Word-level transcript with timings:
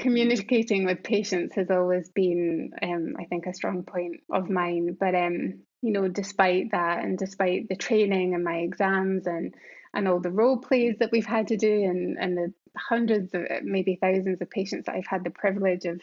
communicating 0.00 0.86
with 0.86 1.02
patients 1.02 1.54
has 1.54 1.70
always 1.70 2.08
been, 2.08 2.70
um, 2.82 3.14
I 3.18 3.24
think, 3.26 3.46
a 3.46 3.54
strong 3.54 3.84
point 3.84 4.22
of 4.32 4.50
mine. 4.50 4.96
But 4.98 5.14
um, 5.14 5.60
you 5.82 5.92
know, 5.92 6.08
despite 6.08 6.72
that, 6.72 7.04
and 7.04 7.16
despite 7.16 7.68
the 7.68 7.76
training 7.76 8.34
and 8.34 8.42
my 8.42 8.56
exams 8.56 9.26
and 9.26 9.54
and 9.92 10.08
all 10.08 10.20
the 10.20 10.30
role 10.30 10.58
plays 10.58 10.96
that 11.00 11.12
we've 11.12 11.26
had 11.26 11.48
to 11.48 11.56
do, 11.56 11.72
and 11.84 12.16
and 12.18 12.36
the 12.36 12.52
hundreds 12.76 13.34
of 13.34 13.42
maybe 13.62 13.98
thousands 14.00 14.40
of 14.40 14.50
patients 14.50 14.86
that 14.86 14.96
I've 14.96 15.06
had 15.06 15.22
the 15.22 15.30
privilege 15.30 15.84
of 15.84 16.00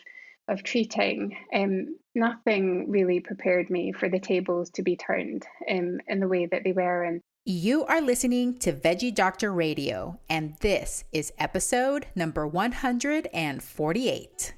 of 0.48 0.64
treating, 0.64 1.36
um, 1.54 1.98
nothing 2.16 2.90
really 2.90 3.20
prepared 3.20 3.70
me 3.70 3.92
for 3.92 4.08
the 4.08 4.20
tables 4.20 4.70
to 4.72 4.82
be 4.82 4.96
turned 4.96 5.46
um, 5.70 6.00
in 6.08 6.20
the 6.22 6.28
way 6.28 6.46
that 6.46 6.64
they 6.64 6.72
were. 6.72 7.04
And 7.04 7.22
you 7.50 7.86
are 7.86 8.02
listening 8.02 8.60
to 8.60 8.74
Veggie 8.74 9.16
Doctor 9.16 9.54
Radio, 9.54 10.20
and 10.30 10.58
this 10.60 11.06
is 11.14 11.32
episode 11.40 12.06
number 12.14 12.46
148. 12.46 14.54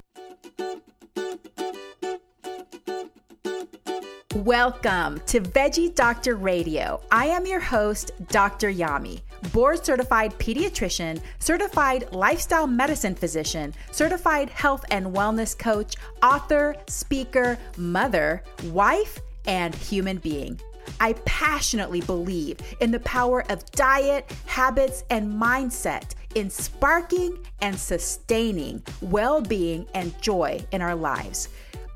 Welcome 4.34 5.22
to 5.28 5.40
Veggie 5.40 5.94
Doctor 5.94 6.36
Radio. 6.36 7.00
I 7.12 7.28
am 7.28 7.46
your 7.46 7.60
host, 7.60 8.10
Dr. 8.30 8.74
Yami, 8.74 9.22
board 9.54 9.86
certified 9.86 10.34
pediatrician, 10.40 11.22
certified 11.38 12.12
lifestyle 12.12 12.66
medicine 12.66 13.14
physician, 13.14 13.72
certified 13.92 14.50
health 14.50 14.84
and 14.90 15.06
wellness 15.06 15.56
coach, 15.56 15.94
author, 16.24 16.76
speaker, 16.88 17.60
mother, 17.78 18.42
wife, 18.64 19.20
and 19.46 19.76
human 19.76 20.18
being. 20.18 20.60
I 21.00 21.14
passionately 21.26 22.02
believe 22.02 22.60
in 22.80 22.92
the 22.92 23.00
power 23.02 23.44
of 23.52 23.66
diet, 23.72 24.32
habits, 24.46 25.04
and 25.10 25.34
mindset 25.34 26.14
in 26.36 26.50
sparking 26.50 27.38
and 27.62 27.78
sustaining 27.78 28.84
well 29.02 29.42
being 29.42 29.88
and 29.94 30.20
joy 30.22 30.64
in 30.72 30.82
our 30.82 30.96
lives. 30.96 31.50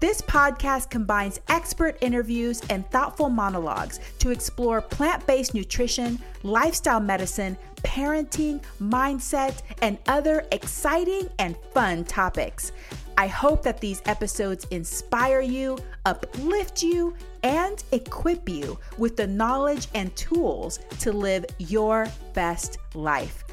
This 0.04 0.22
podcast 0.22 0.90
combines 0.90 1.40
expert 1.48 1.98
interviews 2.02 2.62
and 2.70 2.86
thoughtful 2.92 3.30
monologues 3.30 4.02
to 4.20 4.32
explore 4.32 4.82
plant 4.82 5.26
based 5.26 5.54
nutrition, 5.54 6.20
lifestyle 6.44 7.00
medicine, 7.00 7.58
parenting, 7.84 8.62
mindset, 8.82 9.62
and 9.82 9.98
other 10.08 10.46
exciting 10.52 11.30
and 11.40 11.56
fun 11.74 12.04
topics. 12.04 12.74
I 13.18 13.28
hope 13.28 13.64
that 13.64 13.80
these 13.80 14.02
episodes 14.06 14.68
inspire 14.72 15.40
you, 15.40 15.78
uplift 16.06 16.84
you, 16.84 17.16
and 17.44 17.82
equip 17.94 18.50
you 18.50 18.78
with 18.98 19.16
the 19.16 19.28
knowledge 19.28 19.88
and 19.96 20.14
tools 20.18 20.80
to 21.00 21.14
live 21.14 21.46
your 21.60 22.10
best 22.34 22.78
life. 22.94 23.46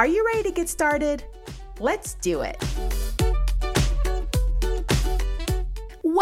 Are 0.00 0.08
you 0.08 0.26
ready 0.26 0.42
to 0.42 0.50
get 0.50 0.68
started? 0.68 1.22
Let's 1.78 2.14
do 2.14 2.40
it. 2.40 2.60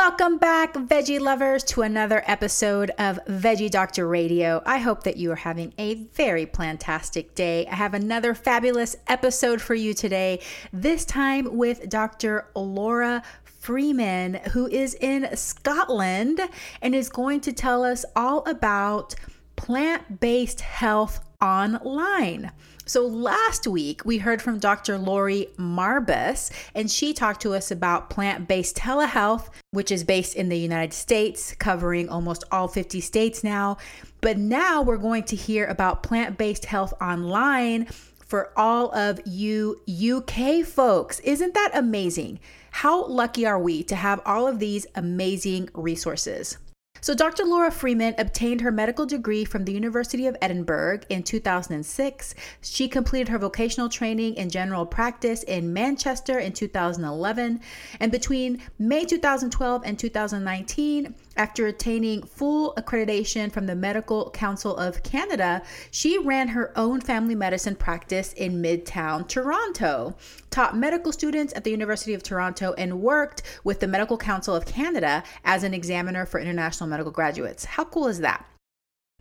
Welcome 0.03 0.39
back, 0.39 0.73
veggie 0.73 1.21
lovers, 1.21 1.63
to 1.65 1.83
another 1.83 2.23
episode 2.27 2.91
of 2.97 3.21
Veggie 3.27 3.71
Doctor 3.71 4.09
Radio. 4.09 4.63
I 4.65 4.79
hope 4.79 5.03
that 5.03 5.19
you 5.19 5.31
are 5.31 5.37
having 5.37 5.75
a 5.77 5.97
very 6.15 6.47
plantastic 6.47 7.35
day. 7.35 7.67
I 7.67 7.75
have 7.75 7.93
another 7.93 8.33
fabulous 8.33 8.97
episode 9.09 9.61
for 9.61 9.75
you 9.75 9.93
today, 9.93 10.41
this 10.73 11.05
time 11.05 11.55
with 11.59 11.91
Dr. 11.91 12.47
Laura 12.55 13.23
Freeman, 13.45 14.37
who 14.53 14.69
is 14.69 14.95
in 14.95 15.37
Scotland 15.37 16.41
and 16.81 16.95
is 16.95 17.11
going 17.11 17.43
to 17.43 17.53
tell 17.53 17.85
us 17.85 18.07
all 18.17 18.43
about 18.49 19.15
plant 19.57 20.19
based 20.19 20.63
health 20.63 21.21
online. 21.43 22.51
So 22.91 23.07
last 23.07 23.69
week 23.69 24.05
we 24.05 24.19
heard 24.19 24.43
from 24.43 24.59
Dr. 24.59 24.99
Lori 24.99 25.47
Marbas, 25.57 26.51
and 26.75 26.91
she 26.91 27.15
talked 27.15 27.41
to 27.43 27.55
us 27.55 27.71
about 27.71 28.11
plant 28.11 28.49
based 28.49 28.77
telehealth, 28.77 29.49
which 29.71 29.93
is 29.93 30.03
based 30.03 30.35
in 30.35 30.49
the 30.49 30.59
United 30.59 30.93
States, 30.93 31.55
covering 31.55 32.09
almost 32.09 32.43
all 32.51 32.67
50 32.67 33.01
states 33.01 33.45
now. 33.45 33.77
But 34.21 34.39
now 34.39 34.83
we're 34.83 34.97
going 34.97 35.23
to 35.27 35.37
hear 35.37 35.67
about 35.67 36.03
plant 36.03 36.37
based 36.37 36.65
health 36.65 36.93
online 37.01 37.85
for 38.27 38.51
all 38.59 38.93
of 38.93 39.21
you 39.25 39.81
UK 39.89 40.67
folks. 40.67 41.21
Isn't 41.21 41.55
that 41.55 41.71
amazing? 41.73 42.41
How 42.73 43.07
lucky 43.07 43.47
are 43.47 43.61
we 43.61 43.85
to 43.85 43.95
have 43.95 44.21
all 44.27 44.49
of 44.49 44.59
these 44.59 44.89
amazing 44.97 45.69
resources? 45.75 46.59
So, 47.03 47.15
Dr. 47.15 47.45
Laura 47.45 47.71
Freeman 47.71 48.15
obtained 48.19 48.61
her 48.61 48.71
medical 48.71 49.07
degree 49.07 49.45
from 49.47 49.65
the 49.65 49.73
University 49.73 50.27
of 50.27 50.37
Edinburgh 50.43 51.01
in 51.09 51.23
2006. 51.23 52.35
She 52.61 52.89
completed 52.89 53.29
her 53.29 53.39
vocational 53.39 53.89
training 53.89 54.35
in 54.35 54.51
general 54.51 54.85
practice 54.85 55.43
in 55.45 55.73
Manchester 55.73 56.39
in 56.39 56.53
2011. 56.53 57.61
And 58.01 58.13
between 58.13 58.61
May 58.79 59.07
2012 59.07 59.83
and 59.85 59.99
2019, 59.99 61.15
after 61.41 61.67
attaining 61.67 62.23
full 62.23 62.75
accreditation 62.75 63.51
from 63.51 63.65
the 63.65 63.75
Medical 63.75 64.29
Council 64.33 64.77
of 64.77 65.03
Canada, 65.03 65.63
she 65.91 66.19
ran 66.19 66.49
her 66.49 66.71
own 66.77 67.01
family 67.01 67.35
medicine 67.35 67.75
practice 67.75 68.35
in 68.35 68.61
Midtown 68.61 69.27
Toronto, 69.27 70.15
taught 70.51 70.77
medical 70.77 71.13
students 71.13 71.55
at 71.57 71.65
the 71.65 71.71
University 71.71 72.13
of 72.13 72.23
Toronto, 72.23 72.75
and 72.77 73.01
worked 73.01 73.41
with 73.65 73.81
the 73.81 73.89
Medical 73.89 74.19
Council 74.19 74.55
of 74.55 74.67
Canada 74.67 75.25
as 75.43 75.65
an 75.65 75.73
examiner 75.73 76.27
for 76.27 76.39
international 76.39 76.91
medical 76.91 77.11
graduates. 77.11 77.65
How 77.65 77.87
cool 77.87 78.07
is 78.09 78.19
that? 78.19 78.45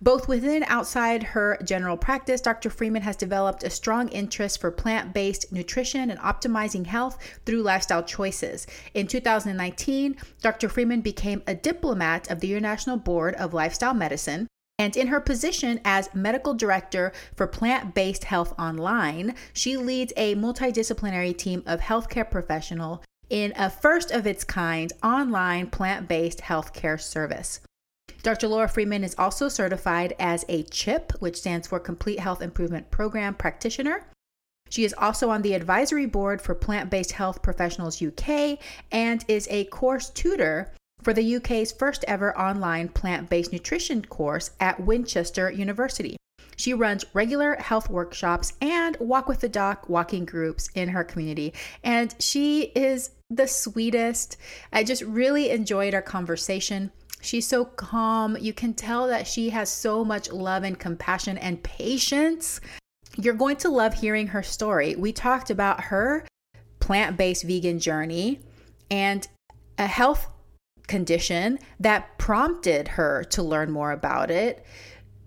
Both 0.01 0.29
within 0.29 0.63
and 0.63 0.65
outside 0.67 1.23
her 1.23 1.57
general 1.63 1.97
practice, 1.97 2.39
Dr. 2.39 2.69
Freeman 2.69 3.01
has 3.01 3.17
developed 3.17 3.63
a 3.63 3.69
strong 3.69 4.07
interest 4.09 4.61
for 4.61 4.71
plant 4.71 5.13
based 5.13 5.51
nutrition 5.51 6.09
and 6.09 6.19
optimizing 6.21 6.85
health 6.85 7.17
through 7.45 7.63
lifestyle 7.63 8.03
choices. 8.03 8.65
In 8.93 9.07
2019, 9.07 10.15
Dr. 10.41 10.69
Freeman 10.69 11.01
became 11.01 11.43
a 11.45 11.55
diplomat 11.55 12.31
of 12.31 12.39
the 12.39 12.51
International 12.51 12.95
Board 12.95 13.35
of 13.35 13.53
Lifestyle 13.53 13.93
Medicine. 13.93 14.47
And 14.77 14.95
in 14.95 15.07
her 15.07 15.19
position 15.19 15.81
as 15.83 16.16
medical 16.16 16.53
director 16.53 17.11
for 17.35 17.47
plant 17.47 17.93
based 17.93 18.23
health 18.23 18.53
online, 18.57 19.35
she 19.51 19.75
leads 19.75 20.13
a 20.16 20.35
multidisciplinary 20.35 21.37
team 21.37 21.61
of 21.66 21.81
healthcare 21.81 22.29
professionals 22.29 22.99
in 23.29 23.51
a 23.57 23.69
first 23.69 24.11
of 24.11 24.25
its 24.25 24.45
kind 24.45 24.93
online 25.03 25.67
plant 25.67 26.07
based 26.07 26.39
healthcare 26.39 26.99
service. 26.99 27.59
Dr. 28.22 28.50
Laura 28.50 28.68
Freeman 28.68 29.03
is 29.03 29.16
also 29.18 29.47
certified 29.47 30.13
as 30.19 30.44
a 30.50 30.63
CHIP, 30.63 31.13
which 31.19 31.38
stands 31.38 31.68
for 31.68 31.80
Complete 31.80 32.19
Health 32.19 32.41
Improvement 32.41 32.91
Program 32.91 33.34
practitioner. 33.34 34.06
She 34.69 34.84
is 34.84 34.94
also 34.97 35.30
on 35.30 35.41
the 35.41 35.53
advisory 35.53 36.06
board 36.06 36.41
for 36.41 36.53
Plant 36.53 36.90
Based 36.90 37.13
Health 37.13 37.41
Professionals 37.41 38.02
UK 38.02 38.59
and 38.91 39.24
is 39.28 39.47
a 39.50 39.66
course 39.66 40.09
tutor 40.09 40.72
for 41.02 41.13
the 41.13 41.38
UK's 41.38 41.72
first 41.72 42.03
ever 42.08 42.38
online 42.38 42.90
plant 42.90 43.29
based 43.29 43.53
nutrition 43.53 44.03
course 44.03 44.52
at 44.59 44.79
Winchester 44.79 45.50
University. 45.50 46.18
She 46.58 46.74
runs 46.74 47.06
regular 47.13 47.56
health 47.56 47.90
workshops 47.90 48.52
and 48.62 48.97
walk 49.00 49.29
with 49.29 49.40
the 49.40 49.47
doc 49.47 49.88
walking 49.88 50.25
groups 50.25 50.69
in 50.75 50.90
her 50.90 51.06
community. 51.06 51.53
And 51.85 52.13
she 52.19 52.63
is 52.75 53.12
the 53.29 53.47
sweetest. 53.47 54.35
I 54.73 54.84
just 54.84 55.03
really 55.03 55.52
enjoyed 55.52 55.93
our 55.93 56.02
conversation. 56.02 56.91
She's 57.21 57.47
so 57.47 57.66
calm. 57.66 58.37
You 58.39 58.53
can 58.53 58.73
tell 58.73 59.07
that 59.07 59.27
she 59.27 59.49
has 59.49 59.69
so 59.69 60.05
much 60.05 60.31
love 60.31 60.63
and 60.63 60.79
compassion 60.79 61.37
and 61.37 61.61
patience. 61.61 62.61
You're 63.17 63.33
going 63.33 63.57
to 63.57 63.69
love 63.69 63.95
hearing 63.95 64.27
her 64.27 64.43
story. 64.43 64.95
We 64.95 65.11
talked 65.11 65.49
about 65.49 65.85
her 65.85 66.25
plant 66.79 67.17
based 67.17 67.43
vegan 67.43 67.79
journey 67.79 68.39
and 68.89 69.27
a 69.77 69.87
health 69.87 70.27
condition 70.87 71.59
that 71.79 72.17
prompted 72.17 72.89
her 72.89 73.23
to 73.25 73.43
learn 73.43 73.71
more 73.71 73.91
about 73.91 74.31
it. 74.31 74.66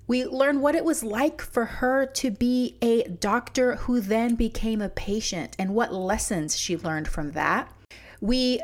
We 0.06 0.24
learned 0.24 0.60
what 0.60 0.74
it 0.74 0.84
was 0.84 1.04
like 1.04 1.40
for 1.40 1.64
her 1.64 2.06
to 2.06 2.30
be 2.30 2.76
a 2.82 3.04
doctor 3.04 3.76
who 3.76 4.00
then 4.00 4.34
became 4.34 4.82
a 4.82 4.88
patient 4.88 5.54
and 5.58 5.74
what 5.74 5.94
lessons 5.94 6.58
she 6.58 6.76
learned 6.76 7.08
from 7.08 7.32
that. 7.32 7.72
We 8.20 8.60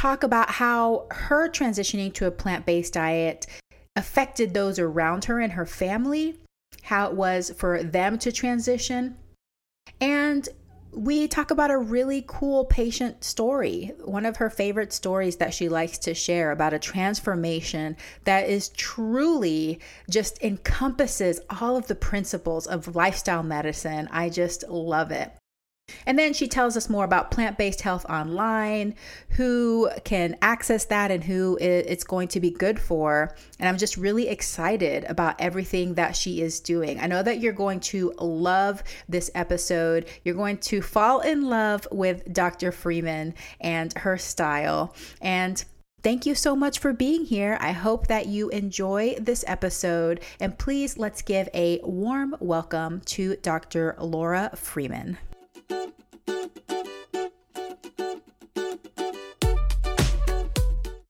talk 0.00 0.22
about 0.22 0.48
how 0.48 1.06
her 1.10 1.46
transitioning 1.46 2.10
to 2.14 2.26
a 2.26 2.30
plant 2.30 2.64
based 2.64 2.94
diet 2.94 3.46
affected 3.96 4.54
those 4.54 4.78
around 4.78 5.26
her 5.26 5.40
and 5.40 5.52
her 5.52 5.66
family, 5.66 6.38
how 6.84 7.06
it 7.06 7.14
was 7.14 7.50
for 7.50 7.82
them 7.82 8.16
to 8.18 8.32
transition. 8.32 9.14
And 10.00 10.48
we 10.92 11.28
talk 11.28 11.50
about 11.50 11.70
a 11.70 11.76
really 11.76 12.24
cool 12.26 12.64
patient 12.64 13.22
story. 13.22 13.92
One 14.02 14.24
of 14.24 14.38
her 14.38 14.48
favorite 14.48 14.94
stories 14.94 15.36
that 15.36 15.52
she 15.52 15.68
likes 15.68 15.98
to 15.98 16.14
share 16.14 16.50
about 16.50 16.72
a 16.72 16.78
transformation 16.78 17.94
that 18.24 18.48
is 18.48 18.70
truly 18.70 19.80
just 20.08 20.42
encompasses 20.42 21.40
all 21.60 21.76
of 21.76 21.88
the 21.88 21.94
principles 21.94 22.66
of 22.66 22.96
lifestyle 22.96 23.42
medicine. 23.42 24.08
I 24.10 24.30
just 24.30 24.66
love 24.66 25.10
it. 25.10 25.30
And 26.06 26.18
then 26.18 26.32
she 26.32 26.48
tells 26.48 26.76
us 26.76 26.88
more 26.88 27.04
about 27.04 27.30
plant 27.30 27.58
based 27.58 27.80
health 27.80 28.04
online, 28.08 28.94
who 29.30 29.90
can 30.04 30.36
access 30.42 30.84
that, 30.86 31.10
and 31.10 31.24
who 31.24 31.58
it's 31.60 32.04
going 32.04 32.28
to 32.28 32.40
be 32.40 32.50
good 32.50 32.78
for. 32.78 33.34
And 33.58 33.68
I'm 33.68 33.78
just 33.78 33.96
really 33.96 34.28
excited 34.28 35.04
about 35.04 35.40
everything 35.40 35.94
that 35.94 36.16
she 36.16 36.40
is 36.40 36.60
doing. 36.60 37.00
I 37.00 37.06
know 37.06 37.22
that 37.22 37.40
you're 37.40 37.52
going 37.52 37.80
to 37.80 38.12
love 38.18 38.82
this 39.08 39.30
episode. 39.34 40.08
You're 40.24 40.34
going 40.34 40.58
to 40.58 40.82
fall 40.82 41.20
in 41.20 41.48
love 41.48 41.86
with 41.90 42.32
Dr. 42.32 42.72
Freeman 42.72 43.34
and 43.60 43.92
her 43.94 44.18
style. 44.18 44.94
And 45.20 45.64
Thank 46.02 46.24
you 46.24 46.34
so 46.34 46.56
much 46.56 46.78
for 46.78 46.94
being 46.94 47.26
here. 47.26 47.58
I 47.60 47.72
hope 47.72 48.06
that 48.06 48.24
you 48.24 48.48
enjoy 48.48 49.16
this 49.20 49.44
episode. 49.46 50.20
And 50.40 50.58
please 50.58 50.96
let's 50.96 51.20
give 51.20 51.48
a 51.52 51.78
warm 51.82 52.36
welcome 52.40 53.02
to 53.02 53.36
Dr. 53.36 53.94
Laura 53.98 54.50
Freeman. 54.54 55.18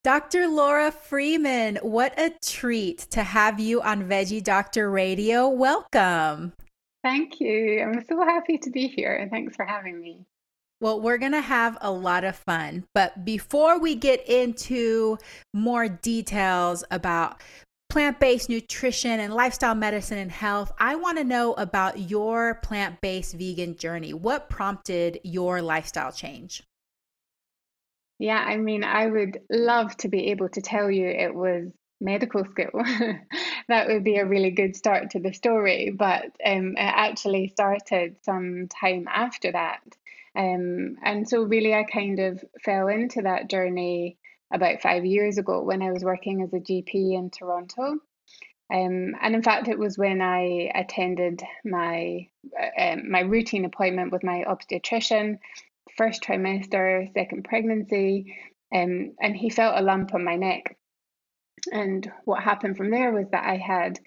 Dr. 0.03 0.49
Laura 0.49 0.91
Freeman, 0.91 1.77
what 1.83 2.19
a 2.19 2.33
treat 2.43 2.99
to 3.11 3.23
have 3.23 3.61
you 3.61 3.81
on 3.83 4.09
Veggie 4.09 4.43
Doctor 4.43 4.91
Radio. 4.91 5.49
Welcome. 5.49 6.53
Thank 7.05 7.39
you. 7.39 7.81
I'm 7.81 8.05
so 8.09 8.25
happy 8.25 8.59
to 8.59 8.71
be 8.71 8.89
here. 8.89 9.15
And 9.17 9.31
thanks 9.31 9.55
for 9.55 9.65
having 9.65 10.01
me. 10.01 10.25
Well, 10.81 11.01
we're 11.01 11.19
going 11.19 11.33
to 11.33 11.41
have 11.41 11.77
a 11.81 11.93
lot 11.93 12.25
of 12.25 12.35
fun. 12.35 12.85
But 12.95 13.25
before 13.25 13.79
we 13.79 13.95
get 13.95 14.27
into 14.27 15.19
more 15.53 15.89
details 15.89 16.83
about 16.91 17.41
plant 17.91 18.21
based 18.21 18.49
nutrition 18.49 19.21
and 19.21 19.35
lifestyle 19.35 19.75
medicine 19.75 20.17
and 20.17 20.31
health, 20.31 20.73
I 20.79 20.95
want 20.95 21.19
to 21.19 21.25
know 21.25 21.53
about 21.55 21.99
your 21.99 22.55
plant 22.63 23.01
based 23.01 23.35
vegan 23.35 23.77
journey. 23.77 24.15
What 24.15 24.49
prompted 24.49 25.21
your 25.25 25.61
lifestyle 25.61 26.13
change? 26.13 26.63
Yeah, 28.19 28.39
I 28.39 28.57
mean, 28.57 28.85
I 28.85 29.07
would 29.07 29.41
love 29.51 29.97
to 29.99 30.09
be 30.09 30.31
able 30.31 30.49
to 30.51 30.61
tell 30.61 30.91
you 30.91 31.09
it 31.09 31.35
was 31.35 31.71
medical 32.01 32.45
school. 32.45 32.71
that 33.69 33.89
would 33.89 34.05
be 34.05 34.17
a 34.17 34.27
really 34.27 34.51
good 34.51 34.77
start 34.77 35.11
to 35.11 35.21
the 35.21 35.33
story, 35.33 35.91
but 35.91 36.27
um, 36.45 36.77
it 36.77 36.79
actually 36.79 37.49
started 37.49 38.17
some 38.23 38.69
time 38.69 39.07
after 39.09 39.53
that. 39.53 39.81
Um, 40.37 40.97
and 41.03 41.29
so, 41.29 41.43
really, 41.43 41.75
I 41.75 41.85
kind 41.85 42.21
of 42.21 42.45
fell 42.65 42.87
into 42.89 43.23
that 43.23 43.51
journey 43.51 44.17
about 44.53 44.83
five 44.83 45.05
years 45.05 45.39
ago 45.39 45.63
when 45.63 45.83
I 45.83 45.93
was 45.93 46.05
working 46.05 46.43
as 46.43 46.53
a 46.53 46.61
GP 46.61 47.15
in 47.15 47.31
Toronto. 47.31 47.97
Um, 48.73 49.17
and 49.21 49.35
in 49.35 49.43
fact, 49.43 49.69
it 49.69 49.79
was 49.79 49.99
when 49.99 50.21
I 50.21 50.71
attended 50.75 51.43
my 51.65 52.29
uh, 52.59 52.83
um, 52.83 53.11
my 53.11 53.21
routine 53.21 53.65
appointment 53.65 54.13
with 54.13 54.23
my 54.23 54.45
obstetrician 54.45 55.41
first 55.97 56.23
trimester, 56.23 57.13
second 57.13 57.45
pregnancy, 57.45 58.37
um, 58.75 59.13
and 59.21 59.37
he 59.37 59.51
felt 59.51 59.79
a 59.79 59.83
lump 59.83 60.15
on 60.15 60.25
my 60.25 60.37
neck. 60.37 60.77
And 61.73 62.11
what 62.25 62.43
happened 62.43 62.77
from 62.77 62.91
there 62.91 63.13
was 63.13 63.27
that 63.33 63.45
I 63.45 63.57
had 63.57 63.99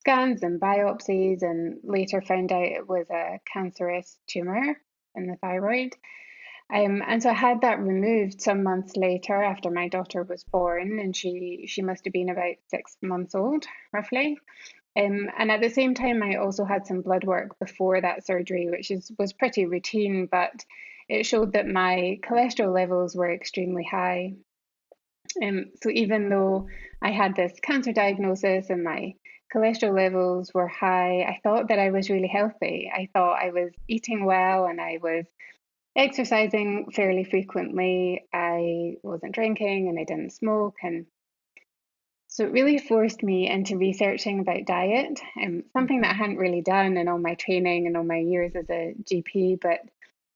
scans 0.00 0.42
and 0.42 0.60
biopsies, 0.60 1.42
and 1.42 1.78
later 1.82 2.20
found 2.20 2.52
out 2.52 2.62
it 2.62 2.88
was 2.88 3.08
a 3.10 3.40
cancerous 3.52 4.18
tumor 4.26 4.76
in 5.14 5.26
the 5.26 5.36
thyroid. 5.36 5.96
Um, 6.72 7.02
and 7.06 7.22
so 7.22 7.30
I 7.30 7.34
had 7.34 7.62
that 7.62 7.80
removed 7.80 8.40
some 8.40 8.62
months 8.62 8.96
later 8.96 9.42
after 9.42 9.70
my 9.70 9.88
daughter 9.88 10.22
was 10.22 10.44
born, 10.44 11.00
and 11.00 11.14
she 11.16 11.64
she 11.66 11.82
must 11.82 12.04
have 12.04 12.12
been 12.12 12.28
about 12.30 12.56
six 12.68 12.96
months 13.02 13.34
old, 13.34 13.66
roughly. 13.92 14.38
Um, 14.96 15.28
and 15.38 15.50
at 15.50 15.60
the 15.60 15.70
same 15.70 15.94
time, 15.94 16.22
I 16.22 16.36
also 16.36 16.64
had 16.64 16.86
some 16.86 17.02
blood 17.02 17.24
work 17.24 17.58
before 17.58 18.00
that 18.00 18.24
surgery, 18.26 18.68
which 18.70 18.90
is 18.90 19.10
was 19.18 19.32
pretty 19.32 19.66
routine, 19.66 20.26
but 20.30 20.64
it 21.08 21.26
showed 21.26 21.52
that 21.54 21.66
my 21.66 22.20
cholesterol 22.22 22.72
levels 22.72 23.16
were 23.16 23.32
extremely 23.32 23.84
high. 23.84 24.34
Um, 25.42 25.66
so 25.82 25.90
even 25.90 26.28
though 26.28 26.68
I 27.02 27.10
had 27.10 27.34
this 27.34 27.58
cancer 27.60 27.92
diagnosis 27.92 28.70
and 28.70 28.84
my 28.84 29.14
cholesterol 29.52 29.94
levels 29.96 30.52
were 30.54 30.68
high, 30.68 31.22
I 31.22 31.40
thought 31.42 31.68
that 31.68 31.78
I 31.78 31.90
was 31.90 32.10
really 32.10 32.28
healthy. 32.28 32.90
I 32.92 33.08
thought 33.12 33.42
I 33.42 33.50
was 33.50 33.72
eating 33.88 34.24
well 34.24 34.66
and 34.66 34.80
I 34.80 34.98
was 35.02 35.26
exercising 35.96 36.90
fairly 36.94 37.24
frequently. 37.24 38.24
I 38.32 38.96
wasn't 39.02 39.34
drinking 39.34 39.88
and 39.88 39.98
I 39.98 40.04
didn't 40.04 40.32
smoke. 40.32 40.76
And 40.82 41.06
so 42.28 42.44
it 42.44 42.52
really 42.52 42.78
forced 42.78 43.24
me 43.24 43.50
into 43.50 43.76
researching 43.76 44.38
about 44.38 44.64
diet, 44.64 45.18
and 45.34 45.62
um, 45.62 45.64
something 45.72 46.02
that 46.02 46.12
I 46.12 46.16
hadn't 46.16 46.36
really 46.36 46.62
done 46.62 46.96
in 46.96 47.08
all 47.08 47.18
my 47.18 47.34
training 47.34 47.88
and 47.88 47.96
all 47.96 48.04
my 48.04 48.18
years 48.18 48.52
as 48.54 48.70
a 48.70 48.94
GP. 49.02 49.60
But 49.60 49.80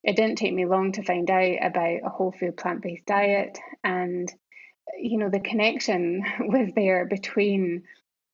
it 0.02 0.16
didn't 0.16 0.36
take 0.36 0.52
me 0.52 0.66
long 0.66 0.90
to 0.92 1.04
find 1.04 1.30
out 1.30 1.58
about 1.62 2.00
a 2.04 2.08
whole 2.08 2.32
food 2.32 2.56
plant 2.56 2.82
based 2.82 3.06
diet. 3.06 3.58
And, 3.84 4.30
you 4.98 5.18
know, 5.18 5.30
the 5.30 5.38
connection 5.38 6.24
was 6.40 6.70
there 6.74 7.06
between 7.06 7.84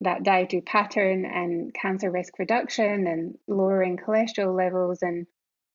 that 0.01 0.23
dietary 0.23 0.63
pattern 0.63 1.27
and 1.27 1.75
cancer 1.75 2.11
risk 2.11 2.39
reduction 2.39 3.07
and 3.07 3.37
lowering 3.47 3.99
cholesterol 3.99 4.57
levels. 4.57 5.03
And, 5.03 5.27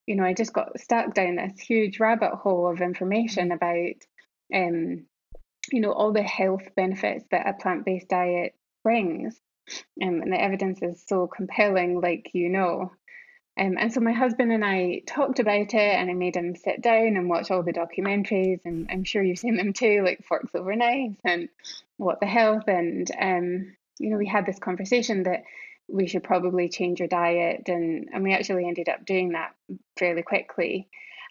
you 0.07 0.15
know, 0.15 0.23
I 0.23 0.33
just 0.33 0.53
got 0.53 0.79
stuck 0.79 1.13
down 1.13 1.35
this 1.35 1.59
huge 1.59 1.99
rabbit 1.99 2.35
hole 2.35 2.69
of 2.69 2.81
information 2.81 3.51
about, 3.51 3.95
um, 4.53 5.05
you 5.71 5.81
know, 5.81 5.91
all 5.91 6.13
the 6.13 6.23
health 6.23 6.63
benefits 6.75 7.25
that 7.31 7.47
a 7.47 7.53
plant 7.53 7.85
based 7.85 8.09
diet 8.09 8.53
brings. 8.83 9.39
Um, 10.01 10.21
and 10.21 10.31
the 10.31 10.39
evidence 10.39 10.79
is 10.83 11.03
so 11.07 11.27
compelling, 11.27 11.99
like 11.99 12.29
you 12.33 12.49
know. 12.49 12.91
Um, 13.57 13.77
and 13.79 13.91
so 13.91 14.01
my 14.01 14.11
husband 14.11 14.51
and 14.51 14.63
I 14.65 15.01
talked 15.07 15.39
about 15.39 15.73
it, 15.73 15.75
and 15.75 16.11
I 16.11 16.13
made 16.13 16.35
him 16.35 16.55
sit 16.55 16.81
down 16.81 17.15
and 17.15 17.29
watch 17.29 17.49
all 17.49 17.63
the 17.63 17.73
documentaries, 17.73 18.59
and 18.65 18.87
I'm 18.91 19.05
sure 19.05 19.23
you've 19.23 19.39
seen 19.39 19.55
them 19.55 19.73
too, 19.73 20.03
like 20.03 20.25
Forks 20.25 20.53
Over 20.53 20.75
Knives 20.75 21.17
and 21.23 21.49
What 21.97 22.19
the 22.19 22.27
Health. 22.27 22.67
And 22.67 23.09
um, 23.19 23.75
you 23.97 24.11
know, 24.11 24.17
we 24.17 24.27
had 24.27 24.45
this 24.45 24.59
conversation 24.59 25.23
that 25.23 25.43
we 25.87 26.07
should 26.07 26.23
probably 26.23 26.69
change 26.69 26.99
your 26.99 27.07
diet, 27.07 27.67
and 27.67 28.09
and 28.13 28.23
we 28.23 28.33
actually 28.33 28.67
ended 28.67 28.89
up 28.89 29.05
doing 29.05 29.33
that 29.33 29.53
fairly 29.97 30.23
quickly. 30.23 30.87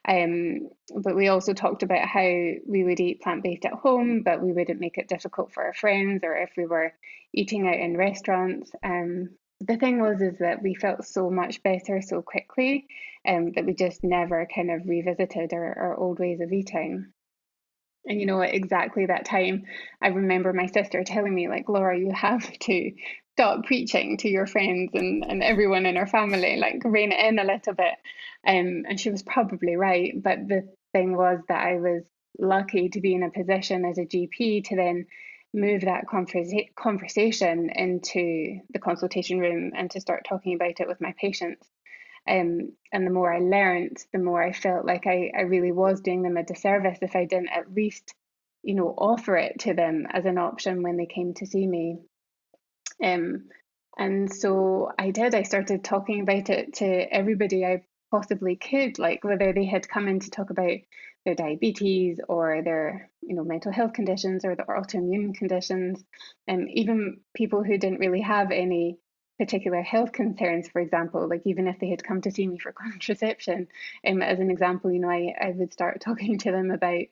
Um, 0.06 0.68
but 0.94 1.16
we 1.16 1.28
also 1.28 1.54
talked 1.54 1.82
about 1.82 2.06
how 2.06 2.20
we 2.20 2.84
would 2.84 3.00
eat 3.00 3.22
plant 3.22 3.42
based 3.42 3.64
at 3.64 3.72
home, 3.72 4.22
but 4.22 4.42
we 4.42 4.52
wouldn't 4.52 4.80
make 4.80 4.98
it 4.98 5.08
difficult 5.08 5.52
for 5.52 5.64
our 5.64 5.72
friends 5.72 6.22
or 6.24 6.36
if 6.36 6.50
we 6.56 6.66
were 6.66 6.92
eating 7.32 7.66
out 7.66 7.78
in 7.78 7.96
restaurants. 7.96 8.70
Um, 8.82 9.30
the 9.60 9.76
thing 9.78 10.00
was 10.00 10.20
is 10.20 10.38
that 10.38 10.62
we 10.62 10.74
felt 10.74 11.06
so 11.06 11.30
much 11.30 11.62
better 11.62 12.02
so 12.02 12.20
quickly 12.20 12.86
um, 13.26 13.52
that 13.52 13.64
we 13.64 13.72
just 13.72 14.04
never 14.04 14.46
kind 14.54 14.70
of 14.70 14.86
revisited 14.86 15.54
our, 15.54 15.78
our 15.78 15.96
old 15.96 16.18
ways 16.18 16.40
of 16.40 16.52
eating. 16.52 17.13
And 18.06 18.20
you 18.20 18.26
know, 18.26 18.42
at 18.42 18.54
exactly 18.54 19.06
that 19.06 19.24
time, 19.24 19.64
I 20.02 20.08
remember 20.08 20.52
my 20.52 20.66
sister 20.66 21.04
telling 21.04 21.34
me, 21.34 21.48
like, 21.48 21.68
Laura, 21.68 21.98
you 21.98 22.12
have 22.12 22.50
to 22.60 22.92
stop 23.32 23.64
preaching 23.64 24.18
to 24.18 24.28
your 24.28 24.46
friends 24.46 24.90
and, 24.94 25.24
and 25.24 25.42
everyone 25.42 25.86
in 25.86 25.96
our 25.96 26.06
family, 26.06 26.56
like, 26.56 26.82
rein 26.84 27.12
it 27.12 27.24
in 27.24 27.38
a 27.38 27.44
little 27.44 27.74
bit. 27.74 27.94
Um, 28.46 28.84
and 28.88 29.00
she 29.00 29.10
was 29.10 29.22
probably 29.22 29.76
right. 29.76 30.12
But 30.14 30.46
the 30.46 30.68
thing 30.92 31.16
was 31.16 31.40
that 31.48 31.66
I 31.66 31.76
was 31.76 32.02
lucky 32.38 32.90
to 32.90 33.00
be 33.00 33.14
in 33.14 33.22
a 33.22 33.30
position 33.30 33.84
as 33.84 33.98
a 33.98 34.06
GP 34.06 34.64
to 34.66 34.76
then 34.76 35.06
move 35.54 35.82
that 35.82 36.06
conversa- 36.06 36.74
conversation 36.74 37.70
into 37.74 38.60
the 38.70 38.80
consultation 38.80 39.38
room 39.38 39.72
and 39.74 39.90
to 39.92 40.00
start 40.00 40.26
talking 40.28 40.54
about 40.54 40.80
it 40.80 40.88
with 40.88 41.00
my 41.00 41.14
patients. 41.18 41.66
Um, 42.28 42.72
and 42.92 43.06
the 43.06 43.10
more 43.10 43.32
I 43.32 43.40
learned, 43.40 43.98
the 44.12 44.18
more 44.18 44.42
I 44.42 44.52
felt 44.52 44.86
like 44.86 45.06
I, 45.06 45.30
I 45.36 45.42
really 45.42 45.72
was 45.72 46.00
doing 46.00 46.22
them 46.22 46.36
a 46.36 46.42
disservice 46.42 46.98
if 47.02 47.14
I 47.16 47.26
didn't 47.26 47.50
at 47.50 47.74
least, 47.74 48.14
you 48.62 48.74
know, 48.74 48.88
offer 48.96 49.36
it 49.36 49.60
to 49.60 49.74
them 49.74 50.06
as 50.10 50.24
an 50.24 50.38
option 50.38 50.82
when 50.82 50.96
they 50.96 51.06
came 51.06 51.34
to 51.34 51.46
see 51.46 51.66
me. 51.66 51.98
Um, 53.02 53.48
and 53.98 54.32
so 54.32 54.90
I 54.98 55.10
did. 55.10 55.34
I 55.34 55.42
started 55.42 55.84
talking 55.84 56.20
about 56.20 56.50
it 56.50 56.74
to 56.74 56.86
everybody 56.86 57.64
I 57.64 57.82
possibly 58.10 58.56
could, 58.56 58.98
like 58.98 59.24
whether 59.24 59.52
they 59.52 59.66
had 59.66 59.88
come 59.88 60.08
in 60.08 60.20
to 60.20 60.30
talk 60.30 60.50
about 60.50 60.78
their 61.24 61.34
diabetes 61.34 62.20
or 62.28 62.62
their 62.62 63.10
you 63.22 63.34
know 63.34 63.44
mental 63.44 63.72
health 63.72 63.92
conditions 63.94 64.44
or 64.44 64.54
their 64.54 64.66
autoimmune 64.66 65.34
conditions 65.34 66.04
and 66.46 66.68
even 66.70 67.20
people 67.34 67.62
who 67.64 67.78
didn't 67.78 67.98
really 67.98 68.20
have 68.20 68.50
any 68.50 68.98
particular 69.38 69.82
health 69.82 70.12
concerns 70.12 70.68
for 70.68 70.80
example 70.80 71.28
like 71.28 71.42
even 71.44 71.66
if 71.66 71.78
they 71.78 71.90
had 71.90 72.04
come 72.04 72.20
to 72.20 72.30
see 72.30 72.46
me 72.46 72.58
for 72.58 72.72
contraception 72.90 73.68
um, 74.06 74.22
as 74.22 74.38
an 74.38 74.50
example 74.50 74.92
you 74.92 75.00
know 75.00 75.10
I, 75.10 75.34
I 75.40 75.50
would 75.50 75.72
start 75.72 76.00
talking 76.04 76.38
to 76.38 76.52
them 76.52 76.70
about 76.70 77.06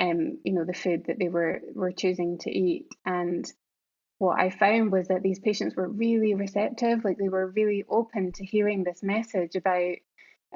um, 0.00 0.38
you 0.44 0.52
know 0.52 0.64
the 0.64 0.74
food 0.74 1.04
that 1.06 1.18
they 1.18 1.28
were 1.28 1.60
were 1.74 1.92
choosing 1.92 2.38
to 2.38 2.50
eat 2.50 2.86
and 3.04 3.50
what 4.18 4.40
I 4.40 4.50
found 4.50 4.90
was 4.90 5.08
that 5.08 5.22
these 5.22 5.38
patients 5.38 5.76
were 5.76 5.88
really 5.88 6.34
receptive 6.34 7.04
like 7.04 7.18
they 7.18 7.28
were 7.28 7.46
really 7.48 7.84
open 7.88 8.32
to 8.32 8.44
hearing 8.44 8.82
this 8.82 9.02
message 9.02 9.54
about 9.54 9.94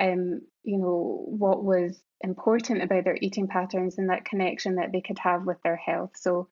um, 0.00 0.40
you 0.64 0.78
know, 0.78 1.24
what 1.26 1.64
was 1.64 2.00
important 2.20 2.82
about 2.82 3.04
their 3.04 3.18
eating 3.20 3.48
patterns 3.48 3.98
and 3.98 4.10
that 4.10 4.24
connection 4.24 4.76
that 4.76 4.92
they 4.92 5.00
could 5.00 5.18
have 5.18 5.44
with 5.44 5.60
their 5.62 5.76
health. 5.76 6.12
So 6.14 6.48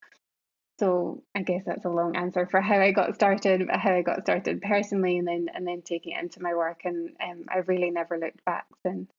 so 0.81 1.23
I 1.37 1.43
guess 1.43 1.63
that's 1.67 1.85
a 1.85 1.91
long 1.91 2.17
answer 2.17 2.47
for 2.47 2.61
how 2.61 2.81
I 2.81 2.91
got 2.91 3.15
started, 3.15 3.69
how 3.71 3.95
I 3.95 4.03
got 4.03 4.23
started 4.23 4.63
personally, 4.63 5.19
and 5.19 5.29
then 5.29 5.49
and 5.55 5.67
then 5.67 5.83
taking 5.83 6.17
it 6.17 6.23
into 6.23 6.43
my 6.43 6.55
work, 6.55 6.81
and 6.85 7.11
um, 7.23 7.45
I 7.49 7.59
really 7.59 7.91
never 7.91 8.19
looked 8.19 8.45
back 8.47 8.65
since. 8.85 9.11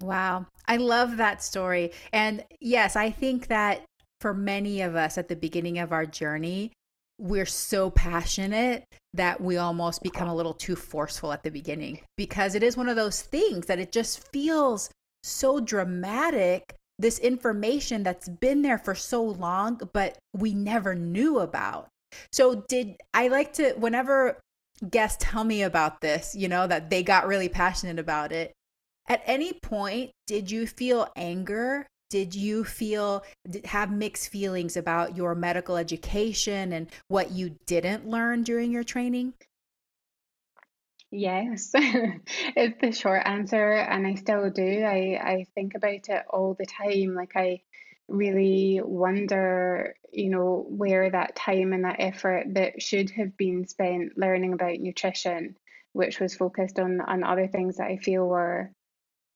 Wow, 0.00 0.46
I 0.66 0.76
love 0.76 1.16
that 1.18 1.42
story, 1.42 1.92
and 2.12 2.44
yes, 2.60 2.96
I 2.96 3.10
think 3.10 3.46
that 3.46 3.82
for 4.20 4.34
many 4.34 4.82
of 4.82 4.96
us 4.96 5.16
at 5.16 5.28
the 5.28 5.36
beginning 5.36 5.78
of 5.78 5.92
our 5.92 6.04
journey, 6.04 6.72
we're 7.18 7.46
so 7.46 7.90
passionate 7.90 8.84
that 9.14 9.40
we 9.40 9.56
almost 9.56 10.02
become 10.02 10.28
a 10.28 10.34
little 10.34 10.54
too 10.54 10.74
forceful 10.74 11.32
at 11.32 11.44
the 11.44 11.50
beginning 11.50 12.00
because 12.16 12.54
it 12.54 12.62
is 12.62 12.76
one 12.76 12.88
of 12.88 12.96
those 12.96 13.22
things 13.22 13.66
that 13.66 13.78
it 13.78 13.92
just 13.92 14.28
feels 14.32 14.90
so 15.22 15.60
dramatic 15.60 16.74
this 17.00 17.18
information 17.18 18.02
that's 18.02 18.28
been 18.28 18.62
there 18.62 18.78
for 18.78 18.94
so 18.94 19.22
long, 19.22 19.80
but 19.92 20.18
we 20.32 20.54
never 20.54 20.94
knew 20.94 21.38
about. 21.38 21.88
So, 22.32 22.64
did 22.68 22.96
I 23.14 23.28
like 23.28 23.52
to, 23.54 23.72
whenever 23.74 24.40
guests 24.88 25.24
tell 25.24 25.44
me 25.44 25.62
about 25.62 26.00
this, 26.00 26.34
you 26.34 26.48
know, 26.48 26.66
that 26.66 26.90
they 26.90 27.02
got 27.02 27.26
really 27.26 27.48
passionate 27.48 27.98
about 27.98 28.32
it, 28.32 28.52
at 29.08 29.22
any 29.26 29.52
point, 29.52 30.10
did 30.26 30.50
you 30.50 30.66
feel 30.66 31.08
anger? 31.16 31.86
Did 32.10 32.34
you 32.34 32.64
feel, 32.64 33.24
have 33.64 33.92
mixed 33.92 34.30
feelings 34.30 34.76
about 34.76 35.16
your 35.16 35.34
medical 35.34 35.76
education 35.76 36.72
and 36.72 36.88
what 37.08 37.30
you 37.30 37.56
didn't 37.66 38.08
learn 38.08 38.42
during 38.42 38.72
your 38.72 38.84
training? 38.84 39.34
Yes, 41.12 41.70
it's 41.74 42.80
the 42.80 42.92
short 42.92 43.22
answer, 43.26 43.72
and 43.72 44.06
I 44.06 44.14
still 44.14 44.48
do. 44.50 44.82
I, 44.84 45.18
I 45.20 45.46
think 45.54 45.74
about 45.74 46.08
it 46.08 46.24
all 46.30 46.54
the 46.54 46.66
time. 46.66 47.14
Like, 47.14 47.32
I 47.34 47.62
really 48.08 48.80
wonder, 48.82 49.94
you 50.12 50.30
know, 50.30 50.64
where 50.68 51.10
that 51.10 51.34
time 51.34 51.72
and 51.72 51.84
that 51.84 51.96
effort 51.98 52.54
that 52.54 52.80
should 52.80 53.10
have 53.10 53.36
been 53.36 53.66
spent 53.66 54.16
learning 54.16 54.52
about 54.52 54.78
nutrition, 54.78 55.56
which 55.92 56.20
was 56.20 56.36
focused 56.36 56.78
on 56.78 57.00
on 57.00 57.24
other 57.24 57.48
things 57.48 57.78
that 57.78 57.88
I 57.88 57.96
feel 57.96 58.26
were 58.26 58.70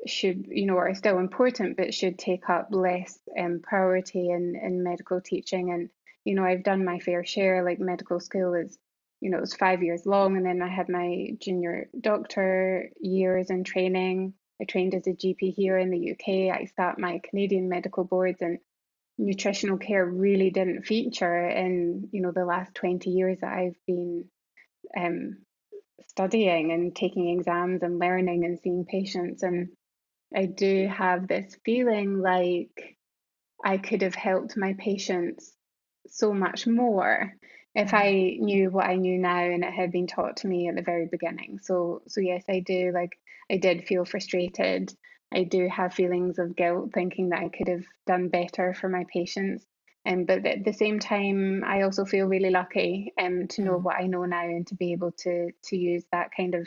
should, 0.06 0.46
you 0.48 0.66
know, 0.66 0.76
are 0.78 0.94
still 0.94 1.18
important, 1.18 1.76
but 1.76 1.94
should 1.94 2.18
take 2.18 2.48
up 2.50 2.68
less 2.70 3.18
um, 3.38 3.60
priority 3.62 4.30
in 4.30 4.56
in 4.56 4.82
medical 4.84 5.20
teaching. 5.20 5.70
And 5.72 5.90
you 6.24 6.34
know, 6.34 6.44
I've 6.44 6.62
done 6.64 6.84
my 6.84 6.98
fair 7.00 7.24
share. 7.24 7.64
Like 7.64 7.80
medical 7.80 8.20
school 8.20 8.54
is 8.54 8.78
you 9.24 9.30
know, 9.30 9.38
it 9.38 9.40
was 9.40 9.54
five 9.54 9.82
years 9.82 10.04
long. 10.04 10.36
And 10.36 10.44
then 10.44 10.60
I 10.60 10.68
had 10.68 10.90
my 10.90 11.28
junior 11.40 11.88
doctor 11.98 12.90
years 13.00 13.48
in 13.48 13.64
training. 13.64 14.34
I 14.60 14.66
trained 14.66 14.94
as 14.94 15.06
a 15.06 15.14
GP 15.14 15.54
here 15.54 15.78
in 15.78 15.90
the 15.90 16.10
UK. 16.10 16.54
I 16.54 16.66
sat 16.76 16.98
my 16.98 17.22
Canadian 17.24 17.70
medical 17.70 18.04
boards 18.04 18.42
and 18.42 18.58
nutritional 19.16 19.78
care 19.78 20.04
really 20.04 20.50
didn't 20.50 20.82
feature 20.84 21.48
in, 21.48 22.10
you 22.12 22.20
know, 22.20 22.32
the 22.32 22.44
last 22.44 22.74
20 22.74 23.08
years 23.08 23.38
that 23.40 23.50
I've 23.50 23.78
been 23.86 24.26
um, 24.94 25.38
studying 26.10 26.72
and 26.72 26.94
taking 26.94 27.30
exams 27.30 27.82
and 27.82 27.98
learning 27.98 28.44
and 28.44 28.58
seeing 28.60 28.84
patients. 28.84 29.42
And 29.42 29.68
I 30.36 30.44
do 30.44 30.86
have 30.86 31.28
this 31.28 31.56
feeling 31.64 32.20
like 32.20 32.98
I 33.64 33.78
could 33.78 34.02
have 34.02 34.14
helped 34.14 34.58
my 34.58 34.74
patients 34.78 35.50
so 36.08 36.34
much 36.34 36.66
more 36.66 37.32
if 37.74 37.92
I 37.92 38.36
knew 38.38 38.70
what 38.70 38.86
I 38.86 38.96
knew 38.96 39.18
now 39.18 39.38
and 39.38 39.64
it 39.64 39.72
had 39.72 39.90
been 39.90 40.06
taught 40.06 40.38
to 40.38 40.46
me 40.46 40.68
at 40.68 40.76
the 40.76 40.82
very 40.82 41.06
beginning. 41.10 41.58
So 41.62 42.02
so 42.06 42.20
yes, 42.20 42.44
I 42.48 42.60
do 42.60 42.92
like 42.92 43.18
I 43.50 43.56
did 43.56 43.86
feel 43.86 44.04
frustrated. 44.04 44.94
I 45.32 45.44
do 45.44 45.68
have 45.68 45.94
feelings 45.94 46.38
of 46.38 46.54
guilt 46.54 46.90
thinking 46.94 47.30
that 47.30 47.40
I 47.40 47.48
could 47.48 47.68
have 47.68 47.84
done 48.06 48.28
better 48.28 48.72
for 48.74 48.88
my 48.88 49.04
patients. 49.12 49.66
Um, 50.06 50.24
but 50.24 50.46
at 50.46 50.64
the 50.64 50.72
same 50.72 50.98
time, 50.98 51.64
I 51.66 51.82
also 51.82 52.04
feel 52.04 52.26
really 52.26 52.50
lucky 52.50 53.12
um, 53.18 53.48
to 53.48 53.62
know 53.62 53.78
mm. 53.78 53.82
what 53.82 53.96
I 53.96 54.06
know 54.06 54.24
now 54.24 54.42
and 54.42 54.66
to 54.68 54.74
be 54.74 54.92
able 54.92 55.12
to 55.18 55.50
to 55.64 55.76
use 55.76 56.04
that 56.12 56.30
kind 56.36 56.54
of 56.54 56.66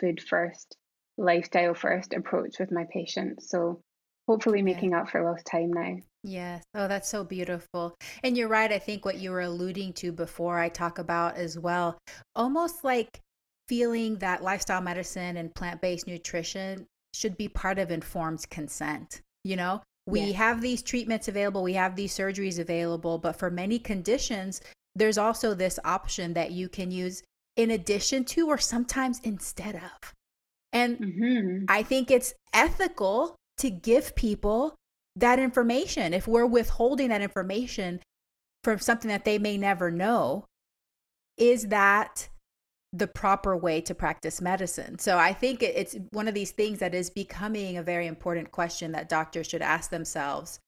food 0.00 0.22
first, 0.22 0.76
lifestyle 1.16 1.74
first 1.74 2.14
approach 2.14 2.58
with 2.58 2.72
my 2.72 2.86
patients. 2.90 3.50
So 3.50 3.82
hopefully 4.28 4.62
making 4.62 4.90
yeah. 4.90 5.00
up 5.00 5.10
for 5.10 5.24
lost 5.24 5.46
time 5.46 5.72
now. 5.72 5.96
Yes. 6.22 6.62
Oh, 6.74 6.86
that's 6.86 7.08
so 7.08 7.24
beautiful. 7.24 7.94
And 8.22 8.36
you're 8.36 8.48
right. 8.48 8.70
I 8.70 8.78
think 8.78 9.04
what 9.04 9.18
you 9.18 9.30
were 9.30 9.40
alluding 9.40 9.94
to 9.94 10.12
before 10.12 10.58
I 10.58 10.68
talk 10.68 10.98
about 10.98 11.36
as 11.36 11.58
well, 11.58 11.98
almost 12.36 12.84
like 12.84 13.20
feeling 13.68 14.16
that 14.16 14.42
lifestyle 14.42 14.82
medicine 14.82 15.38
and 15.38 15.54
plant 15.54 15.80
based 15.80 16.06
nutrition 16.06 16.86
should 17.14 17.36
be 17.36 17.48
part 17.48 17.78
of 17.78 17.90
informed 17.90 18.48
consent. 18.50 19.22
You 19.44 19.56
know, 19.56 19.82
we 20.06 20.20
yes. 20.20 20.36
have 20.36 20.60
these 20.60 20.82
treatments 20.82 21.28
available, 21.28 21.62
we 21.62 21.74
have 21.74 21.96
these 21.96 22.16
surgeries 22.16 22.58
available, 22.58 23.18
but 23.18 23.36
for 23.36 23.50
many 23.50 23.78
conditions, 23.78 24.60
there's 24.94 25.18
also 25.18 25.54
this 25.54 25.78
option 25.84 26.34
that 26.34 26.50
you 26.50 26.68
can 26.68 26.90
use 26.90 27.22
in 27.56 27.70
addition 27.70 28.24
to 28.24 28.48
or 28.48 28.58
sometimes 28.58 29.20
instead 29.24 29.76
of. 29.76 30.14
And 30.72 30.98
mm-hmm. 30.98 31.64
I 31.68 31.82
think 31.82 32.10
it's 32.10 32.34
ethical 32.52 33.36
to 33.58 33.70
give 33.70 34.14
people 34.14 34.74
that 35.16 35.38
information. 35.38 36.14
If 36.14 36.28
we're 36.28 36.46
withholding 36.46 37.08
that 37.08 37.22
information 37.22 38.00
from 38.64 38.78
something 38.78 39.08
that 39.08 39.24
they 39.24 39.38
may 39.38 39.56
never 39.56 39.90
know, 39.90 40.44
is 41.36 41.68
that 41.68 42.28
the 42.92 43.06
proper 43.06 43.56
way 43.56 43.80
to 43.82 43.94
practice 43.94 44.40
medicine? 44.40 44.98
So 44.98 45.18
I 45.18 45.32
think 45.32 45.62
it's 45.62 45.96
one 46.10 46.28
of 46.28 46.34
these 46.34 46.52
things 46.52 46.78
that 46.78 46.94
is 46.94 47.10
becoming 47.10 47.76
a 47.76 47.82
very 47.82 48.06
important 48.06 48.50
question 48.50 48.92
that 48.92 49.08
doctors 49.08 49.46
should 49.46 49.62
ask 49.62 49.90
themselves. 49.90 50.58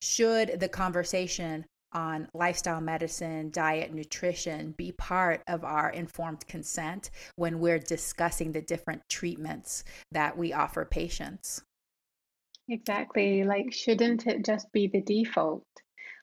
Should 0.00 0.60
the 0.60 0.68
conversation 0.68 1.64
on 1.92 2.28
lifestyle 2.34 2.80
medicine, 2.80 3.50
diet, 3.50 3.92
nutrition 3.92 4.74
be 4.78 4.92
part 4.92 5.42
of 5.46 5.62
our 5.62 5.90
informed 5.90 6.46
consent 6.48 7.10
when 7.36 7.60
we're 7.60 7.78
discussing 7.78 8.52
the 8.52 8.62
different 8.62 9.02
treatments 9.08 9.84
that 10.10 10.36
we 10.36 10.52
offer 10.52 10.84
patients? 10.84 11.62
Exactly. 12.72 13.44
Like, 13.44 13.74
shouldn't 13.74 14.26
it 14.26 14.46
just 14.46 14.72
be 14.72 14.86
the 14.86 15.02
default? 15.02 15.66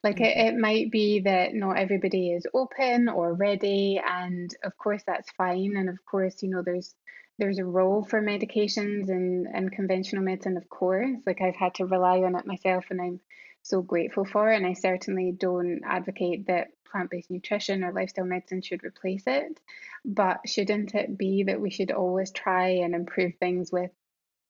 Like, 0.03 0.19
it, 0.19 0.35
mm-hmm. 0.35 0.47
it 0.47 0.59
might 0.59 0.91
be 0.91 1.19
that 1.19 1.53
not 1.53 1.77
everybody 1.77 2.31
is 2.31 2.47
open 2.55 3.07
or 3.07 3.35
ready, 3.35 4.01
and 4.03 4.49
of 4.63 4.75
course 4.75 5.03
that's 5.05 5.29
fine. 5.37 5.75
And 5.77 5.89
of 5.89 6.03
course, 6.09 6.41
you 6.41 6.49
know, 6.49 6.63
there's 6.63 6.95
there's 7.37 7.59
a 7.59 7.65
role 7.65 8.03
for 8.03 8.19
medications 8.19 9.09
and, 9.09 9.45
and 9.53 9.71
conventional 9.71 10.23
medicine, 10.23 10.57
of 10.57 10.67
course. 10.69 11.19
Like 11.25 11.39
I've 11.39 11.55
had 11.55 11.75
to 11.75 11.85
rely 11.85 12.17
on 12.23 12.35
it 12.35 12.47
myself 12.47 12.85
and 12.89 12.99
I'm 12.99 13.19
so 13.61 13.81
grateful 13.81 14.25
for 14.25 14.51
it. 14.51 14.57
And 14.57 14.65
I 14.65 14.73
certainly 14.73 15.31
don't 15.31 15.81
advocate 15.85 16.47
that 16.47 16.67
plant-based 16.91 17.31
nutrition 17.31 17.83
or 17.83 17.93
lifestyle 17.93 18.25
medicine 18.25 18.61
should 18.61 18.83
replace 18.83 19.23
it. 19.25 19.57
But 20.03 20.39
shouldn't 20.47 20.93
it 20.95 21.17
be 21.17 21.43
that 21.43 21.61
we 21.61 21.69
should 21.69 21.91
always 21.91 22.31
try 22.31 22.69
and 22.69 22.93
improve 22.93 23.35
things 23.39 23.71
with 23.71 23.91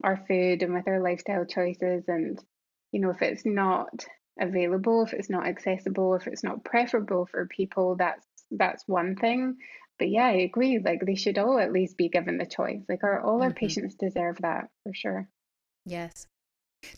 our 0.03 0.17
food 0.27 0.63
and 0.63 0.73
with 0.73 0.87
our 0.87 1.01
lifestyle 1.01 1.45
choices. 1.45 2.03
And, 2.07 2.39
you 2.91 3.01
know, 3.01 3.09
if 3.11 3.21
it's 3.21 3.45
not 3.45 4.05
available, 4.39 5.03
if 5.03 5.13
it's 5.13 5.29
not 5.29 5.47
accessible, 5.47 6.15
if 6.15 6.27
it's 6.27 6.43
not 6.43 6.63
preferable 6.63 7.25
for 7.25 7.45
people, 7.47 7.95
that's 7.95 8.25
that's 8.51 8.83
one 8.87 9.15
thing. 9.15 9.57
But 9.97 10.09
yeah, 10.09 10.27
I 10.27 10.37
agree. 10.37 10.79
Like 10.79 11.05
they 11.05 11.15
should 11.15 11.37
all 11.37 11.59
at 11.59 11.73
least 11.73 11.97
be 11.97 12.09
given 12.09 12.37
the 12.37 12.45
choice. 12.45 12.81
Like 12.87 13.03
our 13.03 13.21
all 13.21 13.41
our 13.41 13.49
mm-hmm. 13.49 13.57
patients 13.57 13.95
deserve 13.95 14.37
that 14.41 14.69
for 14.83 14.93
sure. 14.93 15.27
Yes. 15.85 16.25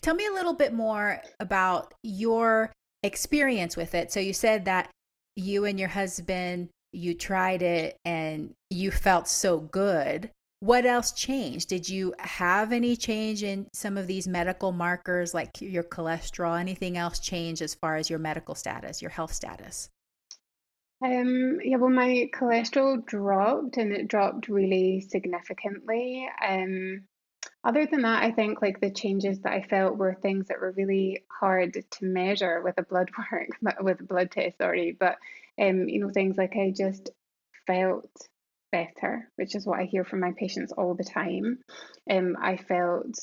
Tell 0.00 0.14
me 0.14 0.26
a 0.26 0.32
little 0.32 0.54
bit 0.54 0.72
more 0.72 1.20
about 1.40 1.92
your 2.02 2.72
experience 3.02 3.76
with 3.76 3.94
it. 3.94 4.12
So 4.12 4.20
you 4.20 4.32
said 4.32 4.66
that 4.66 4.88
you 5.34 5.64
and 5.64 5.78
your 5.80 5.88
husband 5.88 6.68
you 6.92 7.14
tried 7.14 7.62
it 7.62 7.96
and 8.04 8.54
you 8.70 8.90
felt 8.90 9.26
so 9.26 9.58
good 9.58 10.30
what 10.62 10.86
else 10.86 11.10
changed? 11.10 11.68
Did 11.68 11.88
you 11.88 12.14
have 12.20 12.70
any 12.70 12.94
change 12.94 13.42
in 13.42 13.66
some 13.72 13.98
of 13.98 14.06
these 14.06 14.28
medical 14.28 14.70
markers 14.70 15.34
like 15.34 15.60
your 15.60 15.82
cholesterol? 15.82 16.56
Anything 16.56 16.96
else 16.96 17.18
change 17.18 17.60
as 17.60 17.74
far 17.74 17.96
as 17.96 18.08
your 18.08 18.20
medical 18.20 18.54
status, 18.54 19.02
your 19.02 19.10
health 19.10 19.32
status? 19.32 19.90
Um, 21.04 21.58
yeah, 21.64 21.78
well, 21.78 21.90
my 21.90 22.30
cholesterol 22.32 23.04
dropped 23.04 23.76
and 23.76 23.92
it 23.92 24.06
dropped 24.06 24.46
really 24.46 25.00
significantly. 25.00 26.28
Um, 26.48 27.08
other 27.64 27.84
than 27.84 28.02
that, 28.02 28.22
I 28.22 28.30
think 28.30 28.62
like 28.62 28.80
the 28.80 28.92
changes 28.92 29.40
that 29.40 29.52
I 29.52 29.62
felt 29.62 29.96
were 29.96 30.14
things 30.14 30.46
that 30.46 30.60
were 30.60 30.70
really 30.76 31.24
hard 31.40 31.74
to 31.74 32.04
measure 32.04 32.62
with 32.62 32.78
a 32.78 32.84
blood 32.84 33.10
work, 33.32 33.48
with 33.80 33.98
a 33.98 34.04
blood 34.04 34.30
test, 34.30 34.58
sorry. 34.58 34.96
But 34.96 35.16
um, 35.60 35.88
you 35.88 35.98
know, 35.98 36.10
things 36.10 36.36
like 36.36 36.54
I 36.54 36.70
just 36.70 37.10
felt 37.66 38.28
better, 38.72 39.30
which 39.36 39.54
is 39.54 39.66
what 39.66 39.78
I 39.78 39.84
hear 39.84 40.04
from 40.04 40.20
my 40.20 40.32
patients 40.36 40.72
all 40.72 40.94
the 40.94 41.04
time. 41.04 41.58
Um, 42.10 42.36
I 42.42 42.56
felt 42.56 43.14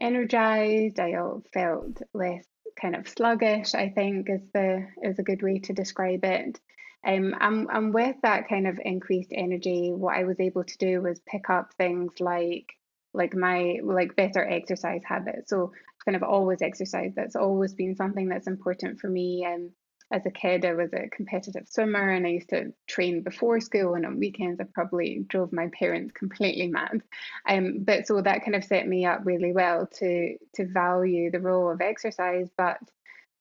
energized. 0.00 0.98
I 0.98 1.12
felt 1.52 2.02
less 2.12 2.44
kind 2.80 2.96
of 2.96 3.08
sluggish. 3.08 3.74
I 3.74 3.90
think 3.90 4.28
is 4.28 4.50
the 4.52 4.86
is 5.02 5.18
a 5.18 5.22
good 5.22 5.42
way 5.42 5.60
to 5.60 5.72
describe 5.72 6.24
it. 6.24 6.58
Um, 7.06 7.34
and, 7.38 7.68
and 7.70 7.94
with 7.94 8.16
that 8.22 8.48
kind 8.48 8.66
of 8.66 8.80
increased 8.82 9.32
energy, 9.32 9.92
what 9.92 10.16
I 10.16 10.24
was 10.24 10.40
able 10.40 10.64
to 10.64 10.78
do 10.78 11.02
was 11.02 11.20
pick 11.28 11.50
up 11.50 11.74
things 11.74 12.12
like 12.18 12.72
like 13.12 13.34
my 13.36 13.76
like 13.82 14.16
better 14.16 14.44
exercise 14.44 15.02
habits. 15.06 15.50
So 15.50 15.72
kind 16.04 16.16
of 16.16 16.22
always 16.22 16.62
exercise. 16.62 17.12
That's 17.14 17.36
always 17.36 17.74
been 17.74 17.96
something 17.96 18.28
that's 18.28 18.46
important 18.46 19.00
for 19.00 19.08
me. 19.08 19.46
And 19.46 19.70
as 20.14 20.24
a 20.26 20.30
kid, 20.30 20.64
I 20.64 20.74
was 20.74 20.92
a 20.92 21.08
competitive 21.08 21.66
swimmer 21.68 22.10
and 22.10 22.24
I 22.24 22.30
used 22.30 22.50
to 22.50 22.72
train 22.86 23.22
before 23.22 23.60
school 23.60 23.94
and 23.94 24.06
on 24.06 24.20
weekends 24.20 24.60
I 24.60 24.64
probably 24.72 25.24
drove 25.28 25.52
my 25.52 25.68
parents 25.76 26.12
completely 26.16 26.68
mad. 26.68 27.02
Um, 27.48 27.78
but 27.80 28.06
so 28.06 28.22
that 28.22 28.44
kind 28.44 28.54
of 28.54 28.62
set 28.62 28.86
me 28.86 29.04
up 29.06 29.22
really 29.24 29.52
well 29.52 29.88
to 29.98 30.36
to 30.54 30.66
value 30.66 31.32
the 31.32 31.40
role 31.40 31.68
of 31.68 31.80
exercise. 31.80 32.48
But 32.56 32.78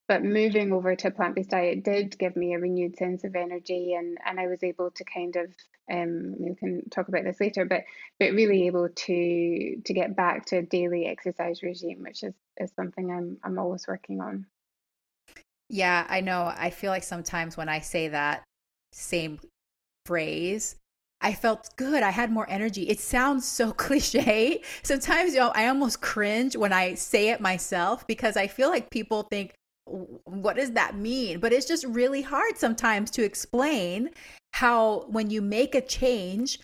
but 0.08 0.24
moving 0.24 0.74
over 0.74 0.96
to 0.96 1.10
a 1.10 1.12
plant-based 1.12 1.51
diet 1.51 1.84
did 1.84 2.18
give 2.18 2.36
me 2.36 2.56
a 2.56 2.60
renewed 2.60 2.98
sense 2.98 3.24
of 3.24 3.36
energy 3.36 3.94
and 3.94 4.18
and 4.25 4.39
I 4.39 4.48
was 4.48 4.63
able 4.63 4.89
to 4.92 5.03
kind 5.03 5.36
of 5.36 5.53
um 5.92 6.36
we 6.39 6.56
can 6.56 6.89
talk 6.89 7.08
about 7.08 7.24
this 7.24 7.39
later 7.39 7.65
but 7.65 7.84
but 8.20 8.34
really 8.34 8.65
able 8.68 8.89
to 8.89 9.82
to 9.86 9.94
get 9.94 10.15
back 10.15 10.46
to 10.48 10.58
a 10.58 10.62
daily 10.63 11.06
exercise 11.06 11.62
regime 11.62 12.01
which 12.01 12.24
is 12.24 12.34
is 12.58 12.72
something 12.75 13.12
I'm 13.12 13.38
I'm 13.44 13.60
always 13.60 13.88
working 13.88 14.22
on. 14.22 14.48
Yeah, 15.70 16.05
I 16.10 16.22
know. 16.22 16.51
I 16.55 16.70
feel 16.70 16.91
like 16.91 17.03
sometimes 17.03 17.58
when 17.58 17.70
I 17.70 17.79
say 17.79 18.08
that 18.10 18.43
same 18.91 19.39
phrase, 20.05 20.75
I 21.22 21.34
felt 21.34 21.70
good. 21.77 22.03
I 22.03 22.10
had 22.12 22.32
more 22.32 22.50
energy. 22.50 22.89
It 22.89 23.00
sounds 23.00 23.48
so 23.48 23.72
cliche. 23.86 24.62
Sometimes, 24.84 25.34
you 25.34 25.39
know, 25.39 25.51
I 25.55 25.67
almost 25.67 26.01
cringe 26.01 26.55
when 26.55 26.74
I 26.74 26.96
say 26.96 27.29
it 27.29 27.41
myself 27.41 28.05
because 28.08 28.38
I 28.38 28.48
feel 28.48 28.70
like 28.70 28.89
people 28.89 29.24
think, 29.24 29.53
what 29.86 30.55
does 30.55 30.72
that 30.72 30.96
mean? 30.96 31.39
But 31.39 31.53
it's 31.53 31.65
just 31.65 31.86
really 31.86 32.22
hard 32.22 32.58
sometimes 32.58 33.12
to 33.12 33.24
explain 33.24 34.10
how 34.53 35.05
when 35.08 35.29
you 35.29 35.41
make 35.41 35.75
a 35.75 35.82
change, 35.82 36.60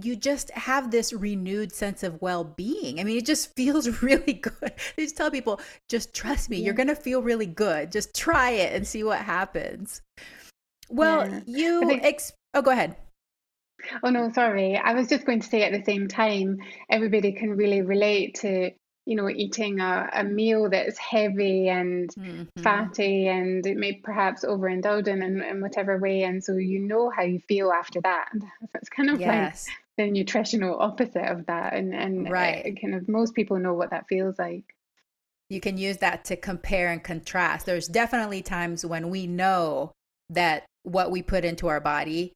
you 0.00 0.16
just 0.16 0.50
have 0.50 0.90
this 0.90 1.12
renewed 1.12 1.72
sense 1.72 2.02
of 2.02 2.20
well-being. 2.20 3.00
I 3.00 3.04
mean, 3.04 3.18
it 3.18 3.26
just 3.26 3.54
feels 3.56 4.02
really 4.02 4.34
good. 4.34 4.72
They 4.96 5.04
just 5.04 5.16
tell 5.16 5.30
people, 5.30 5.60
just 5.88 6.14
trust 6.14 6.50
me, 6.50 6.58
yeah. 6.58 6.66
you're 6.66 6.74
gonna 6.74 6.94
feel 6.94 7.22
really 7.22 7.46
good. 7.46 7.92
Just 7.92 8.14
try 8.14 8.50
it 8.50 8.74
and 8.74 8.86
see 8.86 9.04
what 9.04 9.18
happens. 9.18 10.02
Well, 10.88 11.28
yeah. 11.28 11.40
you 11.46 12.00
ex- 12.02 12.32
oh, 12.54 12.62
go 12.62 12.70
ahead. 12.70 12.96
Oh 14.02 14.10
no, 14.10 14.30
sorry. 14.32 14.76
I 14.76 14.94
was 14.94 15.08
just 15.08 15.24
going 15.24 15.40
to 15.40 15.48
say 15.48 15.62
at 15.62 15.72
the 15.72 15.84
same 15.84 16.06
time, 16.06 16.58
everybody 16.88 17.32
can 17.32 17.50
really 17.50 17.82
relate 17.82 18.36
to 18.42 18.70
you 19.04 19.16
know, 19.16 19.28
eating 19.28 19.80
a, 19.80 20.08
a 20.12 20.24
meal 20.24 20.70
that's 20.70 20.98
heavy 20.98 21.68
and 21.68 22.10
mm-hmm. 22.14 22.62
fatty 22.62 23.26
and 23.26 23.66
it 23.66 23.76
may 23.76 23.94
perhaps 23.94 24.44
overindulge 24.44 25.08
in, 25.08 25.22
in, 25.22 25.60
whatever 25.60 25.98
way. 25.98 26.22
And 26.22 26.42
so 26.42 26.56
you 26.56 26.78
know 26.78 27.10
how 27.10 27.22
you 27.22 27.40
feel 27.40 27.72
after 27.72 28.00
that. 28.02 28.28
It's 28.74 28.88
kind 28.88 29.10
of 29.10 29.20
yes. 29.20 29.68
like 29.68 29.76
the 29.98 30.10
nutritional 30.10 30.78
opposite 30.80 31.30
of 31.30 31.46
that. 31.46 31.74
And, 31.74 31.94
and 31.94 32.28
uh, 32.28 32.30
right. 32.30 32.66
It, 32.66 32.80
kind 32.80 32.94
of 32.94 33.08
most 33.08 33.34
people 33.34 33.58
know 33.58 33.74
what 33.74 33.90
that 33.90 34.06
feels 34.08 34.38
like. 34.38 34.64
You 35.48 35.60
can 35.60 35.76
use 35.76 35.98
that 35.98 36.24
to 36.26 36.36
compare 36.36 36.88
and 36.88 37.02
contrast. 37.02 37.66
There's 37.66 37.88
definitely 37.88 38.42
times 38.42 38.86
when 38.86 39.10
we 39.10 39.26
know 39.26 39.92
that 40.30 40.64
what 40.82 41.10
we 41.10 41.22
put 41.22 41.44
into 41.44 41.68
our 41.68 41.80
body 41.80 42.32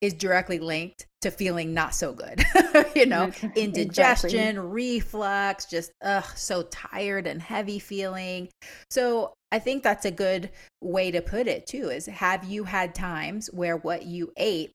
is 0.00 0.14
directly 0.14 0.58
linked 0.58 1.06
to 1.22 1.30
feeling 1.30 1.74
not 1.74 1.94
so 1.94 2.12
good. 2.12 2.44
you 2.94 3.06
know, 3.06 3.32
indigestion, 3.56 4.40
exactly. 4.40 4.68
reflux, 4.68 5.66
just 5.66 5.90
ugh, 6.02 6.26
so 6.36 6.62
tired 6.64 7.26
and 7.26 7.42
heavy 7.42 7.78
feeling. 7.78 8.48
So 8.90 9.32
I 9.50 9.58
think 9.58 9.82
that's 9.82 10.04
a 10.04 10.10
good 10.10 10.50
way 10.80 11.10
to 11.10 11.20
put 11.20 11.48
it 11.48 11.66
too 11.66 11.90
is 11.90 12.06
have 12.06 12.44
you 12.44 12.64
had 12.64 12.94
times 12.94 13.48
where 13.52 13.76
what 13.76 14.04
you 14.04 14.32
ate 14.36 14.72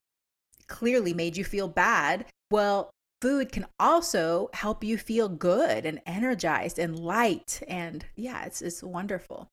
clearly 0.74 1.14
made 1.14 1.38
you 1.38 1.44
feel 1.46 1.68
bad? 1.68 2.26
Well, 2.50 2.90
food 3.22 3.52
can 3.52 3.68
also 3.80 4.50
help 4.54 4.84
you 4.84 4.98
feel 4.98 5.30
good 5.30 5.86
and 5.86 6.02
energized 6.06 6.80
and 6.80 6.98
light 6.98 7.62
and 7.68 8.04
yeah, 8.16 8.44
it's 8.46 8.62
it's 8.62 8.82
wonderful. 8.82 9.48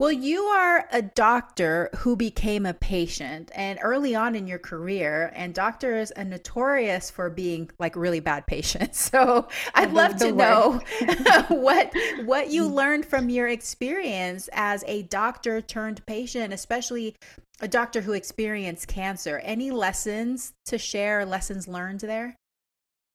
Well, 0.00 0.10
you 0.10 0.42
are 0.42 0.88
a 0.90 1.02
doctor 1.02 1.88
who 1.98 2.16
became 2.16 2.66
a 2.66 2.74
patient 2.74 3.52
and 3.54 3.78
early 3.80 4.16
on 4.16 4.34
in 4.34 4.48
your 4.48 4.58
career, 4.58 5.32
and 5.36 5.54
doctors 5.54 6.10
are 6.10 6.24
notorious 6.24 7.12
for 7.12 7.30
being 7.30 7.70
like 7.78 7.94
really 7.94 8.20
bad 8.20 8.46
patients. 8.46 9.12
So 9.14 9.46
I'd 9.76 9.92
love 9.92 10.16
to 10.16 10.32
know 10.32 10.80
what 11.48 11.92
what 12.24 12.50
you 12.50 12.66
learned 12.80 13.06
from 13.06 13.28
your 13.28 13.46
experience 13.46 14.48
as 14.52 14.82
a 14.88 15.02
doctor 15.04 15.60
turned 15.60 16.04
patient, 16.06 16.52
especially 16.52 17.14
a 17.60 17.68
doctor 17.68 18.00
who 18.00 18.12
experienced 18.12 18.88
cancer. 18.88 19.38
Any 19.44 19.70
lessons 19.70 20.54
to 20.66 20.78
share, 20.78 21.24
lessons 21.24 21.68
learned 21.68 22.00
there? 22.00 22.36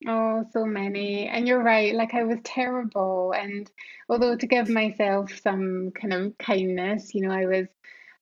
Oh, 0.07 0.45
so 0.51 0.65
many. 0.65 1.27
And 1.27 1.47
you're 1.47 1.61
right, 1.61 1.93
like 1.93 2.13
I 2.13 2.23
was 2.23 2.39
terrible. 2.43 3.33
And 3.33 3.69
although 4.07 4.35
to 4.35 4.47
give 4.47 4.69
myself 4.69 5.31
some 5.41 5.91
kind 5.91 6.13
of 6.13 6.37
kindness, 6.37 7.13
you 7.13 7.21
know, 7.27 7.33
I 7.33 7.45
was, 7.45 7.67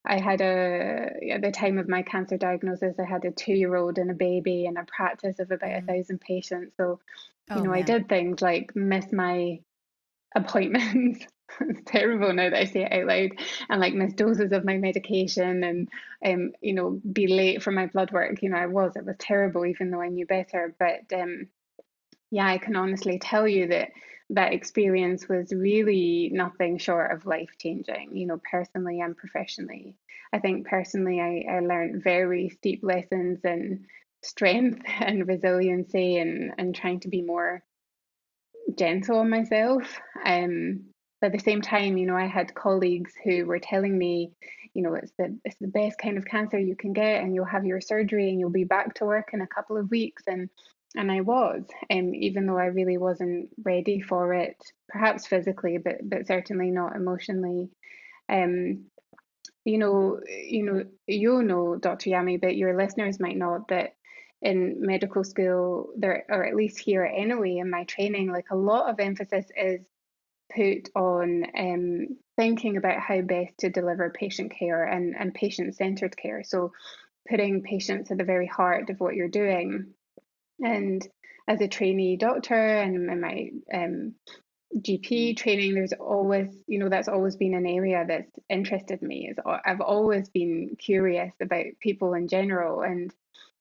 I 0.04 0.20
had 0.20 0.42
a, 0.42 1.12
at 1.32 1.42
the 1.42 1.52
time 1.52 1.78
of 1.78 1.88
my 1.88 2.02
cancer 2.02 2.38
diagnosis, 2.38 2.98
I 3.00 3.06
had 3.06 3.26
a 3.26 3.32
two 3.32 3.54
year 3.54 3.76
old 3.76 4.00
and 4.00 4.10
a 4.10 4.16
baby 4.16 4.66
and 4.66 4.78
a 4.78 4.86
practice 4.86 5.40
of 5.40 5.52
about 5.52 5.70
a 5.70 5.82
mm. 5.82 5.88
thousand 5.88 6.20
patients. 6.22 6.76
So, 6.78 7.00
you 7.54 7.62
Oh 7.62 7.62
know, 7.62 7.74
I 7.74 7.84
did 7.84 8.10
things 8.10 8.42
like 8.42 8.76
miss 8.76 9.12
my 9.12 9.60
appointments. 10.36 11.26
It's 11.62 11.82
terrible 11.86 12.34
now 12.34 12.50
that 12.50 12.60
I 12.60 12.66
say 12.66 12.84
it 12.84 12.92
out 12.92 13.08
loud, 13.08 13.30
and 13.70 13.80
like 13.80 13.94
miss 13.94 14.14
doses 14.14 14.52
of 14.52 14.66
my 14.66 14.76
medication 14.78 15.64
and 15.64 15.90
um, 16.26 16.52
you 16.62 16.74
know, 16.74 17.00
be 17.10 17.28
late 17.28 17.64
for 17.64 17.72
my 17.72 17.86
blood 17.86 18.12
work. 18.12 18.44
You 18.44 18.50
know, 18.50 18.58
I 18.58 18.66
was, 18.66 18.98
it 18.98 19.06
was 19.06 19.16
terrible, 19.18 19.66
even 19.66 19.90
though 19.90 20.02
I 20.02 20.10
knew 20.10 20.26
better. 20.26 20.76
But 20.78 21.18
um 21.18 21.48
yeah, 22.32 22.48
I 22.48 22.58
can 22.58 22.76
honestly 22.76 23.20
tell 23.20 23.48
you 23.48 23.68
that 23.68 23.90
that 24.32 24.54
experience 24.54 25.30
was 25.30 25.54
really 25.54 26.30
nothing 26.34 26.78
short 26.78 27.12
of 27.12 27.26
life 27.26 27.52
changing, 27.60 28.16
you 28.16 28.28
know, 28.28 28.42
personally 28.52 29.00
and 29.00 29.16
professionally. 29.16 29.96
I 30.34 30.40
think 30.40 30.68
personally, 30.68 31.22
I, 31.22 31.56
I 31.56 31.60
learned 31.62 32.04
very 32.04 32.50
steep 32.50 32.82
lessons 32.84 33.40
in 33.46 33.86
strength 34.24 34.82
and 35.00 35.28
resiliency 35.28 36.18
and, 36.18 36.54
and 36.58 36.76
trying 36.76 37.00
to 37.02 37.08
be 37.08 37.22
more 37.22 37.64
gentle 38.78 39.20
on 39.20 39.30
myself. 39.30 39.84
Um, 40.26 40.88
but 41.22 41.28
at 41.28 41.34
the 41.34 41.40
same 41.40 41.62
time, 41.62 41.98
you 41.98 42.06
know, 42.06 42.18
I 42.18 42.28
had 42.28 42.54
colleagues 42.54 43.14
who 43.24 43.46
were 43.46 43.60
telling 43.60 43.98
me, 43.98 44.32
you 44.74 44.84
know, 44.84 44.94
it's 44.94 45.12
the 45.18 45.40
it's 45.46 45.56
the 45.60 45.68
best 45.68 45.98
kind 45.98 46.18
of 46.18 46.26
cancer 46.26 46.60
you 46.60 46.76
can 46.76 46.94
get, 46.94 47.24
and 47.24 47.34
you'll 47.34 47.46
have 47.46 47.66
your 47.66 47.82
surgery 47.82 48.30
and 48.30 48.40
you'll 48.40 48.52
be 48.52 48.66
back 48.66 48.94
to 48.96 49.06
work 49.06 49.30
in 49.34 49.42
a 49.42 49.48
couple 49.48 49.78
of 49.78 49.90
weeks. 49.90 50.24
And 50.28 50.50
and 50.96 51.12
I 51.12 51.22
was, 51.22 51.64
um, 51.92 52.16
even 52.16 52.46
though 52.46 52.58
I 52.58 52.66
really 52.66 52.98
wasn't 52.98 53.50
ready 53.64 54.02
for 54.02 54.34
it, 54.34 54.58
perhaps 54.88 55.28
physically, 55.28 55.78
but 55.78 55.98
but 56.04 56.28
certainly 56.28 56.72
not 56.72 56.96
emotionally. 56.96 57.70
Um, 58.30 58.86
you 59.66 59.78
know, 59.78 60.20
you 60.28 60.64
know, 60.64 60.84
you 61.08 61.44
know, 61.44 61.76
Dr. 61.76 62.12
Yami, 62.12 62.40
but 62.40 62.56
your 62.56 62.78
listeners 62.78 63.20
might 63.20 63.38
not 63.38 63.68
that 63.68 63.96
in 64.42 64.78
medical 64.80 65.24
school 65.24 65.90
there, 65.98 66.26
or 66.30 66.46
at 66.46 66.56
least 66.56 66.80
here 66.80 67.04
anyway, 67.04 67.58
in 67.58 67.70
my 67.70 67.84
training, 67.84 68.32
like 68.32 68.46
a 68.52 68.56
lot 68.56 68.90
of 68.90 69.00
emphasis 69.00 69.46
is 69.56 69.82
put 70.56 70.90
on 70.96 71.46
um, 71.58 72.18
thinking 72.38 72.78
about 72.78 73.00
how 73.00 73.22
best 73.22 73.58
to 73.60 73.70
deliver 73.70 74.10
patient 74.10 74.54
care 74.58 74.86
and 74.86 75.16
and 75.20 75.34
patient 75.34 75.76
centered 75.76 76.16
care. 76.16 76.44
So 76.44 76.72
putting 77.30 77.62
patients 77.62 78.10
at 78.10 78.18
the 78.18 78.24
very 78.24 78.48
heart 78.48 78.90
of 78.90 79.00
what 79.02 79.16
you're 79.16 79.28
doing 79.28 79.94
and 80.60 81.08
as 81.48 81.62
a 81.62 81.68
trainee 81.68 82.18
doctor 82.18 82.56
and 82.56 83.10
in 83.10 83.22
my 83.22 83.52
um, 83.74 84.16
GP 84.76 85.38
training, 85.38 85.74
there's 85.74 85.94
always, 85.94 86.54
you 86.68 86.80
know, 86.80 86.90
that's 86.90 87.08
always 87.08 87.36
been 87.38 87.54
an 87.54 87.66
area 87.66 88.04
that's 88.08 88.32
interested 88.50 89.02
me. 89.02 89.30
Is 89.30 89.38
I've 89.66 89.82
always 89.82 90.30
been 90.30 90.76
curious 90.78 91.34
about 91.42 91.66
people 91.80 92.14
in 92.14 92.28
general, 92.28 92.82
and 92.82 93.14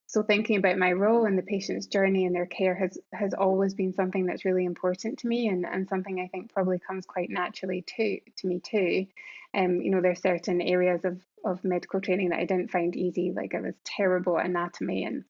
so 0.09 0.23
thinking 0.23 0.57
about 0.57 0.79
my 0.79 0.93
role 0.93 1.27
in 1.27 1.37
the 1.37 1.43
patient's 1.43 1.87
journey 1.87 2.27
and 2.27 2.35
their 2.35 2.47
care 2.47 2.75
has 2.75 2.99
has 3.13 3.35
always 3.35 3.75
been 3.75 3.93
something 3.95 4.27
that's 4.27 4.45
really 4.45 4.65
important 4.65 5.21
to 5.21 5.29
me, 5.29 5.47
and 5.49 5.65
and 5.65 5.89
something 5.89 6.21
I 6.21 6.27
think 6.27 6.53
probably 6.53 6.81
comes 6.81 7.07
quite 7.07 7.31
naturally 7.31 7.83
to 7.97 8.21
to 8.39 8.47
me 8.47 8.61
too. 8.61 9.07
Um, 9.55 9.81
you 9.81 9.91
know, 9.91 10.01
there's 10.01 10.21
certain 10.21 10.61
areas 10.61 11.05
of 11.05 11.21
of 11.45 11.63
medical 11.65 12.01
training 12.01 12.31
that 12.31 12.41
I 12.41 12.47
didn't 12.47 12.73
find 12.73 12.97
easy, 12.97 13.33
like 13.33 13.55
I 13.55 13.61
was 13.61 13.75
terrible 13.85 14.39
at 14.39 14.47
anatomy 14.47 15.05
and 15.05 15.25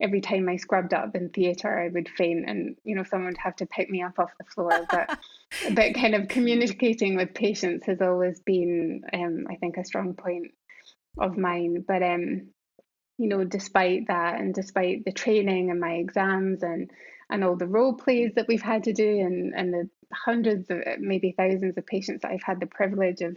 every 0.00 0.20
time 0.20 0.48
I 0.48 0.56
scrubbed 0.56 0.92
up 0.92 1.14
in 1.14 1.30
theatre, 1.30 1.78
I 1.78 1.88
would 1.88 2.08
faint, 2.08 2.48
and 2.48 2.76
you 2.84 2.94
know 2.94 3.04
someone 3.04 3.28
would 3.28 3.38
have 3.38 3.56
to 3.56 3.66
pick 3.66 3.88
me 3.90 4.02
up 4.02 4.18
off 4.18 4.32
the 4.38 4.44
floor. 4.44 4.86
But 4.90 5.18
but 5.74 5.94
kind 5.94 6.14
of 6.14 6.28
communicating 6.28 7.16
with 7.16 7.34
patients 7.34 7.86
has 7.86 8.00
always 8.00 8.40
been, 8.40 9.02
um, 9.12 9.46
I 9.50 9.56
think, 9.56 9.76
a 9.76 9.84
strong 9.84 10.14
point 10.14 10.52
of 11.18 11.36
mine. 11.36 11.84
But 11.86 12.02
um, 12.02 12.48
you 13.18 13.28
know, 13.28 13.44
despite 13.44 14.08
that, 14.08 14.40
and 14.40 14.54
despite 14.54 15.04
the 15.04 15.12
training 15.12 15.70
and 15.70 15.80
my 15.80 15.94
exams 15.94 16.62
and 16.62 16.90
and 17.30 17.42
all 17.42 17.56
the 17.56 17.66
role 17.66 17.94
plays 17.94 18.32
that 18.36 18.48
we've 18.48 18.62
had 18.62 18.84
to 18.84 18.92
do, 18.92 19.20
and 19.20 19.54
and 19.54 19.72
the 19.72 19.90
hundreds 20.12 20.70
of 20.70 20.78
maybe 20.98 21.34
thousands 21.36 21.76
of 21.76 21.86
patients 21.86 22.22
that 22.22 22.32
I've 22.32 22.42
had 22.42 22.60
the 22.60 22.66
privilege 22.66 23.20
of 23.20 23.36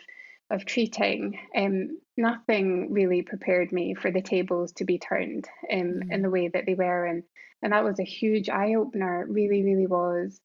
of 0.50 0.66
treating, 0.66 1.40
um, 1.56 2.00
nothing 2.16 2.92
really 2.92 3.22
prepared 3.22 3.72
me 3.72 3.94
for 3.94 4.12
the 4.12 4.22
tables 4.22 4.72
to 4.74 4.86
be 4.86 4.98
turned 4.98 5.48
um, 5.72 5.80
mm-hmm. 5.80 6.12
in 6.12 6.22
the 6.22 6.30
way 6.30 6.48
that 6.48 6.66
they 6.66 6.74
were, 6.74 7.06
and 7.06 7.24
and 7.62 7.74
that 7.74 7.84
was 7.84 8.00
a 8.00 8.04
huge 8.04 8.50
eye 8.50 8.76
opener. 8.76 9.26
Really, 9.28 9.64
really 9.64 9.88
was. 9.88 10.40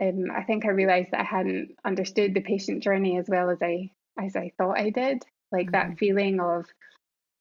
Um, 0.00 0.30
I 0.34 0.42
think 0.42 0.64
I 0.64 0.70
realised 0.70 1.10
that 1.12 1.20
I 1.20 1.24
hadn't 1.24 1.76
understood 1.84 2.34
the 2.34 2.40
patient 2.40 2.82
journey 2.82 3.18
as 3.18 3.26
well 3.28 3.50
as 3.50 3.58
I 3.62 3.90
as 4.18 4.36
I 4.36 4.52
thought 4.56 4.78
I 4.78 4.90
did. 4.90 5.22
Like 5.50 5.66
mm-hmm. 5.66 5.90
that 5.90 5.98
feeling 5.98 6.40
of 6.40 6.66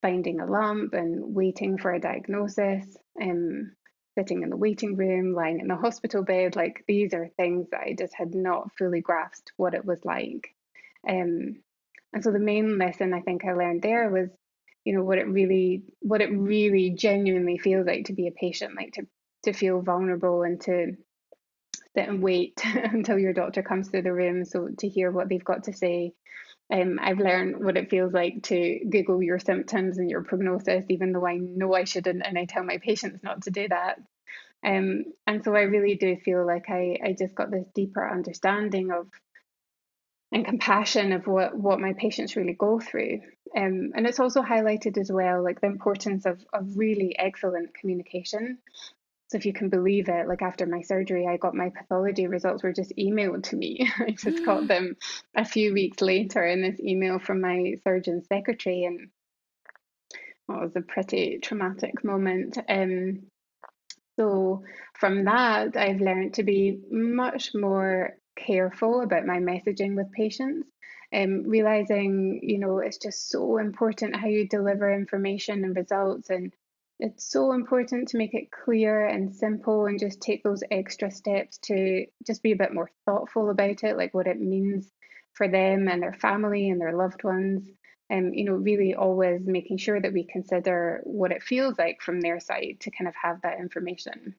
finding 0.01 0.39
a 0.39 0.45
lump 0.45 0.93
and 0.93 1.35
waiting 1.35 1.77
for 1.77 1.93
a 1.93 1.99
diagnosis, 1.99 2.85
um, 3.21 3.71
sitting 4.17 4.43
in 4.43 4.49
the 4.49 4.57
waiting 4.57 4.97
room, 4.97 5.33
lying 5.33 5.59
in 5.59 5.67
the 5.67 5.75
hospital 5.75 6.23
bed. 6.23 6.55
Like 6.55 6.83
these 6.87 7.13
are 7.13 7.29
things 7.37 7.69
that 7.71 7.81
I 7.81 7.95
just 7.97 8.13
had 8.13 8.35
not 8.35 8.71
fully 8.77 9.01
grasped 9.01 9.53
what 9.57 9.73
it 9.73 9.85
was 9.85 10.03
like. 10.03 10.53
Um, 11.07 11.61
and 12.13 12.23
so 12.23 12.31
the 12.31 12.39
main 12.39 12.77
lesson 12.77 13.13
I 13.13 13.21
think 13.21 13.45
I 13.45 13.53
learned 13.53 13.81
there 13.81 14.09
was, 14.09 14.29
you 14.83 14.95
know, 14.95 15.03
what 15.03 15.17
it 15.17 15.27
really, 15.27 15.83
what 15.99 16.21
it 16.21 16.31
really 16.31 16.91
genuinely 16.91 17.57
feels 17.57 17.87
like 17.87 18.05
to 18.05 18.13
be 18.13 18.27
a 18.27 18.31
patient, 18.31 18.75
like 18.75 18.93
to 18.93 19.07
to 19.43 19.53
feel 19.53 19.81
vulnerable 19.81 20.43
and 20.43 20.61
to 20.61 20.95
sit 21.95 22.07
and 22.07 22.21
wait 22.21 22.61
until 22.63 23.17
your 23.17 23.33
doctor 23.33 23.63
comes 23.63 23.89
through 23.89 24.03
the 24.03 24.13
room, 24.13 24.45
so 24.45 24.69
to 24.79 24.87
hear 24.87 25.11
what 25.11 25.29
they've 25.29 25.43
got 25.43 25.65
to 25.65 25.73
say. 25.73 26.13
Um, 26.71 26.99
I've 27.01 27.19
learned 27.19 27.63
what 27.63 27.75
it 27.75 27.89
feels 27.89 28.13
like 28.13 28.43
to 28.43 28.79
Google 28.89 29.21
your 29.21 29.39
symptoms 29.39 29.97
and 29.97 30.09
your 30.09 30.23
prognosis, 30.23 30.85
even 30.89 31.11
though 31.11 31.27
I 31.27 31.37
know 31.37 31.73
I 31.73 31.83
shouldn't, 31.83 32.25
and 32.25 32.37
I 32.37 32.45
tell 32.45 32.63
my 32.63 32.77
patients 32.77 33.21
not 33.23 33.41
to 33.43 33.51
do 33.51 33.67
that. 33.67 33.99
Um, 34.63 35.05
and 35.27 35.43
so 35.43 35.55
I 35.55 35.61
really 35.61 35.95
do 35.95 36.15
feel 36.17 36.45
like 36.45 36.69
I, 36.69 36.97
I 37.03 37.15
just 37.17 37.35
got 37.35 37.51
this 37.51 37.65
deeper 37.75 38.07
understanding 38.07 38.91
of 38.91 39.07
and 40.31 40.45
compassion 40.45 41.11
of 41.11 41.27
what, 41.27 41.55
what 41.57 41.79
my 41.79 41.93
patients 41.93 42.35
really 42.35 42.53
go 42.53 42.79
through. 42.79 43.21
Um, 43.55 43.91
and 43.95 44.07
it's 44.07 44.19
also 44.19 44.41
highlighted 44.41 44.97
as 44.97 45.11
well, 45.11 45.43
like 45.43 45.59
the 45.59 45.67
importance 45.67 46.25
of, 46.25 46.43
of 46.53 46.77
really 46.77 47.15
excellent 47.17 47.73
communication. 47.73 48.59
So 49.27 49.37
if 49.37 49.45
you 49.45 49.53
can 49.53 49.69
believe 49.69 50.09
it, 50.09 50.27
like 50.27 50.41
after 50.41 50.65
my 50.65 50.81
surgery, 50.81 51.27
I 51.27 51.37
got 51.37 51.55
my 51.55 51.69
pathology 51.69 52.27
results 52.27 52.63
were 52.63 52.73
just 52.73 52.93
emailed 52.97 53.43
to 53.43 53.55
me. 53.55 53.89
I 53.99 54.11
just 54.11 54.45
got 54.45 54.67
them 54.67 54.95
a 55.35 55.45
few 55.45 55.73
weeks 55.73 56.01
later 56.01 56.45
in 56.45 56.61
this 56.61 56.79
email 56.79 57.17
from 57.19 57.39
my 57.39 57.75
surgeon 57.85 58.23
secretary, 58.25 58.83
and 58.83 59.09
well, 60.47 60.59
it 60.59 60.63
was 60.63 60.75
a 60.75 60.81
pretty 60.81 61.39
traumatic 61.41 62.03
moment. 62.03 62.57
Um, 62.67 63.23
so 64.19 64.63
from 64.99 65.23
that, 65.23 65.77
I've 65.77 66.01
learned 66.01 66.33
to 66.35 66.43
be 66.43 66.81
much 66.91 67.51
more 67.55 68.17
careful 68.45 69.01
about 69.01 69.25
my 69.25 69.37
messaging 69.37 69.95
with 69.95 70.11
patients. 70.11 70.67
Um, 71.13 71.43
realizing, 71.43 72.39
you 72.41 72.57
know, 72.57 72.79
it's 72.79 72.97
just 72.97 73.29
so 73.29 73.57
important 73.57 74.15
how 74.15 74.27
you 74.27 74.47
deliver 74.47 74.93
information 74.93 75.65
and 75.65 75.75
results, 75.75 76.29
and 76.29 76.53
it's 76.99 77.29
so 77.29 77.51
important 77.51 78.07
to 78.09 78.17
make 78.17 78.33
it 78.33 78.49
clear 78.49 79.05
and 79.05 79.35
simple, 79.35 79.87
and 79.87 79.99
just 79.99 80.21
take 80.21 80.41
those 80.41 80.63
extra 80.71 81.11
steps 81.11 81.57
to 81.63 82.05
just 82.25 82.41
be 82.41 82.53
a 82.53 82.57
bit 82.57 82.73
more 82.73 82.89
thoughtful 83.05 83.49
about 83.49 83.83
it, 83.83 83.97
like 83.97 84.13
what 84.13 84.27
it 84.27 84.39
means 84.39 84.89
for 85.33 85.49
them 85.49 85.89
and 85.89 86.01
their 86.01 86.13
family 86.13 86.69
and 86.69 86.79
their 86.79 86.95
loved 86.95 87.23
ones. 87.23 87.67
And 88.09 88.27
um, 88.27 88.33
you 88.33 88.45
know, 88.45 88.53
really 88.53 88.93
always 88.93 89.41
making 89.45 89.77
sure 89.77 89.99
that 89.99 90.13
we 90.13 90.23
consider 90.25 91.01
what 91.03 91.31
it 91.31 91.43
feels 91.43 91.77
like 91.77 92.01
from 92.01 92.21
their 92.21 92.39
side 92.39 92.77
to 92.81 92.91
kind 92.91 93.07
of 93.07 93.15
have 93.21 93.41
that 93.41 93.59
information. 93.59 94.35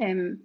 Um, 0.00 0.40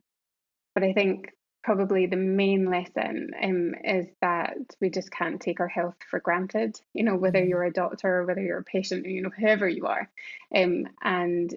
but 0.73 0.84
I 0.84 0.93
think 0.93 1.32
probably 1.67 2.06
the 2.06 2.15
main 2.15 2.63
lesson 2.63 3.32
um, 3.43 3.75
is 3.84 4.08
that 4.21 4.56
we 4.80 4.89
just 4.89 5.12
can't 5.12 5.41
take 5.41 5.60
our 5.60 5.67
health 5.67 5.97
for 6.10 6.21
granted, 6.21 6.80
you 6.93 7.03
know, 7.03 7.17
whether 7.17 7.39
mm-hmm. 7.39 7.49
you're 7.49 7.65
a 7.65 7.73
doctor, 7.73 8.19
or 8.19 8.25
whether 8.25 8.41
you're 8.41 8.60
a 8.60 8.63
patient, 8.63 9.06
you 9.06 9.21
know, 9.21 9.30
whoever 9.38 9.67
you 9.67 9.86
are. 9.86 10.10
Um, 10.56 10.88
and 11.03 11.53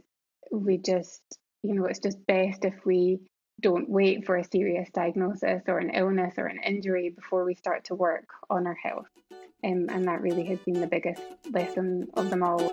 we 0.50 0.78
just, 0.78 1.22
you 1.62 1.74
know, 1.74 1.84
it's 1.84 2.00
just 2.00 2.26
best 2.26 2.64
if 2.64 2.74
we 2.84 3.20
don't 3.60 3.88
wait 3.88 4.26
for 4.26 4.36
a 4.36 4.42
serious 4.42 4.90
diagnosis 4.92 5.62
or 5.68 5.78
an 5.78 5.90
illness 5.90 6.34
or 6.38 6.46
an 6.46 6.58
injury 6.60 7.10
before 7.10 7.44
we 7.44 7.54
start 7.54 7.84
to 7.84 7.94
work 7.94 8.26
on 8.50 8.66
our 8.66 8.74
health. 8.82 9.06
Um, 9.62 9.86
and 9.90 10.08
that 10.08 10.22
really 10.22 10.44
has 10.46 10.58
been 10.58 10.80
the 10.80 10.88
biggest 10.88 11.22
lesson 11.52 12.08
of 12.14 12.30
them 12.30 12.42
all. 12.42 12.72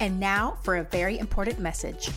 And 0.00 0.20
now 0.20 0.58
for 0.62 0.76
a 0.76 0.84
very 0.84 1.18
important 1.18 1.58
message. 1.58 2.10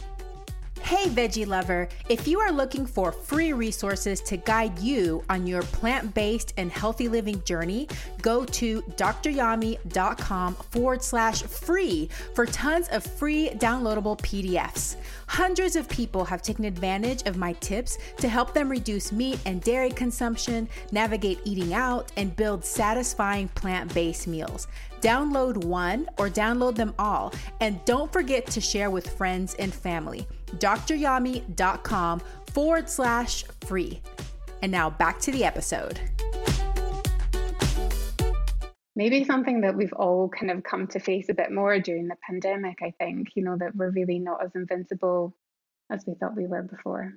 Hey, 0.81 1.07
veggie 1.07 1.45
lover, 1.45 1.87
if 2.07 2.27
you 2.27 2.39
are 2.39 2.51
looking 2.51 2.83
for 2.85 3.11
free 3.11 3.53
resources 3.53 4.21
to 4.21 4.37
guide 4.37 4.79
you 4.79 5.23
on 5.29 5.45
your 5.45 5.61
plant 5.61 6.15
based 6.15 6.53
and 6.57 6.71
healthy 6.71 7.07
living 7.07 7.43
journey, 7.43 7.87
go 8.23 8.43
to 8.45 8.81
dryami.com 8.81 10.55
forward 10.55 11.03
slash 11.03 11.43
free 11.43 12.09
for 12.33 12.47
tons 12.47 12.87
of 12.89 13.03
free 13.03 13.49
downloadable 13.57 14.17
PDFs. 14.17 14.95
Hundreds 15.27 15.75
of 15.75 15.87
people 15.89 16.25
have 16.25 16.41
taken 16.41 16.65
advantage 16.65 17.21
of 17.27 17.37
my 17.37 17.53
tips 17.53 17.99
to 18.17 18.27
help 18.27 18.55
them 18.55 18.67
reduce 18.67 19.11
meat 19.11 19.39
and 19.45 19.61
dairy 19.61 19.91
consumption, 19.91 20.67
navigate 20.91 21.39
eating 21.43 21.73
out, 21.73 22.11
and 22.17 22.35
build 22.35 22.65
satisfying 22.65 23.47
plant 23.49 23.93
based 23.93 24.27
meals. 24.27 24.67
Download 25.01 25.63
one 25.63 26.07
or 26.17 26.29
download 26.29 26.75
them 26.75 26.93
all, 26.99 27.33
and 27.61 27.83
don't 27.85 28.11
forget 28.11 28.45
to 28.47 28.61
share 28.61 28.89
with 28.89 29.09
friends 29.09 29.55
and 29.55 29.73
family. 29.73 30.27
DrYami.com 30.57 32.21
forward 32.53 32.89
slash 32.89 33.43
free. 33.65 34.01
And 34.61 34.71
now 34.71 34.89
back 34.89 35.19
to 35.21 35.31
the 35.31 35.45
episode. 35.45 35.99
Maybe 38.95 39.23
something 39.23 39.61
that 39.61 39.77
we've 39.77 39.93
all 39.93 40.27
kind 40.27 40.51
of 40.51 40.63
come 40.63 40.85
to 40.87 40.99
face 40.99 41.29
a 41.29 41.33
bit 41.33 41.53
more 41.53 41.79
during 41.79 42.09
the 42.09 42.17
pandemic, 42.27 42.79
I 42.81 42.93
think, 42.99 43.29
you 43.35 43.43
know, 43.43 43.55
that 43.57 43.73
we're 43.73 43.91
really 43.91 44.19
not 44.19 44.43
as 44.43 44.51
invincible 44.55 45.33
as 45.89 46.03
we 46.05 46.15
thought 46.15 46.35
we 46.35 46.47
were 46.47 46.63
before. 46.63 47.13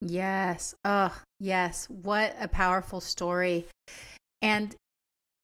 Yes. 0.00 0.74
Oh, 0.84 1.16
yes. 1.38 1.88
What 1.88 2.34
a 2.40 2.48
powerful 2.48 3.00
story. 3.00 3.66
And 4.42 4.74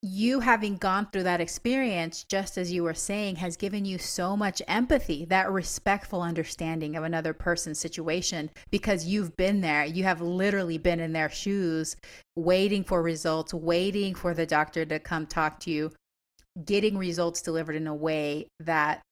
you 0.03 0.41
having 0.41 0.77
gone 0.77 1.07
through 1.13 1.25
that 1.25 1.43
experience, 1.43 2.25
just 2.25 2.57
as 2.57 2.73
you 2.73 2.83
were 2.83 2.95
saying, 2.95 3.37
has 3.37 3.57
given 3.57 3.85
you 3.85 3.99
so 3.99 4.35
much 4.35 4.63
empathy, 4.67 5.27
that 5.27 5.51
respectful 5.51 6.23
understanding 6.23 6.97
of 6.97 7.05
another 7.05 7.35
person's 7.35 7.79
situation 7.79 8.51
because 8.71 9.05
you've 9.05 9.37
been 9.37 9.61
there. 9.61 9.85
You 9.85 10.05
have 10.05 10.23
literally 10.23 10.79
been 10.79 11.01
in 11.01 11.13
their 11.13 11.29
shoes, 11.29 11.97
waiting 12.35 12.83
for 12.83 13.03
results, 13.03 13.53
waiting 13.53 14.15
for 14.15 14.33
the 14.33 14.47
doctor 14.47 14.87
to 14.87 14.99
come 14.99 15.27
talk 15.27 15.61
to 15.61 15.71
you, 15.71 15.93
getting 16.65 16.97
results 16.97 17.43
delivered 17.43 17.77
in 17.77 17.87
a 17.87 17.95
way 17.95 18.49
that 18.59 19.03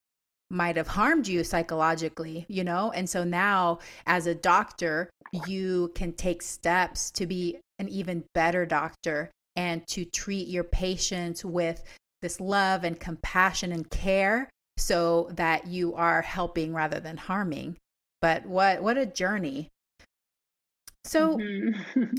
might 0.50 0.78
have 0.78 0.88
harmed 0.88 1.28
you 1.28 1.44
psychologically, 1.44 2.46
you 2.48 2.64
know? 2.64 2.90
And 2.92 3.10
so 3.10 3.24
now, 3.24 3.80
as 4.06 4.26
a 4.26 4.34
doctor, 4.34 5.10
you 5.46 5.92
can 5.94 6.14
take 6.14 6.40
steps 6.40 7.10
to 7.10 7.26
be 7.26 7.58
an 7.78 7.90
even 7.90 8.24
better 8.32 8.64
doctor 8.64 9.30
and 9.58 9.84
to 9.88 10.04
treat 10.04 10.46
your 10.46 10.62
patients 10.62 11.44
with 11.44 11.82
this 12.22 12.40
love 12.40 12.84
and 12.84 12.98
compassion 12.98 13.72
and 13.72 13.90
care 13.90 14.48
so 14.76 15.28
that 15.32 15.66
you 15.66 15.94
are 15.94 16.22
helping 16.22 16.72
rather 16.72 17.00
than 17.00 17.16
harming. 17.16 17.76
But 18.22 18.46
what 18.46 18.80
what 18.80 18.96
a 18.96 19.04
journey. 19.04 19.68
So 21.04 21.38
mm-hmm. 21.38 22.12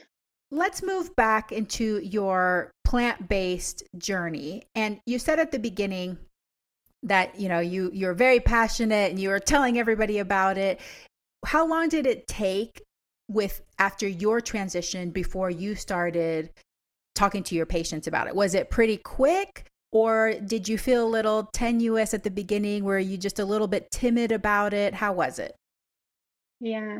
let's 0.50 0.82
move 0.82 1.14
back 1.14 1.52
into 1.52 2.00
your 2.02 2.72
plant-based 2.84 3.84
journey. 3.96 4.64
And 4.74 5.00
you 5.06 5.20
said 5.20 5.38
at 5.38 5.52
the 5.52 5.60
beginning 5.60 6.18
that 7.04 7.38
you 7.38 7.48
know 7.48 7.60
you 7.60 7.90
you're 7.94 8.14
very 8.14 8.40
passionate 8.40 9.10
and 9.10 9.18
you 9.20 9.28
were 9.28 9.38
telling 9.38 9.78
everybody 9.78 10.18
about 10.18 10.58
it 10.58 10.80
how 11.46 11.66
long 11.66 11.88
did 11.88 12.04
it 12.04 12.26
take 12.26 12.82
with 13.28 13.62
after 13.78 14.06
your 14.06 14.40
transition 14.40 15.10
before 15.10 15.48
you 15.48 15.74
started 15.74 16.50
talking 17.14 17.42
to 17.44 17.54
your 17.54 17.66
patients 17.66 18.06
about 18.06 18.26
it? 18.26 18.34
Was 18.34 18.54
it 18.54 18.70
pretty 18.70 18.96
quick 18.96 19.66
or 19.92 20.34
did 20.34 20.68
you 20.68 20.78
feel 20.78 21.04
a 21.04 21.08
little 21.08 21.48
tenuous 21.52 22.14
at 22.14 22.22
the 22.22 22.30
beginning? 22.30 22.84
Were 22.84 22.98
you 22.98 23.18
just 23.18 23.38
a 23.38 23.44
little 23.44 23.66
bit 23.66 23.90
timid 23.90 24.30
about 24.30 24.72
it? 24.72 24.94
How 24.94 25.12
was 25.12 25.38
it? 25.38 25.56
Yeah, 26.60 26.98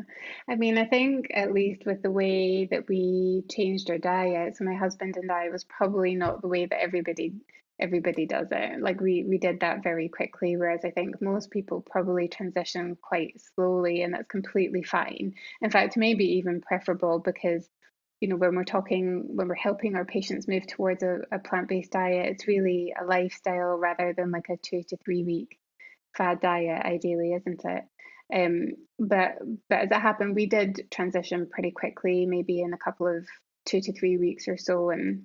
I 0.49 0.55
mean, 0.55 0.77
I 0.79 0.85
think 0.85 1.27
at 1.33 1.53
least 1.53 1.85
with 1.85 2.01
the 2.01 2.09
way 2.09 2.65
that 2.65 2.87
we 2.89 3.43
changed 3.49 3.91
our 3.91 3.99
diets, 3.99 4.59
my 4.59 4.73
husband 4.73 5.17
and 5.17 5.31
I 5.31 5.49
was 5.49 5.63
probably 5.65 6.15
not 6.15 6.41
the 6.41 6.47
way 6.47 6.65
that 6.65 6.81
everybody 6.81 7.35
everybody 7.79 8.25
does 8.25 8.47
it. 8.51 8.81
Like 8.81 8.99
we 8.99 9.23
we 9.23 9.37
did 9.37 9.59
that 9.59 9.83
very 9.83 10.09
quickly, 10.09 10.57
whereas 10.57 10.83
I 10.83 10.89
think 10.89 11.21
most 11.21 11.51
people 11.51 11.81
probably 11.81 12.27
transition 12.27 12.97
quite 13.01 13.39
slowly, 13.39 14.01
and 14.01 14.13
that's 14.15 14.27
completely 14.27 14.81
fine. 14.83 15.35
In 15.61 15.69
fact, 15.69 15.95
maybe 15.95 16.25
even 16.25 16.61
preferable 16.61 17.19
because 17.19 17.69
you 18.21 18.29
know 18.29 18.37
when 18.37 18.55
we're 18.55 18.63
talking 18.63 19.25
when 19.35 19.47
we're 19.47 19.55
helping 19.55 19.95
our 19.95 20.05
patients 20.05 20.47
move 20.47 20.65
towards 20.67 21.03
a, 21.03 21.21
a 21.31 21.39
plant-based 21.39 21.91
diet, 21.91 22.27
it's 22.27 22.47
really 22.47 22.93
a 22.99 23.03
lifestyle 23.03 23.77
rather 23.77 24.13
than 24.15 24.31
like 24.31 24.47
a 24.49 24.57
two 24.57 24.83
to 24.89 24.97
three 25.03 25.23
week 25.23 25.57
fad 26.15 26.39
diet, 26.39 26.85
ideally, 26.85 27.33
isn't 27.33 27.65
it? 27.65 27.83
Um, 28.33 28.67
but 28.99 29.39
but 29.69 29.79
as 29.79 29.91
it 29.91 29.99
happened, 29.99 30.35
we 30.35 30.45
did 30.45 30.87
transition 30.91 31.49
pretty 31.51 31.71
quickly, 31.71 32.25
maybe 32.27 32.61
in 32.61 32.73
a 32.73 32.77
couple 32.77 33.07
of 33.07 33.25
two 33.65 33.81
to 33.81 33.93
three 33.93 34.17
weeks 34.17 34.47
or 34.47 34.57
so, 34.57 34.91
and 34.91 35.23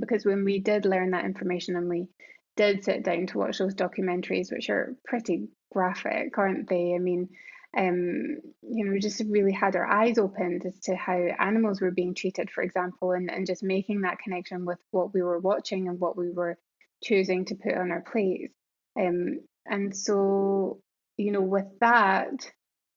because 0.00 0.24
when 0.24 0.44
we 0.44 0.58
did 0.60 0.86
learn 0.86 1.10
that 1.10 1.26
information 1.26 1.76
and 1.76 1.88
we 1.88 2.08
did 2.56 2.84
sit 2.84 3.04
down 3.04 3.26
to 3.26 3.38
watch 3.38 3.58
those 3.58 3.74
documentaries, 3.74 4.50
which 4.50 4.70
are 4.70 4.96
pretty 5.04 5.48
graphic, 5.72 6.38
aren't 6.38 6.68
they? 6.68 6.94
I 6.94 6.98
mean, 6.98 7.28
um, 7.76 8.38
you 8.62 8.84
know, 8.84 8.92
we 8.92 9.00
just 9.00 9.22
really 9.28 9.52
had 9.52 9.76
our 9.76 9.86
eyes 9.86 10.18
opened 10.18 10.64
as 10.66 10.78
to 10.80 10.94
how 10.94 11.16
animals 11.16 11.80
were 11.80 11.90
being 11.90 12.14
treated, 12.14 12.50
for 12.50 12.62
example, 12.62 13.12
and, 13.12 13.30
and 13.30 13.46
just 13.46 13.62
making 13.62 14.02
that 14.02 14.18
connection 14.18 14.64
with 14.64 14.78
what 14.90 15.12
we 15.12 15.22
were 15.22 15.38
watching 15.38 15.88
and 15.88 15.98
what 15.98 16.16
we 16.16 16.30
were 16.30 16.56
choosing 17.02 17.44
to 17.46 17.54
put 17.54 17.74
on 17.74 17.90
our 17.90 18.02
plates. 18.02 18.54
Um, 18.98 19.40
and 19.66 19.96
so, 19.96 20.80
you 21.16 21.32
know, 21.32 21.40
with 21.42 21.66
that, 21.80 22.50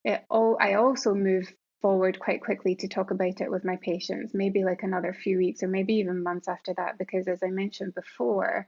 it 0.04 0.24
all 0.30 0.58
I 0.60 0.76
also 0.76 1.14
move 1.14 1.52
forward 1.82 2.20
quite 2.20 2.42
quickly 2.42 2.76
to 2.76 2.88
talk 2.88 3.12
about 3.12 3.42
it 3.42 3.52
with 3.52 3.66
my 3.66 3.78
patients, 3.82 4.32
maybe 4.34 4.64
like 4.64 4.84
another 4.84 5.14
few 5.14 5.38
weeks 5.38 5.64
or 5.64 5.68
maybe 5.68 5.96
even 5.96 6.24
months 6.24 6.48
after 6.48 6.74
that, 6.76 6.98
because 6.98 7.28
as 7.28 7.44
I 7.44 7.50
mentioned 7.50 7.94
before, 7.94 8.68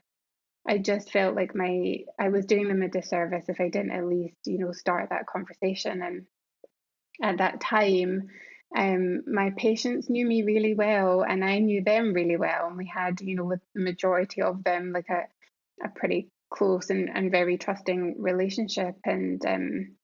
I 0.69 0.77
just 0.77 1.12
felt 1.12 1.36
like 1.36 1.55
my 1.55 2.05
I 2.19 2.29
was 2.29 2.45
doing 2.45 2.67
them 2.67 2.84
a 2.84 2.88
disservice 2.88 3.45
if 3.49 3.60
I 3.60 3.69
didn't 3.69 3.91
at 3.91 4.05
least, 4.05 4.36
you 4.45 4.60
know, 4.60 4.71
start 4.71 5.10
that 5.10 5.25
conversation. 5.25 6.03
And 6.03 6.25
at 7.23 7.39
that 7.39 7.60
time, 7.60 8.29
um, 8.77 9.23
my 9.25 9.51
patients 9.58 10.12
knew 10.12 10.27
me 10.27 10.43
really 10.43 10.75
well 10.75 11.23
and 11.27 11.43
I 11.43 11.58
knew 11.58 11.84
them 11.84 12.13
really 12.13 12.38
well. 12.38 12.67
And 12.67 12.77
we 12.77 12.86
had, 12.86 13.19
you 13.19 13.36
know, 13.36 13.45
with 13.45 13.62
the 13.73 13.82
majority 13.82 14.43
of 14.43 14.63
them 14.63 14.91
like 14.93 15.10
a, 15.10 15.23
a 15.84 15.89
pretty 15.89 16.29
close 16.53 16.91
and, 16.91 17.10
and 17.10 17.32
very 17.32 17.58
trusting 17.58 18.21
relationship. 18.21 18.95
And 19.03 19.43
um, 19.47 19.95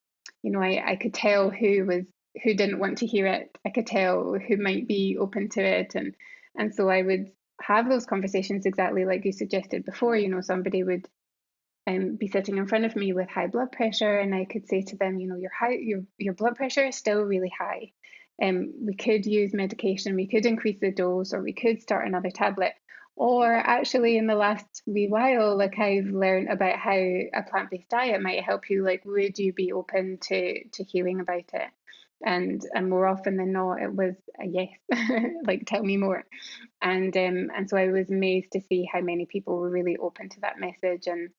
you 0.42 0.50
know, 0.50 0.60
I, 0.60 0.82
I 0.84 0.96
could 0.96 1.14
tell 1.14 1.48
who 1.48 1.84
was 1.86 2.06
who 2.42 2.54
didn't 2.54 2.80
want 2.80 2.98
to 2.98 3.06
hear 3.06 3.28
it. 3.28 3.56
I 3.64 3.70
could 3.70 3.86
tell 3.86 4.34
who 4.34 4.56
might 4.56 4.88
be 4.88 5.16
open 5.18 5.48
to 5.50 5.62
it, 5.62 5.94
and 5.94 6.16
and 6.56 6.74
so 6.74 6.88
I 6.88 7.02
would 7.02 7.30
have 7.60 7.88
those 7.88 8.06
conversations 8.06 8.66
exactly 8.66 9.04
like 9.04 9.24
you 9.24 9.32
suggested 9.32 9.84
before. 9.84 10.16
You 10.16 10.28
know, 10.28 10.40
somebody 10.40 10.82
would 10.82 11.08
um, 11.86 12.16
be 12.16 12.28
sitting 12.28 12.56
in 12.58 12.66
front 12.66 12.84
of 12.84 12.96
me 12.96 13.12
with 13.12 13.28
high 13.28 13.46
blood 13.46 13.72
pressure, 13.72 14.18
and 14.18 14.34
I 14.34 14.44
could 14.44 14.68
say 14.68 14.82
to 14.82 14.96
them, 14.96 15.18
you 15.18 15.28
know, 15.28 15.36
your 15.36 15.50
high 15.50 15.76
your 15.80 16.02
your 16.18 16.34
blood 16.34 16.56
pressure 16.56 16.84
is 16.84 16.96
still 16.96 17.22
really 17.22 17.52
high. 17.56 17.92
Um, 18.42 18.74
we 18.84 18.94
could 18.94 19.24
use 19.24 19.54
medication, 19.54 20.14
we 20.14 20.26
could 20.26 20.44
increase 20.44 20.80
the 20.80 20.92
dose, 20.92 21.32
or 21.32 21.42
we 21.42 21.52
could 21.52 21.80
start 21.80 22.06
another 22.06 22.30
tablet. 22.30 22.72
Or 23.14 23.50
actually, 23.50 24.18
in 24.18 24.26
the 24.26 24.34
last 24.34 24.82
wee 24.84 25.08
while, 25.08 25.56
like 25.56 25.78
I've 25.78 26.06
learned 26.06 26.48
about 26.50 26.76
how 26.76 26.92
a 26.92 27.42
plant 27.48 27.70
based 27.70 27.88
diet 27.88 28.20
might 28.20 28.44
help 28.44 28.68
you. 28.68 28.84
Like, 28.84 29.04
would 29.06 29.38
you 29.38 29.52
be 29.54 29.72
open 29.72 30.18
to 30.22 30.68
to 30.68 30.84
hearing 30.84 31.20
about 31.20 31.48
it? 31.54 31.70
And 32.24 32.62
and 32.74 32.88
more 32.88 33.06
often 33.06 33.36
than 33.36 33.52
not 33.52 33.82
it 33.82 33.94
was 33.94 34.14
a 34.40 34.46
yes. 34.46 34.68
Like 35.46 35.64
tell 35.66 35.82
me 35.82 35.96
more. 35.96 36.24
And 36.82 37.16
um 37.16 37.50
and 37.54 37.68
so 37.68 37.76
i 37.76 37.88
was 37.88 38.10
amazed 38.10 38.52
to 38.52 38.60
see 38.60 38.88
how 38.90 39.00
many 39.00 39.26
people 39.26 39.56
were 39.58 39.70
really 39.70 39.96
open 39.96 40.28
to 40.30 40.40
that 40.40 40.58
message 40.58 41.06
and 41.06 41.30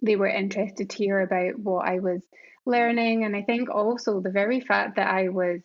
they 0.00 0.16
were 0.16 0.28
interested 0.28 0.90
to 0.90 0.96
hear 0.96 1.20
about 1.20 1.58
what 1.58 1.86
i 1.86 1.98
was 1.98 2.22
learning. 2.64 3.24
And 3.24 3.36
i 3.36 3.42
think 3.42 3.70
also 3.70 4.20
the 4.20 4.30
very 4.30 4.60
fact 4.60 4.96
that 4.96 5.08
i 5.08 5.28
was 5.28 5.60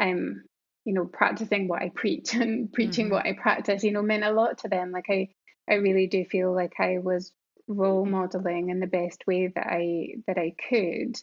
um 0.00 0.42
you 0.84 0.94
know 0.94 1.04
practicing 1.04 1.68
what 1.68 1.82
i 1.82 1.90
preach 1.90 2.34
and 2.42 2.72
preaching 2.72 3.06
mm-hmm. 3.06 3.14
what 3.14 3.26
i 3.26 3.32
practice 3.34 3.84
you 3.84 3.92
know 3.92 4.02
meant 4.02 4.24
a 4.24 4.32
lot 4.32 4.58
to 4.58 4.68
them. 4.68 4.92
Like 4.92 5.06
i 5.08 5.28
i 5.68 5.74
really 5.74 6.06
do 6.06 6.24
feel 6.24 6.54
like 6.54 6.74
i 6.78 6.98
was 6.98 7.32
role 7.68 8.04
modeling 8.04 8.70
in 8.70 8.80
the 8.80 8.86
best 8.86 9.24
way 9.26 9.46
that 9.46 9.66
i 9.66 10.08
that 10.26 10.38
i 10.38 10.52
could 10.68 11.16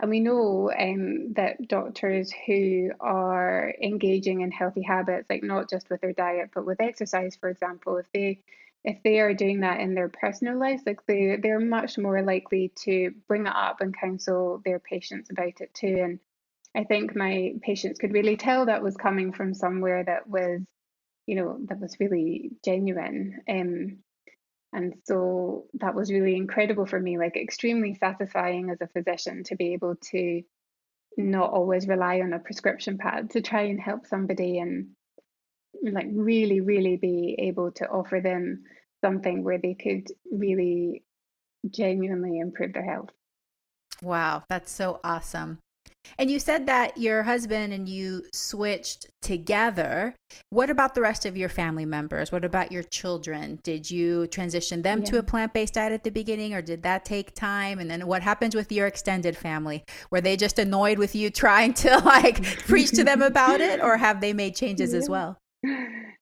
and 0.00 0.10
we 0.10 0.20
know 0.20 0.70
um, 0.78 1.32
that 1.34 1.68
doctors 1.68 2.32
who 2.46 2.90
are 3.00 3.72
engaging 3.82 4.40
in 4.40 4.50
healthy 4.50 4.82
habits, 4.82 5.28
like 5.30 5.42
not 5.42 5.70
just 5.70 5.88
with 5.90 6.00
their 6.00 6.12
diet, 6.12 6.50
but 6.54 6.66
with 6.66 6.80
exercise, 6.80 7.36
for 7.36 7.48
example, 7.48 7.98
if 7.98 8.06
they 8.12 8.40
if 8.84 9.02
they 9.02 9.18
are 9.20 9.32
doing 9.32 9.60
that 9.60 9.80
in 9.80 9.94
their 9.94 10.10
personal 10.10 10.58
lives, 10.58 10.82
like 10.86 11.04
they 11.06 11.36
they're 11.42 11.60
much 11.60 11.96
more 11.98 12.22
likely 12.22 12.72
to 12.84 13.12
bring 13.28 13.46
it 13.46 13.54
up 13.54 13.80
and 13.80 13.98
counsel 13.98 14.60
their 14.64 14.78
patients 14.78 15.30
about 15.30 15.60
it 15.60 15.72
too. 15.74 15.96
And 16.02 16.20
I 16.76 16.84
think 16.84 17.16
my 17.16 17.54
patients 17.62 17.98
could 17.98 18.12
really 18.12 18.36
tell 18.36 18.66
that 18.66 18.82
was 18.82 18.96
coming 18.96 19.32
from 19.32 19.54
somewhere 19.54 20.04
that 20.04 20.28
was, 20.28 20.60
you 21.26 21.36
know, 21.36 21.58
that 21.68 21.80
was 21.80 21.98
really 22.00 22.50
genuine. 22.64 23.40
Um, 23.48 23.98
and 24.74 24.94
so 25.04 25.66
that 25.74 25.94
was 25.94 26.12
really 26.12 26.36
incredible 26.36 26.84
for 26.84 26.98
me, 26.98 27.16
like 27.16 27.36
extremely 27.36 27.94
satisfying 27.94 28.70
as 28.70 28.78
a 28.80 28.88
physician 28.88 29.44
to 29.44 29.56
be 29.56 29.72
able 29.72 29.94
to 30.10 30.42
not 31.16 31.50
always 31.50 31.86
rely 31.86 32.20
on 32.20 32.32
a 32.32 32.40
prescription 32.40 32.98
pad 32.98 33.30
to 33.30 33.40
try 33.40 33.62
and 33.62 33.80
help 33.80 34.04
somebody 34.06 34.58
and 34.58 34.88
like 35.82 36.08
really, 36.12 36.60
really 36.60 36.96
be 36.96 37.36
able 37.38 37.70
to 37.70 37.86
offer 37.86 38.20
them 38.20 38.64
something 39.00 39.44
where 39.44 39.58
they 39.58 39.74
could 39.74 40.08
really 40.32 41.04
genuinely 41.70 42.40
improve 42.40 42.72
their 42.72 42.84
health. 42.84 43.10
Wow, 44.02 44.42
that's 44.48 44.72
so 44.72 44.98
awesome. 45.04 45.58
And 46.18 46.30
you 46.30 46.38
said 46.38 46.66
that 46.66 46.96
your 46.96 47.22
husband 47.22 47.72
and 47.72 47.88
you 47.88 48.24
switched 48.32 49.06
together. 49.22 50.14
What 50.50 50.70
about 50.70 50.94
the 50.94 51.00
rest 51.00 51.26
of 51.26 51.36
your 51.36 51.48
family 51.48 51.84
members? 51.84 52.30
What 52.30 52.44
about 52.44 52.72
your 52.72 52.82
children? 52.82 53.58
Did 53.62 53.90
you 53.90 54.26
transition 54.28 54.82
them 54.82 55.00
yeah. 55.00 55.04
to 55.06 55.18
a 55.18 55.22
plant 55.22 55.52
based 55.52 55.74
diet 55.74 55.92
at 55.92 56.04
the 56.04 56.10
beginning 56.10 56.54
or 56.54 56.62
did 56.62 56.82
that 56.82 57.04
take 57.04 57.34
time? 57.34 57.78
And 57.78 57.90
then 57.90 58.06
what 58.06 58.22
happens 58.22 58.54
with 58.54 58.70
your 58.70 58.86
extended 58.86 59.36
family? 59.36 59.84
Were 60.10 60.20
they 60.20 60.36
just 60.36 60.58
annoyed 60.58 60.98
with 60.98 61.14
you 61.14 61.30
trying 61.30 61.74
to 61.74 61.98
like 62.04 62.42
preach 62.66 62.90
to 62.92 63.04
them 63.04 63.22
about 63.22 63.60
it 63.60 63.80
or 63.80 63.96
have 63.96 64.20
they 64.20 64.32
made 64.32 64.54
changes 64.54 64.92
yeah. 64.92 64.98
as 64.98 65.08
well? 65.08 65.38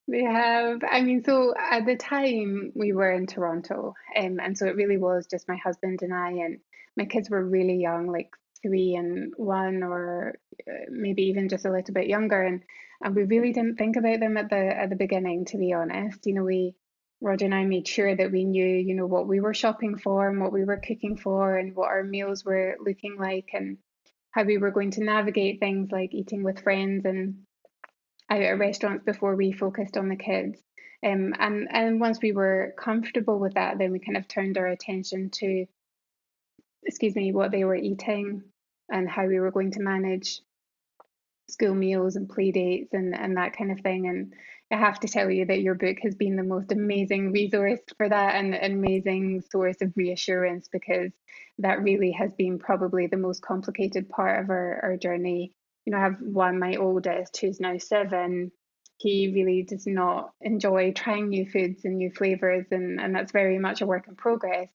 They 0.09 0.25
have. 0.25 0.81
I 0.90 1.01
mean, 1.01 1.23
so 1.25 1.55
at 1.59 1.87
the 1.87 1.97
time 1.97 2.73
we 2.75 2.92
were 2.92 3.12
in 3.12 3.27
Toronto, 3.27 3.95
um, 4.18 4.40
and 4.40 4.59
so 4.59 4.66
it 4.66 4.75
really 4.75 4.97
was 4.97 5.27
just 5.27 5.49
my 5.49 5.57
husband 5.57 6.03
and 6.03 6.12
I, 6.12 6.31
and 6.31 6.59
my 6.97 7.05
kids 7.05 7.31
were 7.31 7.45
really 7.45 7.77
young, 7.77 8.09
like 8.09 8.31
three 8.62 8.94
and 8.94 9.33
one, 9.37 9.83
or 9.83 10.38
uh, 10.68 10.72
maybe 10.90 11.25
even 11.25 11.48
just 11.48 11.64
a 11.64 11.70
little 11.70 11.94
bit 11.94 12.07
younger. 12.07 12.42
And 12.42 12.62
and 13.03 13.14
we 13.14 13.25
really 13.25 13.53
didn't 13.53 13.77
think 13.77 13.96
about 13.96 14.20
them 14.20 14.37
at 14.37 14.51
the 14.51 14.57
at 14.57 14.90
the 14.90 14.96
beginning, 14.96 15.44
to 15.46 15.59
be 15.59 15.72
honest. 15.72 16.27
You 16.27 16.35
know, 16.35 16.44
we 16.44 16.75
Roger 17.20 17.44
and 17.44 17.55
I 17.55 17.64
made 17.64 17.87
sure 17.87 18.14
that 18.14 18.33
we 18.33 18.44
knew, 18.44 18.66
you 18.66 18.94
know, 18.94 19.07
what 19.07 19.29
we 19.29 19.38
were 19.38 19.55
shopping 19.55 19.96
for 19.96 20.29
and 20.29 20.40
what 20.40 20.53
we 20.53 20.64
were 20.64 20.79
cooking 20.79 21.16
for 21.16 21.57
and 21.57 21.75
what 21.77 21.88
our 21.88 22.03
meals 22.03 22.44
were 22.44 22.77
looking 22.85 23.16
like 23.16 23.51
and 23.53 23.79
how 24.33 24.42
we 24.42 24.59
were 24.59 24.72
going 24.72 24.90
to 24.92 25.05
navigate 25.05 25.61
things 25.61 25.90
like 25.92 26.12
eating 26.12 26.42
with 26.42 26.62
friends 26.62 27.05
and 27.05 27.42
out 28.29 28.42
at 28.42 28.59
restaurants 28.59 29.05
before 29.05 29.37
we 29.37 29.53
focused 29.53 29.96
on 29.96 30.09
the 30.09 30.16
kids. 30.16 30.61
Um, 31.05 31.35
and 31.38 31.68
and 31.70 32.01
once 32.01 32.18
we 32.20 32.33
were 32.33 32.75
comfortable 32.79 33.38
with 33.38 33.55
that, 33.55 33.79
then 33.79 33.92
we 33.92 33.98
kind 33.98 34.16
of 34.16 34.27
turned 34.27 34.59
our 34.59 34.66
attention 34.66 35.31
to, 35.35 35.66
excuse 36.85 37.14
me, 37.14 37.33
what 37.33 37.53
they 37.53 37.64
were 37.64 37.77
eating 37.77 38.42
and 38.92 39.09
how 39.09 39.26
we 39.26 39.40
were 39.40 39.50
going 39.50 39.72
to 39.72 39.81
manage 39.81 40.40
school 41.48 41.74
meals 41.74 42.16
and 42.16 42.28
play 42.28 42.50
dates 42.52 42.92
and, 42.92 43.14
and 43.14 43.37
that 43.37 43.57
kind 43.57 43.72
of 43.72 43.81
thing. 43.81 44.07
And 44.07 44.33
I 44.70 44.76
have 44.76 45.00
to 45.00 45.09
tell 45.09 45.31
you 45.31 45.46
that 45.46 45.61
your 45.61 45.74
book 45.74 45.96
has 46.02 46.14
been 46.14 46.37
the 46.37 46.42
most 46.42 46.72
amazing 46.72 47.33
resource 47.33 47.81
for 47.96 48.09
that 48.09 48.37
and 48.37 48.55
an 48.55 48.72
amazing 48.72 49.42
source 49.50 49.81
of 49.83 49.92
reassurance 49.96 50.68
because 50.72 51.11
that 51.59 51.83
really 51.83 52.12
has 52.12 52.33
been 52.35 52.59
probably 52.59 53.07
the 53.07 53.16
most 53.16 53.42
complicated 53.42 54.09
part 54.09 54.42
of 54.42 54.50
our, 54.50 54.81
our 54.83 54.96
journey. 54.96 55.52
You 55.85 55.92
know, 55.92 55.98
I 55.98 56.02
have 56.02 56.16
one, 56.20 56.59
my 56.59 56.76
oldest, 56.76 57.37
who's 57.38 57.61
now 57.61 57.76
seven. 57.78 58.52
He 58.98 59.33
really 59.35 59.64
does 59.64 59.87
not 59.87 60.31
enjoy 60.40 60.92
trying 60.92 61.28
new 61.28 61.44
foods 61.44 61.85
and 61.85 61.96
new 61.96 62.11
flavors, 62.11 62.66
and, 62.70 63.00
and 63.00 63.14
that's 63.14 63.33
very 63.33 63.59
much 63.59 63.81
a 63.81 63.87
work 63.87 64.07
in 64.07 64.14
progress. 64.14 64.68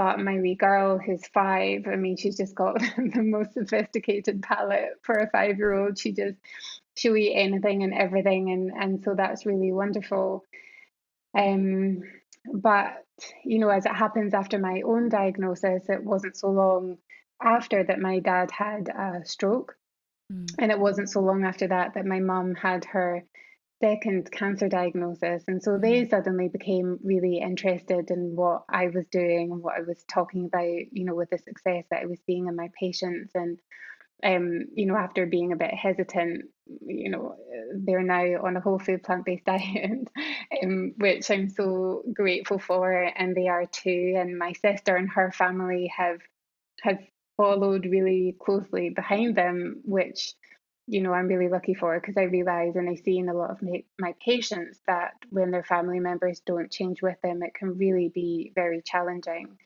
But 0.00 0.18
my 0.18 0.40
wee 0.40 0.54
girl, 0.54 0.96
who's 0.96 1.26
five, 1.26 1.86
I 1.86 1.96
mean, 1.96 2.16
she's 2.16 2.38
just 2.38 2.54
got 2.54 2.78
the 2.96 3.22
most 3.22 3.52
sophisticated 3.52 4.42
palate 4.42 4.94
for 5.02 5.16
a 5.16 5.28
five 5.28 5.58
year 5.58 5.74
old. 5.74 5.98
She 5.98 6.12
just, 6.12 6.38
she'll 6.96 7.18
eat 7.18 7.34
anything 7.34 7.82
and 7.82 7.92
everything. 7.92 8.50
And, 8.50 8.70
and 8.70 9.04
so 9.04 9.14
that's 9.14 9.44
really 9.44 9.72
wonderful. 9.72 10.46
Um, 11.36 12.00
but, 12.50 13.04
you 13.44 13.58
know, 13.58 13.68
as 13.68 13.84
it 13.84 13.92
happens 13.92 14.32
after 14.32 14.58
my 14.58 14.80
own 14.86 15.10
diagnosis, 15.10 15.82
it 15.90 16.02
wasn't 16.02 16.38
so 16.38 16.48
long 16.48 16.96
after 17.42 17.84
that 17.84 18.00
my 18.00 18.20
dad 18.20 18.50
had 18.50 18.88
a 18.88 19.20
stroke. 19.26 19.76
Mm. 20.32 20.46
And 20.58 20.72
it 20.72 20.80
wasn't 20.80 21.10
so 21.10 21.20
long 21.20 21.44
after 21.44 21.68
that 21.68 21.92
that 21.92 22.06
my 22.06 22.20
mum 22.20 22.54
had 22.54 22.86
her 22.86 23.22
second 23.80 24.30
cancer 24.30 24.68
diagnosis. 24.68 25.44
And 25.48 25.62
so 25.62 25.78
they 25.78 26.02
mm-hmm. 26.02 26.10
suddenly 26.10 26.48
became 26.48 26.98
really 27.02 27.38
interested 27.38 28.10
in 28.10 28.36
what 28.36 28.64
I 28.68 28.88
was 28.88 29.06
doing 29.10 29.50
and 29.50 29.62
what 29.62 29.76
I 29.78 29.82
was 29.82 30.04
talking 30.04 30.44
about, 30.46 30.92
you 30.92 31.04
know, 31.04 31.14
with 31.14 31.30
the 31.30 31.38
success 31.38 31.84
that 31.90 32.02
I 32.02 32.06
was 32.06 32.18
seeing 32.26 32.46
in 32.46 32.56
my 32.56 32.68
patients. 32.78 33.32
And, 33.34 33.58
um, 34.22 34.66
you 34.74 34.86
know, 34.86 34.96
after 34.96 35.26
being 35.26 35.52
a 35.52 35.56
bit 35.56 35.72
hesitant, 35.72 36.44
you 36.86 37.10
know, 37.10 37.36
they're 37.74 38.02
now 38.02 38.44
on 38.44 38.56
a 38.56 38.60
whole 38.60 38.78
food 38.78 39.02
plant 39.02 39.24
based 39.24 39.44
diet, 39.46 40.08
um, 40.62 40.92
which 40.98 41.30
I'm 41.30 41.48
so 41.48 42.02
grateful 42.12 42.58
for. 42.58 42.92
And 42.92 43.34
they 43.34 43.48
are 43.48 43.66
too. 43.66 44.14
And 44.18 44.38
my 44.38 44.52
sister 44.52 44.96
and 44.96 45.08
her 45.10 45.32
family 45.32 45.90
have 45.96 46.18
have 46.82 46.98
followed 47.36 47.86
really 47.86 48.36
closely 48.40 48.90
behind 48.90 49.36
them, 49.36 49.80
which 49.84 50.34
you 50.90 51.00
know, 51.00 51.12
I'm 51.12 51.28
really 51.28 51.48
lucky 51.48 51.74
for 51.74 51.98
because 52.00 52.16
I 52.16 52.22
realize 52.22 52.74
and 52.74 52.90
I 52.90 52.96
see 52.96 53.18
in 53.18 53.28
a 53.28 53.34
lot 53.34 53.50
of 53.50 53.62
my, 53.62 53.84
my 54.00 54.14
patients 54.24 54.80
that 54.88 55.12
when 55.30 55.52
their 55.52 55.62
family 55.62 56.00
members 56.00 56.40
don't 56.40 56.70
change 56.70 57.00
with 57.00 57.16
them, 57.22 57.44
it 57.44 57.54
can 57.54 57.78
really 57.78 58.08
be 58.08 58.50
very 58.56 58.82
challenging. 58.82 59.56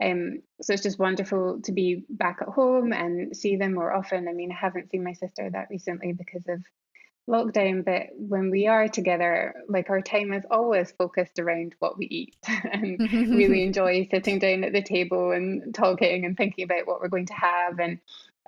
Um, 0.00 0.42
so 0.60 0.74
it's 0.74 0.82
just 0.82 0.98
wonderful 0.98 1.62
to 1.62 1.72
be 1.72 2.04
back 2.10 2.40
at 2.42 2.48
home 2.48 2.92
and 2.92 3.34
see 3.34 3.56
them 3.56 3.74
more 3.74 3.92
often. 3.92 4.28
I 4.28 4.34
mean, 4.34 4.52
I 4.52 4.56
haven't 4.56 4.90
seen 4.90 5.02
my 5.02 5.14
sister 5.14 5.48
that 5.50 5.68
recently 5.70 6.12
because 6.12 6.46
of 6.48 6.62
lockdown, 7.26 7.82
but 7.82 8.08
when 8.14 8.50
we 8.50 8.66
are 8.66 8.88
together, 8.88 9.54
like 9.68 9.88
our 9.88 10.02
time 10.02 10.34
is 10.34 10.44
always 10.50 10.92
focused 10.92 11.38
around 11.38 11.74
what 11.78 11.96
we 11.96 12.06
eat 12.06 12.36
and 12.72 13.00
really 13.00 13.62
enjoy 13.66 14.06
sitting 14.10 14.38
down 14.38 14.64
at 14.64 14.74
the 14.74 14.82
table 14.82 15.32
and 15.32 15.74
talking 15.74 16.26
and 16.26 16.36
thinking 16.36 16.64
about 16.64 16.86
what 16.86 17.00
we're 17.00 17.08
going 17.08 17.26
to 17.26 17.34
have 17.34 17.78
and 17.78 17.98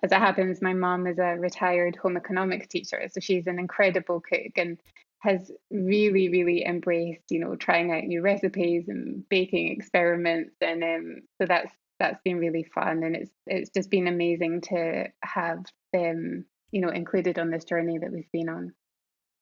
as 0.03 0.13
it 0.13 0.19
happens, 0.19 0.63
my 0.63 0.73
mom 0.73 1.07
is 1.07 1.19
a 1.19 1.37
retired 1.39 1.97
home 1.97 2.17
economics 2.17 2.67
teacher, 2.67 3.07
so 3.11 3.21
she's 3.21 3.47
an 3.47 3.59
incredible 3.59 4.21
cook 4.21 4.53
and 4.57 4.79
has 5.19 5.53
really, 5.71 6.31
really 6.31 6.65
embraced, 6.65 7.31
you 7.31 7.39
know, 7.39 7.55
trying 7.55 7.93
out 7.93 8.05
new 8.05 8.23
recipes 8.23 8.89
and 8.89 9.29
baking 9.29 9.69
experiments, 9.71 10.55
and 10.61 10.83
um, 10.83 11.17
so 11.41 11.47
that's 11.47 11.73
that's 11.99 12.21
been 12.25 12.39
really 12.39 12.65
fun, 12.75 13.03
and 13.03 13.15
it's 13.15 13.31
it's 13.47 13.71
just 13.71 13.91
been 13.91 14.07
amazing 14.07 14.63
to 14.63 15.07
have 15.23 15.65
them, 15.93 16.47
you 16.71 16.81
know, 16.81 16.89
included 16.89 17.39
on 17.39 17.51
this 17.51 17.65
journey 17.65 17.99
that 17.99 18.13
we've 18.13 18.33
been 18.33 18.49
on. 18.49 18.73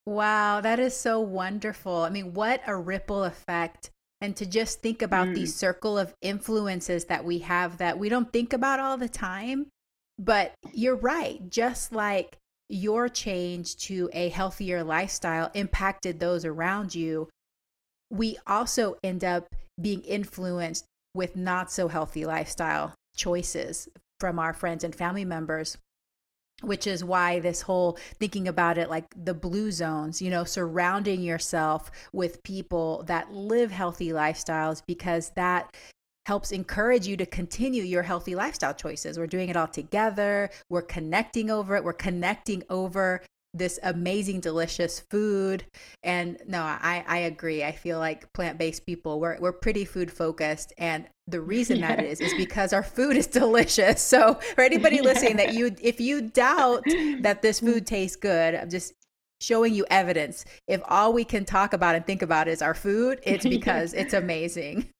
Wow, 0.06 0.60
that 0.62 0.80
is 0.80 0.96
so 0.96 1.20
wonderful. 1.20 2.02
I 2.02 2.10
mean, 2.10 2.32
what 2.32 2.62
a 2.66 2.74
ripple 2.74 3.24
effect. 3.24 3.90
And 4.20 4.34
to 4.36 4.46
just 4.46 4.82
think 4.82 5.02
about 5.02 5.28
mm. 5.28 5.34
the 5.34 5.46
circle 5.46 5.96
of 5.96 6.12
influences 6.20 7.04
that 7.04 7.24
we 7.24 7.38
have 7.40 7.78
that 7.78 8.00
we 8.00 8.08
don't 8.08 8.32
think 8.32 8.52
about 8.52 8.80
all 8.80 8.96
the 8.96 9.08
time 9.08 9.66
but 10.18 10.52
you're 10.72 10.96
right. 10.96 11.48
Just 11.48 11.92
like 11.92 12.36
your 12.68 13.08
change 13.08 13.76
to 13.76 14.10
a 14.12 14.28
healthier 14.28 14.82
lifestyle 14.82 15.50
impacted 15.54 16.20
those 16.20 16.44
around 16.44 16.94
you, 16.94 17.28
we 18.10 18.36
also 18.46 18.96
end 19.02 19.24
up 19.24 19.46
being 19.80 20.02
influenced 20.02 20.84
with 21.14 21.36
not 21.36 21.70
so 21.70 21.88
healthy 21.88 22.24
lifestyle 22.24 22.94
choices 23.16 23.88
from 24.20 24.38
our 24.38 24.52
friends 24.52 24.84
and 24.84 24.94
family 24.94 25.24
members 25.24 25.78
which 26.62 26.86
is 26.86 27.04
why 27.04 27.38
this 27.38 27.62
whole 27.62 27.96
thinking 28.18 28.48
about 28.48 28.78
it 28.78 28.90
like 28.90 29.06
the 29.16 29.34
blue 29.34 29.70
zones, 29.70 30.20
you 30.20 30.30
know, 30.30 30.44
surrounding 30.44 31.22
yourself 31.22 31.90
with 32.12 32.42
people 32.42 33.04
that 33.06 33.32
live 33.32 33.70
healthy 33.70 34.08
lifestyles 34.08 34.82
because 34.86 35.30
that 35.36 35.76
helps 36.28 36.52
encourage 36.52 37.06
you 37.06 37.16
to 37.16 37.24
continue 37.24 37.82
your 37.82 38.02
healthy 38.02 38.34
lifestyle 38.34 38.74
choices. 38.74 39.18
We're 39.18 39.26
doing 39.26 39.48
it 39.48 39.56
all 39.56 39.66
together. 39.66 40.50
We're 40.68 40.82
connecting 40.82 41.50
over 41.50 41.74
it. 41.74 41.82
We're 41.82 41.94
connecting 41.94 42.64
over 42.68 43.22
this 43.54 43.80
amazing, 43.82 44.40
delicious 44.40 45.00
food. 45.00 45.64
And 46.02 46.36
no, 46.46 46.60
I, 46.60 47.02
I 47.08 47.18
agree. 47.20 47.64
I 47.64 47.72
feel 47.72 47.98
like 47.98 48.30
plant 48.34 48.58
based 48.58 48.84
people, 48.84 49.20
we're, 49.20 49.38
we're 49.40 49.54
pretty 49.54 49.86
food 49.86 50.12
focused. 50.12 50.74
And 50.76 51.08
the 51.26 51.40
reason 51.54 51.80
that 51.80 52.04
is, 52.04 52.20
is 52.20 52.34
because 52.34 52.74
our 52.74 52.82
food 52.82 53.16
is 53.16 53.26
delicious. 53.42 54.02
So 54.02 54.34
for 54.34 54.60
anybody 54.60 55.00
listening 55.10 55.38
that 55.38 55.54
you, 55.54 55.74
if 55.80 55.98
you 55.98 56.20
doubt 56.20 56.84
that 57.22 57.40
this 57.40 57.62
mm. 57.62 57.72
food 57.72 57.86
tastes 57.86 58.16
good, 58.16 58.54
I'm 58.54 58.68
just 58.68 58.92
showing 59.40 59.72
you 59.72 59.86
evidence. 59.90 60.44
If 60.66 60.82
all 60.88 61.14
we 61.14 61.24
can 61.24 61.46
talk 61.46 61.72
about 61.72 61.94
and 61.94 62.06
think 62.06 62.20
about 62.20 62.48
is 62.48 62.60
our 62.60 62.74
food, 62.74 63.18
it's 63.22 63.46
because 63.46 63.94
it's 63.94 64.12
amazing. 64.12 64.90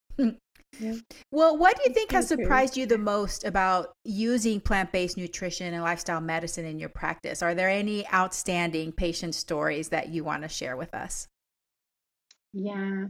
Yeah. 0.78 0.94
Well, 1.30 1.56
what 1.56 1.76
do 1.76 1.82
you 1.86 1.94
think 1.94 2.12
has 2.12 2.28
surprised 2.28 2.76
you 2.76 2.86
the 2.86 2.98
most 2.98 3.44
about 3.44 3.92
using 4.04 4.60
plant 4.60 4.92
based 4.92 5.16
nutrition 5.16 5.74
and 5.74 5.82
lifestyle 5.82 6.20
medicine 6.20 6.64
in 6.64 6.78
your 6.78 6.88
practice? 6.88 7.42
Are 7.42 7.54
there 7.54 7.68
any 7.68 8.06
outstanding 8.12 8.92
patient 8.92 9.34
stories 9.34 9.88
that 9.88 10.08
you 10.10 10.24
want 10.24 10.42
to 10.42 10.48
share 10.48 10.76
with 10.76 10.94
us? 10.94 11.28
Yeah, 12.52 13.06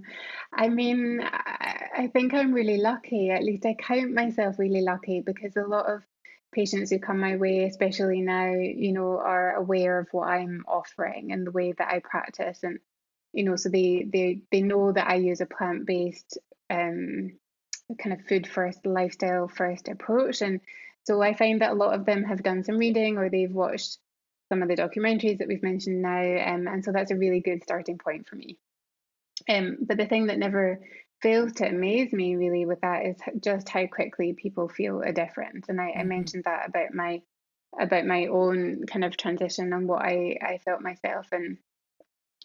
I 0.53 0.69
mean, 0.69 1.21
I 1.23 2.11
think 2.13 2.35
I'm 2.35 2.53
really 2.53 2.79
lucky. 2.79 3.31
At 3.31 3.45
least 3.45 3.65
I 3.67 3.75
count 3.75 4.13
myself 4.13 4.59
really 4.59 4.81
lucky 4.81 5.21
because 5.21 5.57
a 5.57 5.63
lot 5.63 5.87
of 5.87 6.03
patients 6.53 6.91
who 6.91 6.99
come 6.99 7.21
my 7.21 7.37
way, 7.37 7.65
especially 7.65 8.21
now, 8.21 8.53
you 8.53 8.93
know, 8.93 9.19
are 9.19 9.55
aware 9.55 10.01
of 10.01 10.09
what 10.13 10.29
I'm 10.29 10.65
offering 10.67 11.33
and 11.33 11.47
the 11.47 11.53
way 11.53 11.73
that 11.73 11.89
I 11.89 12.01
practice, 12.01 12.63
and 12.63 12.79
you 13.33 13.45
know, 13.45 13.57
so 13.57 13.69
they 13.69 14.09
they 14.11 14.41
they 14.51 14.63
know 14.63 14.91
that 14.93 15.09
I 15.09 15.17
use 15.17 15.41
a 15.41 15.47
plant 15.47 15.87
based 15.87 16.39
um, 16.71 17.33
kind 17.97 18.13
of 18.13 18.27
food 18.27 18.47
first, 18.47 18.85
lifestyle 18.85 19.49
first 19.49 19.89
approach. 19.89 20.43
And 20.43 20.61
so 21.05 21.23
I 21.23 21.35
find 21.35 21.63
that 21.63 21.73
a 21.73 21.75
lot 21.75 21.95
of 21.95 22.05
them 22.05 22.25
have 22.25 22.43
done 22.43 22.65
some 22.65 22.77
reading 22.77 23.17
or 23.17 23.31
they've 23.31 23.53
watched 23.53 23.99
some 24.51 24.63
of 24.63 24.69
the 24.69 24.77
documentaries 24.77 25.39
that 25.39 25.49
we've 25.49 25.63
mentioned 25.63 26.03
now. 26.03 26.21
Um, 26.21 26.67
and 26.67 26.85
so 26.85 26.93
that's 26.93 27.11
a 27.11 27.17
really 27.17 27.41
good 27.41 27.63
starting 27.63 27.99
point 27.99 28.29
for 28.29 28.37
me. 28.37 28.59
Um, 29.49 29.79
but 29.81 29.97
the 29.97 30.07
thing 30.07 30.27
that 30.27 30.39
never 30.39 30.81
fails 31.23 31.53
to 31.55 31.69
amaze 31.69 32.13
me 32.13 32.37
really 32.37 32.67
with 32.67 32.81
that 32.83 33.07
is 33.07 33.17
just 33.43 33.69
how 33.69 33.87
quickly 33.87 34.35
people 34.35 34.69
feel 34.69 35.03
a 35.03 35.13
difference. 35.13 35.69
And 35.69 35.81
I, 35.81 35.91
mm-hmm. 35.91 36.01
I 36.01 36.05
mentioned 36.05 36.45
that 36.45 36.69
about 36.69 36.95
my 36.95 37.23
about 37.79 38.07
my 38.07 38.27
own 38.27 38.87
kind 38.87 39.05
of 39.05 39.17
transition 39.17 39.75
and 39.75 39.87
what 39.87 40.01
I, 40.01 40.39
I 40.41 40.59
felt 40.65 40.81
myself 40.81 41.27
and 41.33 41.59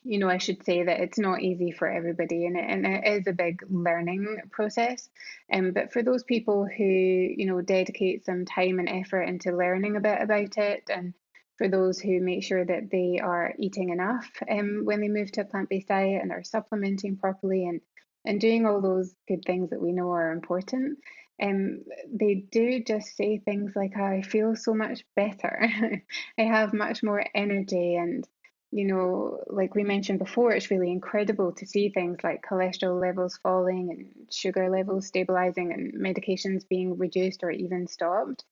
you 0.03 0.19
know, 0.19 0.29
I 0.29 0.37
should 0.37 0.63
say 0.63 0.83
that 0.83 0.99
it's 0.99 1.17
not 1.17 1.41
easy 1.41 1.71
for 1.71 1.87
everybody 1.87 2.45
and 2.45 2.57
it, 2.57 2.65
and 2.67 2.85
it 2.85 3.07
is 3.07 3.27
a 3.27 3.33
big 3.33 3.63
learning 3.69 4.37
process. 4.51 5.09
Um, 5.51 5.71
but 5.71 5.93
for 5.93 6.03
those 6.03 6.23
people 6.23 6.65
who, 6.65 6.83
you 6.83 7.45
know, 7.45 7.61
dedicate 7.61 8.25
some 8.25 8.45
time 8.45 8.79
and 8.79 8.89
effort 8.89 9.23
into 9.23 9.55
learning 9.55 9.95
a 9.95 10.01
bit 10.01 10.21
about 10.21 10.57
it 10.57 10.83
and 10.89 11.13
for 11.57 11.67
those 11.67 11.99
who 11.99 12.19
make 12.19 12.43
sure 12.43 12.65
that 12.65 12.89
they 12.91 13.19
are 13.23 13.53
eating 13.59 13.89
enough 13.89 14.29
um, 14.49 14.81
when 14.83 15.01
they 15.01 15.07
move 15.07 15.31
to 15.31 15.41
a 15.41 15.45
plant-based 15.45 15.87
diet 15.87 16.21
and 16.21 16.31
are 16.31 16.43
supplementing 16.43 17.15
properly 17.17 17.65
and, 17.65 17.79
and 18.25 18.41
doing 18.41 18.65
all 18.65 18.81
those 18.81 19.13
good 19.27 19.43
things 19.45 19.69
that 19.69 19.81
we 19.81 19.91
know 19.91 20.11
are 20.11 20.31
important, 20.31 20.97
um, 21.41 21.83
they 22.13 22.45
do 22.51 22.83
just 22.83 23.15
say 23.15 23.37
things 23.37 23.73
like, 23.75 23.97
I 23.97 24.21
feel 24.21 24.55
so 24.55 24.73
much 24.73 25.03
better. 25.15 25.67
I 26.37 26.41
have 26.41 26.73
much 26.73 27.03
more 27.03 27.23
energy 27.33 27.95
and 27.95 28.27
you 28.73 28.85
know, 28.85 29.39
like 29.47 29.75
we 29.75 29.83
mentioned 29.83 30.17
before, 30.17 30.51
it's 30.51 30.71
really 30.71 30.91
incredible 30.91 31.51
to 31.53 31.67
see 31.67 31.89
things 31.89 32.17
like 32.23 32.43
cholesterol 32.43 32.99
levels 32.99 33.37
falling 33.43 33.91
and 33.91 34.33
sugar 34.33 34.67
levels 34.67 35.05
stabilizing 35.05 35.71
and 35.71 35.93
medications 35.93 36.67
being 36.67 36.97
reduced 36.97 37.43
or 37.43 37.51
even 37.51 37.87
stopped. 37.87 38.43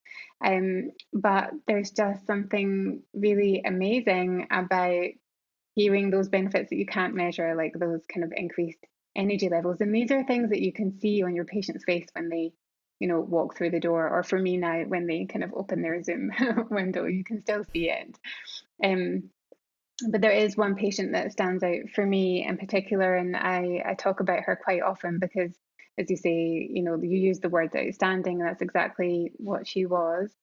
Um, 0.45 0.91
but 1.11 1.49
there's 1.67 1.89
just 1.89 2.27
something 2.27 3.01
really 3.15 3.63
amazing 3.65 4.45
about 4.51 5.07
hearing 5.73 6.11
those 6.11 6.29
benefits 6.29 6.69
that 6.69 6.77
you 6.77 6.85
can't 6.85 7.15
measure, 7.15 7.55
like 7.55 7.73
those 7.73 8.05
kind 8.05 8.23
of 8.23 8.31
increased 8.35 8.85
energy 9.15 9.49
levels. 9.49 9.81
And 9.81 9.93
these 9.93 10.11
are 10.11 10.23
things 10.23 10.51
that 10.51 10.61
you 10.61 10.71
can 10.71 10.99
see 10.99 11.23
on 11.23 11.33
your 11.33 11.45
patient's 11.45 11.83
face 11.83 12.07
when 12.13 12.29
they, 12.29 12.53
you 12.99 13.07
know, 13.07 13.21
walk 13.21 13.57
through 13.57 13.71
the 13.71 13.79
door, 13.79 14.07
or 14.07 14.21
for 14.21 14.37
me 14.37 14.57
now, 14.57 14.83
when 14.83 15.07
they 15.07 15.25
kind 15.25 15.43
of 15.43 15.53
open 15.55 15.81
their 15.81 16.03
Zoom 16.03 16.31
window, 16.69 17.05
you 17.05 17.23
can 17.23 17.41
still 17.41 17.63
see 17.73 17.89
it. 17.89 18.15
Um, 18.83 19.31
but 20.09 20.21
there 20.21 20.31
is 20.31 20.57
one 20.57 20.75
patient 20.75 21.13
that 21.13 21.31
stands 21.31 21.63
out 21.63 21.89
for 21.93 22.05
me 22.05 22.45
in 22.45 22.57
particular, 22.57 23.15
and 23.15 23.35
I, 23.35 23.83
I 23.85 23.93
talk 23.93 24.19
about 24.19 24.43
her 24.43 24.55
quite 24.61 24.81
often 24.81 25.19
because, 25.19 25.51
as 25.97 26.09
you 26.09 26.17
say, 26.17 26.67
you 26.71 26.83
know, 26.83 26.99
you 27.01 27.17
use 27.17 27.39
the 27.39 27.49
words 27.49 27.75
outstanding, 27.75 28.39
and 28.39 28.49
that's 28.49 28.61
exactly 28.61 29.31
what 29.37 29.67
she 29.67 29.85
was, 29.85 30.33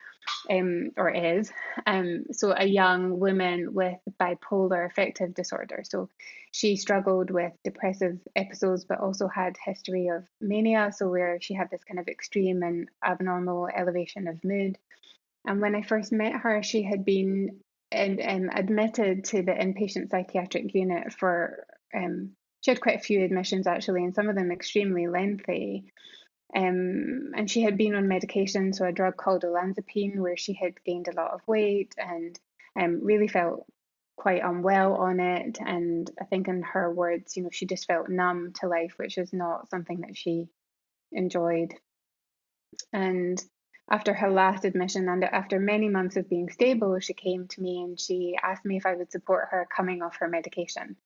um, 0.51 0.91
or 0.97 1.11
is. 1.11 1.51
Um, 1.87 2.25
so 2.33 2.55
a 2.57 2.67
young 2.67 3.19
woman 3.19 3.75
with 3.75 3.99
bipolar 4.21 4.87
affective 4.87 5.35
disorder. 5.35 5.83
So 5.85 6.09
she 6.53 6.77
struggled 6.77 7.31
with 7.31 7.53
depressive 7.65 8.19
episodes, 8.37 8.85
but 8.85 9.01
also 9.01 9.29
had 9.29 9.57
history 9.65 10.09
of 10.09 10.27
mania. 10.41 10.93
So 10.95 11.09
where 11.09 11.39
she 11.41 11.55
had 11.55 11.71
this 11.71 11.85
kind 11.85 12.01
of 12.01 12.09
extreme 12.09 12.63
and 12.63 12.89
abnormal 13.05 13.69
elevation 13.69 14.29
of 14.29 14.43
mood. 14.45 14.79
And 15.47 15.61
when 15.61 15.75
I 15.75 15.83
first 15.83 16.13
met 16.13 16.35
her, 16.35 16.63
she 16.63 16.83
had 16.83 17.05
been 17.05 17.61
and 17.91 18.21
um, 18.21 18.51
admitted 18.55 19.25
to 19.25 19.43
the 19.43 19.53
inpatient 19.53 20.11
psychiatric 20.11 20.75
unit 20.75 21.13
for 21.13 21.65
um, 21.95 22.33
she 22.61 22.71
had 22.71 22.81
quite 22.81 22.97
a 22.97 23.03
few 23.03 23.25
admissions 23.25 23.67
actually, 23.67 24.05
and 24.05 24.15
some 24.15 24.29
of 24.29 24.37
them 24.37 24.51
extremely 24.51 25.07
lengthy. 25.07 25.93
Um, 26.57 27.33
and 27.37 27.51
she 27.51 27.63
had 27.63 27.77
been 27.77 27.95
on 27.95 28.09
medication, 28.09 28.73
so 28.73 28.87
a 28.87 28.93
drug 28.93 29.17
called 29.17 29.43
olanzapine, 29.43 30.19
where 30.19 30.37
she 30.37 30.55
had 30.55 30.83
gained 30.85 31.09
a 31.09 31.15
lot 31.15 31.33
of 31.33 31.47
weight 31.47 31.95
and 31.99 32.39
um, 32.79 33.05
really 33.05 33.29
felt 33.29 33.67
quite 34.17 34.43
unwell 34.43 34.95
on 34.95 35.21
it. 35.21 35.59
And 35.61 36.11
I 36.21 36.25
think, 36.25 36.49
in 36.49 36.63
her 36.63 36.91
words, 36.91 37.37
you 37.37 37.43
know, 37.43 37.51
she 37.53 37.67
just 37.67 37.87
felt 37.87 38.09
numb 38.09 38.55
to 38.61 38.67
life, 38.67 38.95
which 38.97 39.19
is 39.19 39.33
not 39.33 39.69
something 39.69 40.01
that 40.01 40.17
she 40.17 40.49
enjoyed. 41.13 41.75
And 42.93 43.43
after 43.91 44.13
her 44.13 44.31
last 44.31 44.65
admission 44.65 45.09
and 45.09 45.25
after 45.25 45.59
many 45.59 45.89
months 45.89 46.17
of 46.17 46.29
being 46.29 46.51
stable, 46.51 46.99
she 47.01 47.15
came 47.15 47.49
to 47.49 47.63
me 47.63 47.83
and 47.83 47.99
she 47.99 48.37
asked 48.43 48.65
me 48.65 48.77
if 48.77 48.87
I 48.87 48.95
would 48.95 49.11
support 49.11 49.49
her 49.51 49.67
coming 49.75 50.03
off 50.03 50.17
her 50.19 50.29
medication, 50.29 50.97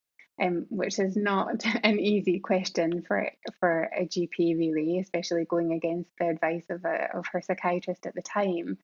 um, 0.40 0.66
which 0.68 0.98
is 0.98 1.16
not 1.16 1.64
an 1.84 2.00
easy 2.00 2.40
question 2.40 3.02
for 3.02 3.30
for 3.60 3.90
a 3.96 4.06
GP 4.06 4.58
really, 4.58 4.98
especially 4.98 5.44
going 5.44 5.72
against 5.72 6.10
the 6.18 6.28
advice 6.28 6.66
of 6.70 6.84
a, 6.84 7.16
of 7.16 7.26
her 7.32 7.40
psychiatrist 7.40 8.06
at 8.06 8.14
the 8.14 8.22
time. 8.22 8.78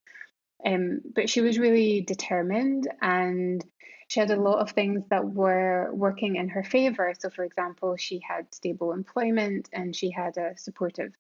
Um, 0.64 1.01
but 1.14 1.30
she 1.30 1.40
was 1.40 1.59
really 1.59 2.01
determined 2.01 2.88
and 3.01 3.64
she 4.09 4.20
had 4.20 4.30
a 4.30 4.40
lot 4.40 4.61
of 4.61 4.70
things 4.70 5.05
that 5.11 5.24
were 5.24 5.90
working 5.92 6.36
in 6.36 6.49
her 6.49 6.64
favor. 6.64 7.14
So, 7.18 7.30
for 7.30 7.44
example, 7.44 7.96
she 7.96 8.20
had 8.26 8.53
stable 8.55 8.92
employment 8.92 9.68
and 9.72 9.94
she 9.94 10.11
had 10.11 10.36
a 10.36 10.57
supportive 10.57 11.12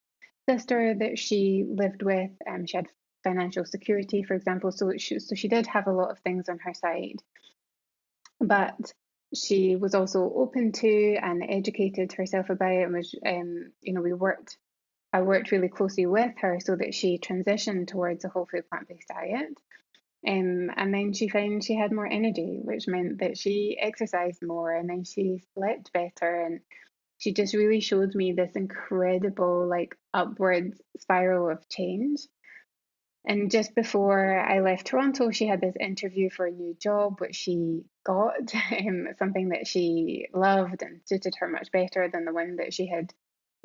sister 0.48 0.94
that 0.94 1.18
she 1.18 1.66
lived 1.68 2.02
with. 2.02 2.30
Um, 2.48 2.66
she 2.66 2.76
had 2.76 2.86
financial 3.22 3.64
security, 3.64 4.22
for 4.22 4.34
example. 4.34 4.72
So 4.72 4.92
she, 4.96 5.18
so 5.18 5.34
she 5.34 5.48
did 5.48 5.66
have 5.66 5.86
a 5.86 5.92
lot 5.92 6.10
of 6.10 6.18
things 6.20 6.48
on 6.48 6.58
her 6.60 6.74
side. 6.74 7.20
But 8.40 8.92
she 9.34 9.76
was 9.76 9.94
also 9.94 10.32
open 10.34 10.72
to 10.72 11.16
and 11.16 11.44
educated 11.46 12.12
herself 12.12 12.48
about 12.48 12.72
it 12.72 12.84
and 12.84 12.94
was, 12.94 13.14
um, 13.26 13.72
you 13.82 13.92
know, 13.92 14.00
we 14.00 14.14
worked, 14.14 14.56
I 15.12 15.20
worked 15.22 15.50
really 15.50 15.68
closely 15.68 16.06
with 16.06 16.32
her 16.38 16.58
so 16.60 16.76
that 16.76 16.94
she 16.94 17.18
transitioned 17.18 17.88
towards 17.88 18.24
a 18.24 18.28
whole 18.28 18.46
food 18.46 18.68
plant 18.70 18.88
based 18.88 19.08
diet. 19.08 19.54
Um, 20.26 20.70
and 20.76 20.92
then 20.92 21.12
she 21.12 21.28
found 21.28 21.62
she 21.62 21.76
had 21.76 21.92
more 21.92 22.06
energy, 22.06 22.58
which 22.62 22.88
meant 22.88 23.18
that 23.18 23.36
she 23.36 23.76
exercised 23.80 24.42
more 24.42 24.72
and 24.72 24.88
then 24.88 25.04
she 25.04 25.42
slept 25.54 25.92
better 25.92 26.44
and 26.46 26.60
she 27.18 27.32
just 27.32 27.54
really 27.54 27.80
showed 27.80 28.14
me 28.14 28.32
this 28.32 28.52
incredible 28.56 29.66
like 29.68 29.96
upward 30.14 30.74
spiral 30.98 31.50
of 31.50 31.68
change 31.68 32.20
and 33.28 33.50
just 33.50 33.74
before 33.74 34.40
I 34.40 34.60
left 34.60 34.86
Toronto, 34.86 35.30
she 35.30 35.46
had 35.46 35.60
this 35.60 35.76
interview 35.78 36.30
for 36.30 36.46
a 36.46 36.50
new 36.50 36.74
job, 36.80 37.20
which 37.20 37.36
she 37.36 37.82
got, 38.04 38.54
um, 38.72 39.08
something 39.18 39.50
that 39.50 39.66
she 39.66 40.28
loved 40.32 40.82
and 40.82 41.00
suited 41.04 41.34
her 41.38 41.46
much 41.46 41.70
better 41.70 42.08
than 42.08 42.24
the 42.24 42.32
one 42.32 42.56
that 42.56 42.72
she 42.72 42.86
had 42.86 43.12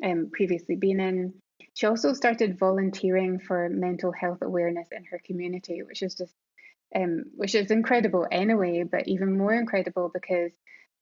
um, 0.04 0.28
previously 0.30 0.76
been 0.76 1.00
in. 1.00 1.34
She 1.72 1.86
also 1.86 2.12
started 2.12 2.58
volunteering 2.58 3.38
for 3.38 3.70
mental 3.70 4.12
health 4.12 4.42
awareness 4.42 4.88
in 4.92 5.04
her 5.04 5.20
community, 5.24 5.82
which 5.82 6.02
is 6.02 6.14
just, 6.14 6.34
um, 6.94 7.24
which 7.34 7.54
is 7.54 7.70
incredible 7.70 8.26
anyway, 8.30 8.82
but 8.82 9.08
even 9.08 9.38
more 9.38 9.54
incredible 9.54 10.10
because 10.12 10.52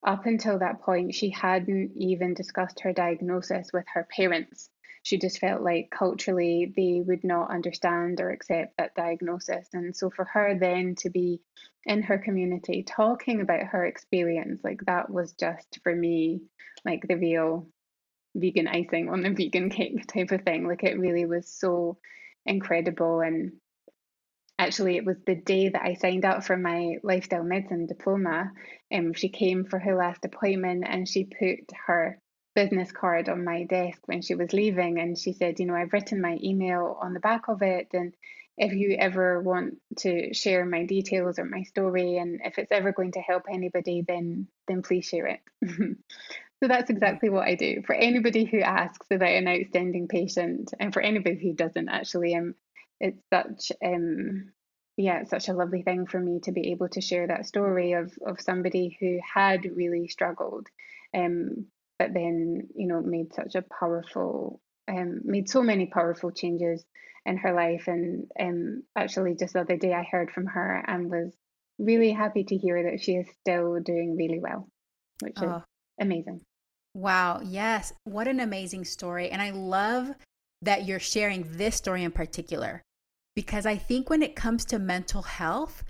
up 0.04 0.26
until 0.26 0.58
that 0.58 0.82
point, 0.82 1.14
she 1.14 1.30
hadn't 1.30 1.92
even 1.96 2.34
discussed 2.34 2.80
her 2.80 2.92
diagnosis 2.92 3.70
with 3.72 3.84
her 3.94 4.06
parents. 4.14 4.68
She 5.04 5.18
just 5.18 5.38
felt 5.38 5.62
like 5.62 5.90
culturally 5.90 6.72
they 6.76 7.02
would 7.04 7.24
not 7.24 7.50
understand 7.50 8.20
or 8.20 8.30
accept 8.30 8.76
that 8.78 8.94
diagnosis. 8.94 9.68
And 9.72 9.96
so 9.96 10.10
for 10.10 10.24
her 10.26 10.56
then 10.58 10.94
to 11.00 11.10
be 11.10 11.40
in 11.84 12.02
her 12.02 12.18
community 12.18 12.84
talking 12.84 13.40
about 13.40 13.66
her 13.66 13.84
experience, 13.84 14.60
like 14.62 14.80
that 14.86 15.10
was 15.10 15.32
just 15.32 15.80
for 15.82 15.94
me 15.94 16.42
like 16.84 17.06
the 17.06 17.16
real 17.16 17.66
vegan 18.34 18.68
icing 18.68 19.08
on 19.08 19.22
the 19.22 19.30
vegan 19.30 19.70
cake 19.70 20.06
type 20.06 20.30
of 20.30 20.42
thing. 20.42 20.66
Like 20.66 20.84
it 20.84 20.98
really 20.98 21.26
was 21.26 21.48
so 21.48 21.98
incredible 22.46 23.20
and 23.20 23.52
actually 24.62 24.96
it 24.96 25.04
was 25.04 25.16
the 25.26 25.34
day 25.34 25.68
that 25.68 25.82
I 25.82 25.94
signed 25.94 26.24
up 26.24 26.44
for 26.44 26.56
my 26.56 26.96
lifestyle 27.02 27.42
medicine 27.42 27.86
diploma. 27.86 28.52
Um, 28.94 29.12
she 29.12 29.28
came 29.28 29.64
for 29.64 29.78
her 29.78 29.96
last 29.96 30.24
appointment 30.24 30.84
and 30.86 31.08
she 31.08 31.24
put 31.24 31.76
her 31.86 32.18
business 32.54 32.92
card 32.92 33.28
on 33.28 33.44
my 33.44 33.64
desk 33.64 33.98
when 34.06 34.22
she 34.22 34.34
was 34.34 34.52
leaving 34.52 35.00
and 35.00 35.18
she 35.18 35.32
said, 35.32 35.58
you 35.58 35.66
know, 35.66 35.74
I've 35.74 35.92
written 35.92 36.20
my 36.20 36.38
email 36.42 36.98
on 37.00 37.14
the 37.14 37.20
back 37.20 37.48
of 37.48 37.62
it 37.62 37.88
and 37.92 38.14
if 38.58 38.72
you 38.72 38.96
ever 38.98 39.40
want 39.40 39.78
to 40.00 40.34
share 40.34 40.64
my 40.64 40.84
details 40.84 41.38
or 41.38 41.44
my 41.44 41.62
story 41.62 42.18
and 42.18 42.40
if 42.44 42.58
it's 42.58 42.70
ever 42.70 42.92
going 42.92 43.12
to 43.12 43.20
help 43.20 43.44
anybody 43.50 44.04
then 44.06 44.46
then 44.68 44.82
please 44.82 45.06
share 45.06 45.26
it. 45.26 45.40
so 46.62 46.68
that's 46.68 46.90
exactly 46.90 47.30
what 47.30 47.48
I 47.48 47.54
do. 47.54 47.82
For 47.86 47.94
anybody 47.94 48.44
who 48.44 48.60
asks 48.60 49.06
about 49.10 49.30
an 49.30 49.48
outstanding 49.48 50.06
patient 50.06 50.72
and 50.78 50.92
for 50.92 51.00
anybody 51.00 51.40
who 51.42 51.54
doesn't 51.54 51.88
actually 51.88 52.34
um 52.34 52.54
it's 53.02 53.22
such 53.32 53.72
um 53.84 54.52
yeah 54.96 55.20
it's 55.20 55.30
such 55.30 55.48
a 55.48 55.52
lovely 55.52 55.82
thing 55.82 56.06
for 56.06 56.18
me 56.18 56.40
to 56.44 56.52
be 56.52 56.70
able 56.70 56.88
to 56.88 57.00
share 57.00 57.26
that 57.26 57.46
story 57.46 57.92
of 57.92 58.12
of 58.26 58.40
somebody 58.40 58.96
who 58.98 59.18
had 59.34 59.64
really 59.76 60.08
struggled 60.08 60.66
um 61.14 61.66
but 61.98 62.14
then 62.14 62.68
you 62.74 62.88
know 62.88 63.02
made 63.02 63.34
such 63.34 63.54
a 63.54 63.64
powerful 63.78 64.60
um 64.88 65.20
made 65.24 65.48
so 65.48 65.62
many 65.62 65.86
powerful 65.86 66.30
changes 66.30 66.84
in 67.24 67.36
her 67.36 67.52
life. 67.52 67.84
And 67.86 68.26
um 68.40 68.82
actually 68.96 69.36
just 69.36 69.52
the 69.52 69.60
other 69.60 69.76
day 69.76 69.92
I 69.92 70.02
heard 70.02 70.30
from 70.30 70.46
her 70.46 70.84
and 70.86 71.10
was 71.10 71.32
really 71.78 72.12
happy 72.12 72.44
to 72.44 72.56
hear 72.56 72.90
that 72.90 73.00
she 73.00 73.12
is 73.12 73.28
still 73.40 73.80
doing 73.80 74.16
really 74.16 74.40
well 74.40 74.68
which 75.22 75.36
oh. 75.38 75.56
is 75.56 75.62
amazing. 76.00 76.40
Wow. 76.94 77.40
Yes. 77.42 77.92
What 78.04 78.28
an 78.28 78.40
amazing 78.40 78.84
story. 78.84 79.30
And 79.30 79.40
I 79.40 79.50
love 79.50 80.10
that 80.62 80.86
you're 80.86 81.00
sharing 81.00 81.46
this 81.52 81.76
story 81.76 82.04
in 82.04 82.12
particular 82.12 82.82
because 83.34 83.66
I 83.66 83.76
think 83.76 84.10
when 84.10 84.22
it 84.22 84.36
comes 84.36 84.64
to 84.66 84.78
mental 84.78 85.22
health, 85.22 85.84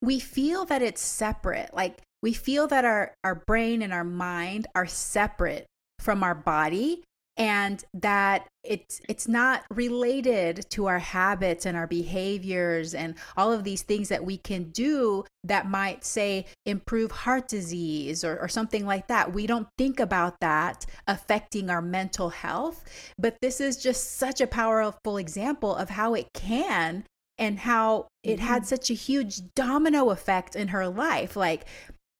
we 0.00 0.18
feel 0.18 0.64
that 0.66 0.82
it's 0.82 1.00
separate. 1.00 1.74
Like 1.74 2.02
we 2.22 2.32
feel 2.32 2.66
that 2.68 2.84
our, 2.84 3.14
our 3.24 3.34
brain 3.46 3.82
and 3.82 3.92
our 3.92 4.04
mind 4.04 4.66
are 4.74 4.86
separate 4.86 5.66
from 5.98 6.22
our 6.22 6.34
body 6.34 7.02
and 7.36 7.84
that 7.94 8.46
it's 8.62 9.00
it's 9.08 9.26
not 9.26 9.62
related 9.70 10.64
to 10.70 10.86
our 10.86 11.00
habits 11.00 11.66
and 11.66 11.76
our 11.76 11.86
behaviors 11.86 12.94
and 12.94 13.14
all 13.36 13.52
of 13.52 13.64
these 13.64 13.82
things 13.82 14.08
that 14.08 14.24
we 14.24 14.36
can 14.36 14.70
do 14.70 15.24
that 15.42 15.68
might 15.68 16.04
say 16.04 16.46
improve 16.64 17.10
heart 17.10 17.48
disease 17.48 18.24
or, 18.24 18.38
or 18.38 18.48
something 18.48 18.86
like 18.86 19.08
that 19.08 19.32
we 19.32 19.46
don't 19.46 19.68
think 19.76 19.98
about 19.98 20.38
that 20.40 20.86
affecting 21.08 21.68
our 21.68 21.82
mental 21.82 22.30
health 22.30 22.84
but 23.18 23.36
this 23.42 23.60
is 23.60 23.76
just 23.76 24.16
such 24.16 24.40
a 24.40 24.46
powerful 24.46 25.16
example 25.16 25.74
of 25.74 25.90
how 25.90 26.14
it 26.14 26.28
can 26.34 27.04
and 27.36 27.58
how 27.58 28.06
it 28.22 28.38
had 28.38 28.62
mm-hmm. 28.62 28.68
such 28.68 28.90
a 28.90 28.94
huge 28.94 29.40
domino 29.54 30.10
effect 30.10 30.54
in 30.54 30.68
her 30.68 30.88
life 30.88 31.36
like 31.36 31.66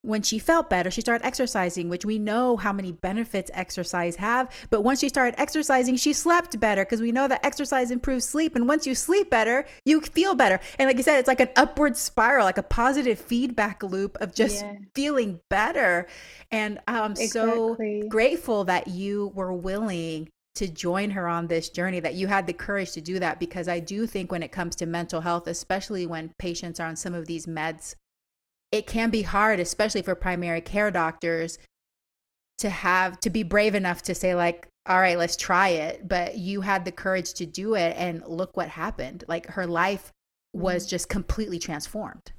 when 0.05 0.23
she 0.23 0.39
felt 0.39 0.69
better, 0.69 0.91
she 0.91 1.01
started 1.01 1.25
exercising, 1.25 1.89
which 1.89 2.05
we 2.05 2.19
know 2.19 2.57
how 2.57 2.73
many 2.73 2.93
benefits 2.93 3.51
exercise 3.55 4.17
have. 4.17 4.51
But 4.69 4.83
once 4.83 5.01
she 5.01 5.09
started 5.09 5.35
exercising, 5.41 5.97
she 5.97 6.13
slept 6.13 6.61
better 6.61 6.85
because 6.85 7.01
we 7.01 7.11
know 7.11 7.27
that 7.27 7.45
exercise 7.45 7.91
improves 7.91 8.27
sleep. 8.27 8.55
And 8.55 8.69
once 8.69 8.87
you 8.87 8.95
sleep 8.95 9.31
better, 9.31 9.65
you 9.87 10.03
feel 10.03 10.35
better. 10.35 10.61
And 10.79 10.89
like 10.89 10.99
you 10.99 11.03
said, 11.03 11.19
it's 11.19 11.29
like 11.29 11.41
an 11.41 11.49
upward 11.57 11.97
spiral, 11.97 12.45
like 12.45 12.59
a 12.59 12.63
positive 12.63 13.19
feedback 13.19 13.83
loop 13.83 14.19
of 14.21 14.35
just 14.35 14.63
yeah. 14.63 14.75
feeling 14.95 15.41
better. 15.49 16.07
And 16.51 16.81
I'm 16.87 17.13
exactly. 17.13 17.31
so 17.31 18.09
grateful 18.09 18.65
that 18.65 18.89
you 18.89 19.33
were 19.35 19.55
willing 19.55 20.29
to 20.57 20.69
join 20.69 21.11
her 21.11 21.27
on 21.27 21.47
this 21.47 21.71
journey, 21.71 21.99
that 22.01 22.15
you 22.15 22.27
had 22.27 22.47
the 22.47 22.53
courage 22.53 22.93
to 22.93 23.01
do 23.01 23.19
that, 23.19 23.41
because 23.41 23.69
I 23.69 23.81
do 23.81 24.07
think 24.07 24.31
when 24.31 24.43
it 24.43 24.53
comes 24.53 24.77
to 24.77 24.87
mental 24.87 25.23
health, 25.23 25.49
especially 25.49 26.07
when 26.07 26.33
patients 26.39 26.79
are 26.79 26.87
on 26.87 26.95
some 26.95 27.15
of 27.15 27.27
these 27.27 27.47
meds 27.47 27.97
it 28.75 28.89
can 28.89 29.09
be 29.09 29.23
hard, 29.23 29.61
especially 29.61 30.03
for 30.03 30.17
primary 30.17 30.61
care 30.61 30.91
doctors, 30.91 31.59
to 32.59 32.69
have 32.69 33.21
to 33.21 33.31
be 33.31 33.45
brave 33.45 33.77
enough 33.77 34.03
to 34.03 34.17
say, 34.17 34.35
like, 34.35 34.67
all 34.87 34.99
right, 34.99 35.17
let's 35.17 35.37
try 35.37 35.69
it. 35.69 36.09
But 36.09 36.39
you 36.39 36.61
had 36.61 36.85
the 36.85 36.91
courage 36.91 37.35
to 37.35 37.47
do 37.47 37.77
it. 37.77 37.95
And 37.97 38.25
look 38.27 38.57
what 38.57 38.69
happened. 38.69 39.23
Like 39.29 39.47
her 39.47 39.69
life 39.69 40.11
was 40.53 40.83
mm-hmm. 40.83 40.91
just 40.91 41.09
completely 41.09 41.61
transformed. 41.61 42.33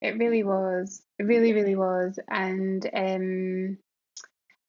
It 0.00 0.16
really 0.18 0.44
was. 0.44 1.02
It 1.18 1.24
really, 1.24 1.52
really 1.52 1.74
was. 1.74 2.20
And 2.28 2.88
um, 2.94 3.78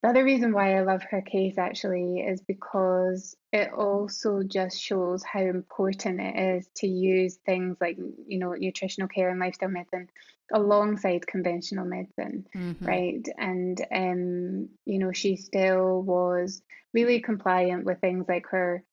the 0.01 0.09
other 0.09 0.23
reason 0.23 0.53
why 0.53 0.77
I 0.77 0.81
love 0.81 1.03
her 1.11 1.21
case 1.21 1.57
actually 1.57 2.19
is 2.19 2.41
because 2.41 3.35
it 3.51 3.71
also 3.73 4.43
just 4.43 4.81
shows 4.81 5.23
how 5.23 5.41
important 5.41 6.21
it 6.21 6.57
is 6.57 6.69
to 6.77 6.87
use 6.87 7.35
things 7.45 7.75
like, 7.81 7.97
you 7.97 8.39
know, 8.39 8.53
nutritional 8.53 9.09
care 9.09 9.29
and 9.29 9.39
lifestyle 9.39 9.69
medicine 9.69 10.07
alongside 10.53 11.27
conventional 11.27 11.85
medicine, 11.85 12.45
mm-hmm. 12.55 12.85
right? 12.85 13.27
And, 13.37 13.85
um, 13.93 14.69
you 14.85 14.99
know, 14.99 15.11
she 15.11 15.35
still 15.35 16.01
was 16.01 16.61
really 16.93 17.19
compliant 17.19 17.83
with 17.83 17.99
things 17.99 18.25
like 18.29 18.45
her 18.51 18.83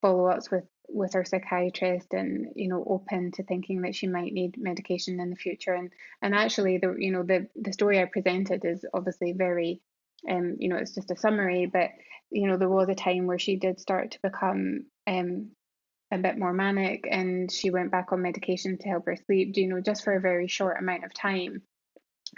follow 0.00 0.26
ups 0.26 0.50
with 0.50 0.64
with 0.88 1.14
her 1.14 1.24
psychiatrist 1.24 2.12
and 2.12 2.48
you 2.54 2.68
know 2.68 2.84
open 2.86 3.32
to 3.32 3.42
thinking 3.42 3.82
that 3.82 3.94
she 3.94 4.06
might 4.06 4.32
need 4.32 4.54
medication 4.58 5.18
in 5.18 5.30
the 5.30 5.36
future 5.36 5.72
and 5.72 5.90
and 6.20 6.34
actually 6.34 6.76
the 6.76 6.94
you 6.98 7.10
know 7.10 7.22
the 7.22 7.48
the 7.56 7.72
story 7.72 8.00
I 8.00 8.04
presented 8.04 8.64
is 8.64 8.84
obviously 8.92 9.32
very 9.32 9.80
um, 10.28 10.56
you 10.58 10.68
know, 10.68 10.76
it's 10.76 10.94
just 10.94 11.10
a 11.10 11.16
summary, 11.16 11.66
but 11.66 11.90
you 12.30 12.48
know, 12.48 12.56
there 12.56 12.68
was 12.68 12.88
a 12.88 12.94
time 12.94 13.26
where 13.26 13.38
she 13.38 13.56
did 13.56 13.80
start 13.80 14.12
to 14.12 14.18
become 14.22 14.86
um 15.06 15.50
a 16.12 16.18
bit 16.18 16.38
more 16.38 16.52
manic 16.52 17.06
and 17.10 17.50
she 17.50 17.70
went 17.70 17.90
back 17.90 18.12
on 18.12 18.22
medication 18.22 18.78
to 18.78 18.88
help 18.88 19.06
her 19.06 19.16
sleep, 19.26 19.56
you 19.56 19.68
know, 19.68 19.80
just 19.80 20.04
for 20.04 20.14
a 20.14 20.20
very 20.20 20.48
short 20.48 20.78
amount 20.78 21.04
of 21.04 21.12
time. 21.12 21.62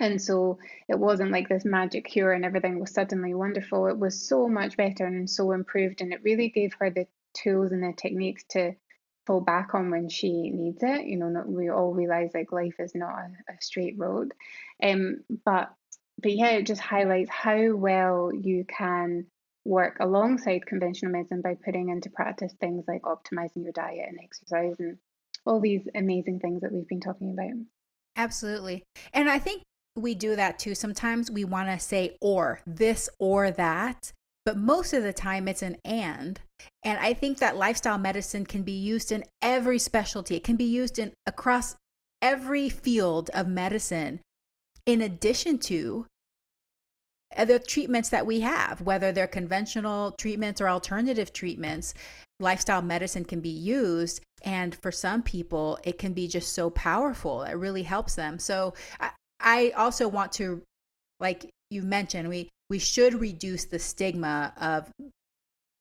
And 0.00 0.20
so 0.20 0.58
it 0.88 0.98
wasn't 0.98 1.30
like 1.30 1.48
this 1.48 1.64
magic 1.64 2.06
cure 2.06 2.32
and 2.32 2.44
everything 2.44 2.78
was 2.78 2.92
suddenly 2.92 3.34
wonderful. 3.34 3.86
It 3.86 3.98
was 3.98 4.28
so 4.28 4.48
much 4.48 4.76
better 4.76 5.06
and 5.06 5.28
so 5.28 5.52
improved. 5.52 6.00
And 6.00 6.12
it 6.12 6.22
really 6.22 6.48
gave 6.48 6.74
her 6.78 6.90
the 6.90 7.06
tools 7.34 7.72
and 7.72 7.82
the 7.82 7.92
techniques 7.96 8.44
to 8.50 8.74
fall 9.26 9.40
back 9.40 9.74
on 9.74 9.90
when 9.90 10.08
she 10.08 10.50
needs 10.50 10.82
it. 10.82 11.06
You 11.06 11.16
know, 11.16 11.28
not, 11.28 11.48
we 11.48 11.70
all 11.70 11.92
realize 11.92 12.30
like 12.34 12.52
life 12.52 12.76
is 12.78 12.94
not 12.94 13.14
a, 13.14 13.52
a 13.52 13.56
straight 13.60 13.98
road. 13.98 14.34
Um, 14.82 15.20
but 15.44 15.72
but 16.22 16.32
yeah, 16.32 16.50
it 16.50 16.66
just 16.66 16.80
highlights 16.80 17.30
how 17.30 17.74
well 17.74 18.30
you 18.32 18.64
can 18.64 19.26
work 19.64 19.96
alongside 20.00 20.66
conventional 20.66 21.12
medicine 21.12 21.42
by 21.42 21.56
putting 21.64 21.88
into 21.88 22.08
practice 22.10 22.54
things 22.60 22.84
like 22.86 23.02
optimizing 23.02 23.64
your 23.64 23.72
diet 23.72 24.06
and 24.08 24.18
exercise 24.22 24.76
and 24.78 24.96
all 25.44 25.60
these 25.60 25.82
amazing 25.94 26.40
things 26.40 26.60
that 26.60 26.72
we've 26.72 26.88
been 26.88 27.00
talking 27.00 27.32
about. 27.32 27.52
Absolutely. 28.16 28.84
And 29.12 29.28
I 29.28 29.38
think 29.38 29.62
we 29.96 30.14
do 30.14 30.36
that 30.36 30.58
too. 30.58 30.74
Sometimes 30.74 31.30
we 31.30 31.44
want 31.44 31.68
to 31.68 31.78
say 31.78 32.16
or 32.20 32.60
this 32.66 33.08
or 33.18 33.50
that, 33.50 34.12
but 34.44 34.56
most 34.56 34.92
of 34.92 35.02
the 35.02 35.12
time 35.12 35.48
it's 35.48 35.62
an 35.62 35.76
and. 35.84 36.40
And 36.84 36.98
I 36.98 37.12
think 37.12 37.38
that 37.38 37.56
lifestyle 37.56 37.98
medicine 37.98 38.46
can 38.46 38.62
be 38.62 38.72
used 38.72 39.12
in 39.12 39.24
every 39.42 39.78
specialty. 39.78 40.36
It 40.36 40.44
can 40.44 40.56
be 40.56 40.64
used 40.64 40.98
in 40.98 41.12
across 41.26 41.76
every 42.22 42.68
field 42.68 43.30
of 43.34 43.48
medicine 43.48 44.20
in 44.86 45.02
addition 45.02 45.58
to 45.58 46.06
the 47.36 47.58
treatments 47.58 48.08
that 48.10 48.24
we 48.24 48.40
have, 48.40 48.80
whether 48.80 49.12
they're 49.12 49.26
conventional 49.26 50.12
treatments 50.12 50.60
or 50.60 50.68
alternative 50.68 51.32
treatments, 51.32 51.92
lifestyle 52.40 52.82
medicine 52.82 53.24
can 53.24 53.40
be 53.40 53.48
used. 53.48 54.22
And 54.42 54.74
for 54.76 54.92
some 54.92 55.22
people, 55.22 55.78
it 55.84 55.98
can 55.98 56.12
be 56.12 56.28
just 56.28 56.54
so 56.54 56.70
powerful. 56.70 57.42
It 57.42 57.54
really 57.54 57.82
helps 57.82 58.14
them. 58.14 58.38
So 58.38 58.74
I, 59.00 59.10
I 59.40 59.70
also 59.76 60.06
want 60.08 60.32
to, 60.32 60.62
like 61.18 61.50
you 61.70 61.82
mentioned, 61.82 62.28
we, 62.28 62.48
we 62.70 62.78
should 62.78 63.14
reduce 63.14 63.64
the 63.64 63.78
stigma 63.78 64.52
of 64.60 64.90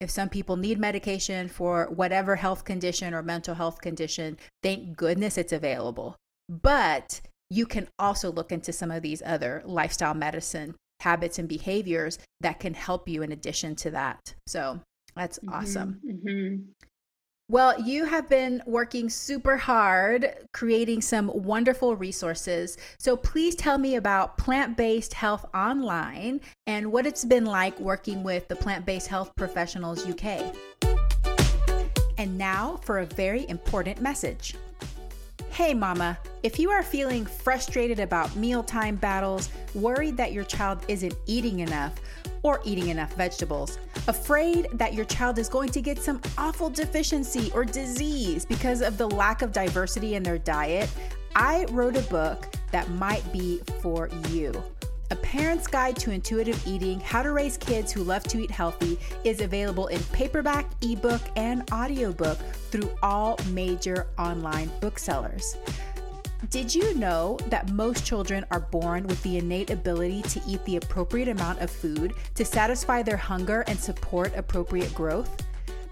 if 0.02 0.10
some 0.10 0.30
people 0.30 0.58
need 0.58 0.80
medication 0.80 1.48
for 1.48 1.86
whatever 1.90 2.36
health 2.36 2.66
condition 2.66 3.14
or 3.14 3.22
mental 3.22 3.56
health 3.56 3.82
condition, 3.82 4.38
thank 4.62 4.98
goodness 4.98 5.38
it's 5.38 5.54
available. 5.54 6.16
But 6.50 7.22
you 7.50 7.66
can 7.66 7.88
also 8.00 8.32
look 8.32 8.52
into 8.52 8.74
some 8.74 8.92
of 8.92 9.02
these 9.02 9.22
other 9.26 9.62
lifestyle 9.66 10.14
medicine 10.14 10.76
habits 11.02 11.40
and 11.40 11.48
behaviors 11.48 12.18
that 12.42 12.60
can 12.60 12.74
help 12.74 13.08
you 13.08 13.22
in 13.22 13.32
addition 13.32 13.76
to 13.76 13.92
that. 13.92 14.34
So 14.48 14.80
that's 15.16 15.40
mm-hmm, 15.40 15.54
awesome. 15.54 16.02
Mm-hmm. 16.06 16.72
Well, 17.48 17.80
you 17.80 18.06
have 18.06 18.28
been 18.28 18.64
working 18.66 19.08
super 19.08 19.56
hard 19.56 20.34
creating 20.52 21.02
some 21.02 21.30
wonderful 21.32 21.96
resources. 21.96 22.76
So 22.98 23.16
please 23.16 23.54
tell 23.54 23.78
me 23.78 23.98
about 23.98 24.36
Plant 24.38 24.76
Based 24.76 25.14
Health 25.14 25.46
Online 25.54 26.42
and 26.66 26.92
what 26.92 27.06
it's 27.06 27.24
been 27.24 27.46
like 27.46 27.80
working 27.80 28.24
with 28.24 28.48
the 28.48 28.56
Plant 28.56 28.88
Based 28.88 29.08
Health 29.08 29.32
Professionals 29.36 30.08
UK. 30.10 30.56
And 32.18 32.36
now 32.36 32.80
for 32.84 33.00
a 33.00 33.06
very 33.06 33.48
important 33.48 34.02
message. 34.02 34.56
Hey, 35.56 35.74
mama, 35.74 36.20
if 36.44 36.60
you 36.60 36.70
are 36.70 36.84
feeling 36.84 37.26
frustrated 37.26 38.02
about 38.02 38.36
mealtime 38.36 38.98
battles, 38.98 39.48
worried 39.74 40.18
that 40.18 40.34
your 40.34 40.44
child 40.44 40.80
isn't 40.90 41.16
eating 41.28 41.62
enough 41.62 41.94
or 42.44 42.60
eating 42.66 42.90
enough 42.90 43.14
vegetables, 43.14 43.80
afraid 44.10 44.68
that 44.74 44.94
your 44.94 45.06
child 45.06 45.40
is 45.40 45.48
going 45.48 45.70
to 45.70 45.80
get 45.80 45.98
some 45.98 46.22
awful 46.38 46.70
deficiency 46.70 47.54
or 47.56 47.64
disease 47.64 48.46
because 48.46 48.82
of 48.82 48.98
the 48.98 49.08
lack 49.08 49.42
of 49.44 49.54
diversity 49.54 50.16
in 50.16 50.24
their 50.24 50.38
diet, 50.38 50.90
I 51.38 51.64
wrote 51.72 51.96
a 51.96 52.02
book 52.02 52.54
that 52.74 52.90
might 52.90 53.24
be 53.32 53.62
for 53.82 54.10
you. 54.32 54.52
A 55.12 55.16
Parent's 55.16 55.68
Guide 55.68 55.96
to 55.98 56.10
Intuitive 56.10 56.66
Eating 56.66 57.00
How 57.00 57.22
to 57.22 57.32
Raise 57.32 57.58
Kids 57.58 57.92
Who 57.92 58.04
Love 58.04 58.24
to 58.24 58.40
Eat 58.40 58.50
Healthy 58.50 58.98
is 59.24 59.40
available 59.42 59.86
in 59.88 60.02
paperback, 60.06 60.66
ebook, 60.82 61.22
and 61.36 61.62
audiobook 61.72 62.40
through 62.72 62.90
all 63.04 63.38
major 63.52 64.08
online 64.18 64.72
booksellers. 64.82 65.58
Did 66.50 66.74
you 66.74 66.96
know 66.96 67.38
that 67.50 67.70
most 67.70 68.04
children 68.04 68.48
are 68.50 68.62
born 68.62 69.06
with 69.06 69.22
the 69.22 69.38
innate 69.38 69.70
ability 69.70 70.24
to 70.24 70.42
eat 70.48 70.66
the 70.66 70.78
appropriate 70.78 71.28
amount 71.28 71.60
of 71.60 71.70
food 71.70 72.14
to 72.34 72.44
satisfy 72.44 73.04
their 73.04 73.18
hunger 73.18 73.64
and 73.68 73.80
support 73.80 74.34
appropriate 74.36 74.94
growth? 74.96 75.30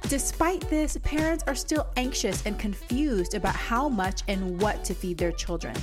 Despite 0.09 0.67
this, 0.71 0.97
parents 1.03 1.43
are 1.45 1.55
still 1.55 1.87
anxious 1.97 2.45
and 2.47 2.57
confused 2.57 3.35
about 3.35 3.55
how 3.55 3.89
much 3.89 4.23
and 4.27 4.59
what 4.59 4.83
to 4.85 4.95
feed 4.95 5.19
their 5.19 5.31
children. 5.31 5.75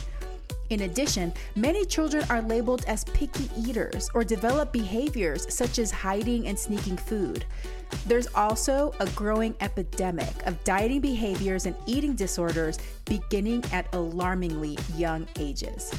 In 0.70 0.82
addition, 0.82 1.32
many 1.56 1.84
children 1.84 2.24
are 2.30 2.42
labeled 2.42 2.84
as 2.86 3.02
picky 3.02 3.50
eaters 3.58 4.08
or 4.14 4.22
develop 4.22 4.72
behaviors 4.72 5.52
such 5.52 5.80
as 5.80 5.90
hiding 5.90 6.46
and 6.46 6.56
sneaking 6.56 6.96
food. 6.96 7.44
There's 8.06 8.28
also 8.36 8.94
a 9.00 9.06
growing 9.10 9.56
epidemic 9.60 10.46
of 10.46 10.62
dieting 10.62 11.00
behaviors 11.00 11.66
and 11.66 11.74
eating 11.86 12.14
disorders 12.14 12.78
beginning 13.04 13.64
at 13.72 13.92
alarmingly 13.94 14.78
young 14.96 15.26
ages. 15.40 15.92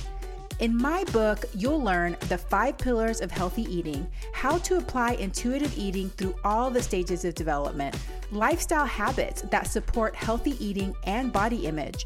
In 0.60 0.78
my 0.78 1.04
book, 1.06 1.44
you'll 1.56 1.82
learn 1.82 2.16
the 2.30 2.38
five 2.38 2.78
pillars 2.78 3.20
of 3.20 3.32
healthy 3.32 3.64
eating, 3.64 4.08
how 4.32 4.60
to 4.60 4.78
apply 4.78 5.14
intuitive 5.14 5.76
eating 5.76 6.10
through 6.12 6.36
all 6.44 6.70
the 6.70 6.84
stages 6.84 7.26
of 7.26 7.34
development, 7.34 7.98
lifestyle 8.32 8.86
habits 8.86 9.42
that 9.50 9.68
support 9.68 10.16
healthy 10.16 10.64
eating 10.64 10.96
and 11.06 11.34
body 11.34 11.66
image, 11.66 12.06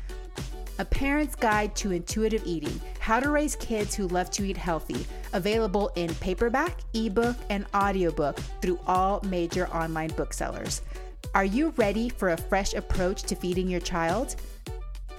A 0.81 0.85
Parent's 0.85 1.35
Guide 1.35 1.75
to 1.75 1.91
Intuitive 1.91 2.41
Eating 2.43 2.81
How 2.97 3.19
to 3.19 3.29
Raise 3.29 3.55
Kids 3.55 3.93
Who 3.93 4.07
Love 4.07 4.31
to 4.31 4.43
Eat 4.43 4.57
Healthy, 4.57 5.05
available 5.31 5.91
in 5.95 6.11
paperback, 6.15 6.79
ebook, 6.95 7.35
and 7.51 7.67
audiobook 7.75 8.39
through 8.63 8.79
all 8.87 9.21
major 9.23 9.67
online 9.67 10.09
booksellers. 10.09 10.81
Are 11.35 11.45
you 11.45 11.71
ready 11.77 12.09
for 12.09 12.29
a 12.31 12.37
fresh 12.37 12.73
approach 12.73 13.21
to 13.23 13.35
feeding 13.35 13.69
your 13.69 13.79
child? 13.79 14.37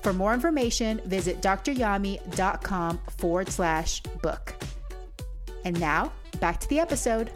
For 0.02 0.12
more 0.12 0.34
information, 0.34 1.00
visit 1.04 1.40
dryami.com 1.40 3.00
forward 3.18 3.48
slash 3.48 4.00
book. 4.20 4.54
And 5.64 5.78
now, 5.78 6.12
back 6.40 6.58
to 6.58 6.68
the 6.70 6.80
episode. 6.80 7.30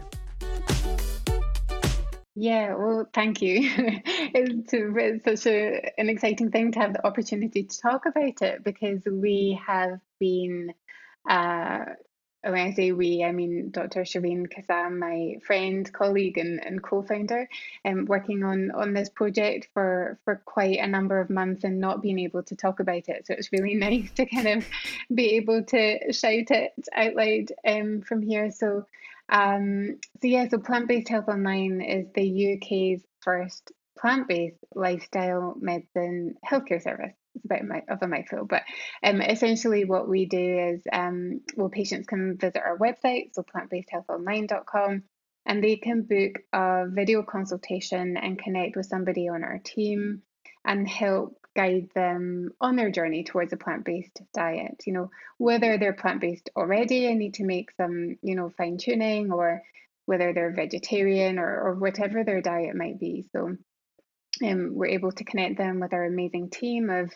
Yeah, 2.39 2.75
well, 2.75 3.09
thank 3.11 3.41
you. 3.41 3.61
it's, 3.73 4.71
it's 4.71 5.23
such 5.25 5.51
a, 5.51 5.91
an 5.97 6.07
exciting 6.07 6.51
thing 6.51 6.71
to 6.73 6.79
have 6.79 6.93
the 6.93 7.03
opportunity 7.03 7.63
to 7.63 7.79
talk 7.79 8.05
about 8.05 8.43
it 8.43 8.63
because 8.63 9.01
we 9.05 9.59
have 9.65 9.99
been 10.19 10.71
uh, 11.27 11.85
when 12.43 12.67
I 12.67 12.73
say 12.73 12.91
we, 12.91 13.23
I 13.23 13.31
mean 13.31 13.71
Dr. 13.71 14.01
Shireen 14.01 14.45
Kassam, 14.53 14.99
my 14.99 15.39
friend, 15.47 15.91
colleague, 15.91 16.37
and, 16.37 16.63
and 16.63 16.83
co-founder, 16.83 17.49
um, 17.83 18.05
working 18.05 18.43
on 18.43 18.69
on 18.69 18.93
this 18.93 19.09
project 19.09 19.69
for 19.73 20.19
for 20.23 20.35
quite 20.45 20.77
a 20.77 20.85
number 20.85 21.19
of 21.19 21.31
months 21.31 21.63
and 21.63 21.79
not 21.79 22.03
being 22.03 22.19
able 22.19 22.43
to 22.43 22.55
talk 22.55 22.79
about 22.79 23.09
it. 23.09 23.25
So 23.25 23.33
it's 23.33 23.51
really 23.51 23.73
nice 23.89 24.11
to 24.11 24.27
kind 24.27 24.47
of 24.47 24.67
be 25.11 25.37
able 25.37 25.63
to 25.63 26.13
shout 26.13 26.51
it 26.51 26.73
out 26.93 27.15
loud 27.15 27.51
um, 27.65 28.01
from 28.01 28.21
here. 28.21 28.51
So 28.51 28.85
um, 29.29 29.97
so 30.21 30.27
yeah, 30.27 30.47
so 30.47 30.57
Plant 30.59 30.87
Based 30.87 31.09
Health 31.09 31.27
Online 31.27 31.81
is 31.81 32.07
the 32.13 32.57
UK's 32.57 33.03
first 33.21 33.71
plant-based 33.97 34.57
lifestyle 34.75 35.55
medicine 35.59 36.35
healthcare 36.45 36.81
service. 36.81 37.13
It's 37.35 37.45
a 37.45 37.47
bit 37.47 37.83
of 37.89 37.99
a 38.01 38.07
mouthful, 38.07 38.45
but 38.45 38.63
um, 39.03 39.21
essentially 39.21 39.85
what 39.85 40.07
we 40.07 40.25
do 40.25 40.59
is, 40.59 40.81
um, 40.91 41.41
well, 41.55 41.69
patients 41.69 42.07
can 42.07 42.37
visit 42.37 42.61
our 42.63 42.77
website, 42.77 43.33
so 43.33 43.43
plantbasedhealthonline.com, 43.43 45.03
and 45.45 45.63
they 45.63 45.75
can 45.75 46.03
book 46.03 46.41
a 46.53 46.85
video 46.89 47.23
consultation 47.23 48.17
and 48.17 48.39
connect 48.39 48.75
with 48.75 48.85
somebody 48.85 49.27
on 49.27 49.43
our 49.43 49.59
team 49.63 50.21
and 50.65 50.87
help 50.87 51.36
guide 51.57 51.89
them 51.95 52.51
on 52.61 52.75
their 52.75 52.91
journey 52.91 53.23
towards 53.23 53.51
a 53.51 53.57
plant-based 53.57 54.21
diet. 54.33 54.83
You 54.85 54.93
know, 54.93 55.11
whether 55.39 55.77
they're 55.77 55.93
plant-based 55.93 56.51
already 56.55 57.07
and 57.07 57.17
need 57.17 57.33
to 57.35 57.43
make 57.43 57.71
some, 57.71 58.17
you 58.21 58.35
know, 58.35 58.49
fine 58.49 58.77
tuning, 58.77 59.31
or 59.31 59.63
whether 60.05 60.33
they're 60.33 60.53
vegetarian 60.53 61.39
or, 61.39 61.49
or 61.61 61.73
whatever 61.73 62.23
their 62.23 62.41
diet 62.41 62.75
might 62.75 62.99
be. 62.99 63.25
So 63.33 63.57
um, 64.45 64.75
we're 64.75 64.87
able 64.97 65.11
to 65.11 65.23
connect 65.23 65.57
them 65.57 65.79
with 65.79 65.93
our 65.93 66.05
amazing 66.05 66.51
team 66.51 66.91
of 66.91 67.11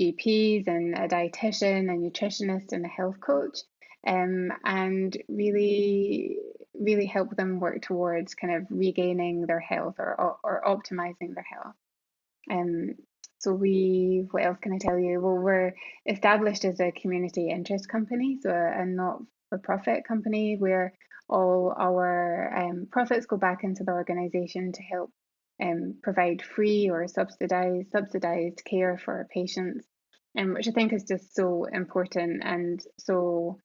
GPs 0.00 0.66
and 0.66 0.94
a 0.94 1.06
dietitian, 1.06 1.90
a 1.90 1.96
nutritionist, 1.96 2.72
and 2.72 2.84
a 2.84 2.88
health 2.88 3.20
coach, 3.20 3.58
um, 4.06 4.50
and 4.64 5.16
really, 5.28 6.38
really 6.74 7.06
help 7.06 7.36
them 7.36 7.60
work 7.60 7.82
towards 7.82 8.34
kind 8.34 8.54
of 8.54 8.66
regaining 8.70 9.42
their 9.46 9.60
health 9.60 9.96
or 9.98 10.38
or 10.42 10.62
optimizing 10.66 11.34
their 11.34 11.46
health. 11.48 11.76
Um, 12.50 12.94
so 13.44 13.52
we, 13.52 14.26
what 14.30 14.44
else 14.44 14.58
can 14.60 14.72
I 14.72 14.78
tell 14.78 14.98
you? 14.98 15.20
Well, 15.20 15.34
we're 15.34 15.74
established 16.06 16.64
as 16.64 16.80
a 16.80 16.92
community 16.92 17.50
interest 17.50 17.88
company, 17.88 18.38
so 18.42 18.50
a, 18.50 18.82
a 18.82 18.86
not-for-profit 18.86 20.06
company 20.08 20.56
where 20.58 20.94
all 21.28 21.74
our 21.78 22.56
um, 22.56 22.86
profits 22.90 23.26
go 23.26 23.36
back 23.36 23.62
into 23.62 23.84
the 23.84 23.92
organisation 23.92 24.72
to 24.72 24.82
help 24.82 25.10
um, 25.62 25.96
provide 26.02 26.42
free 26.42 26.90
or 26.90 27.06
subsidized 27.06 27.90
subsidized 27.92 28.62
care 28.64 28.98
for 28.98 29.14
our 29.14 29.26
patients, 29.32 29.86
um, 30.38 30.54
which 30.54 30.68
I 30.68 30.72
think 30.72 30.92
is 30.92 31.04
just 31.04 31.34
so 31.34 31.64
important 31.72 32.42
and 32.44 32.80
so 32.98 33.58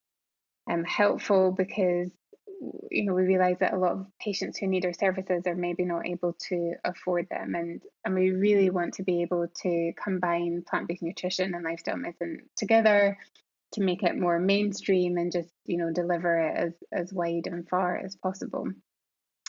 um, 0.69 0.83
helpful 0.83 1.51
because 1.51 2.11
you 2.91 3.05
know 3.05 3.13
we 3.13 3.23
realize 3.23 3.57
that 3.59 3.73
a 3.73 3.77
lot 3.77 3.93
of 3.93 4.05
patients 4.19 4.57
who 4.57 4.67
need 4.67 4.85
our 4.85 4.93
services 4.93 5.43
are 5.47 5.55
maybe 5.55 5.85
not 5.85 6.05
able 6.05 6.33
to 6.49 6.73
afford 6.83 7.27
them 7.29 7.55
and 7.55 7.81
and 8.03 8.15
we 8.15 8.31
really 8.31 8.69
want 8.69 8.93
to 8.93 9.03
be 9.03 9.21
able 9.21 9.47
to 9.61 9.93
combine 10.01 10.63
plant-based 10.69 11.01
nutrition 11.01 11.53
and 11.53 11.63
lifestyle 11.63 11.97
medicine 11.97 12.39
together 12.57 13.17
to 13.71 13.81
make 13.81 14.03
it 14.03 14.17
more 14.17 14.39
mainstream 14.39 15.17
and 15.17 15.31
just 15.31 15.49
you 15.65 15.77
know 15.77 15.91
deliver 15.91 16.39
it 16.39 16.57
as 16.57 16.73
as 16.91 17.13
wide 17.13 17.47
and 17.47 17.67
far 17.69 17.97
as 17.97 18.15
possible 18.17 18.67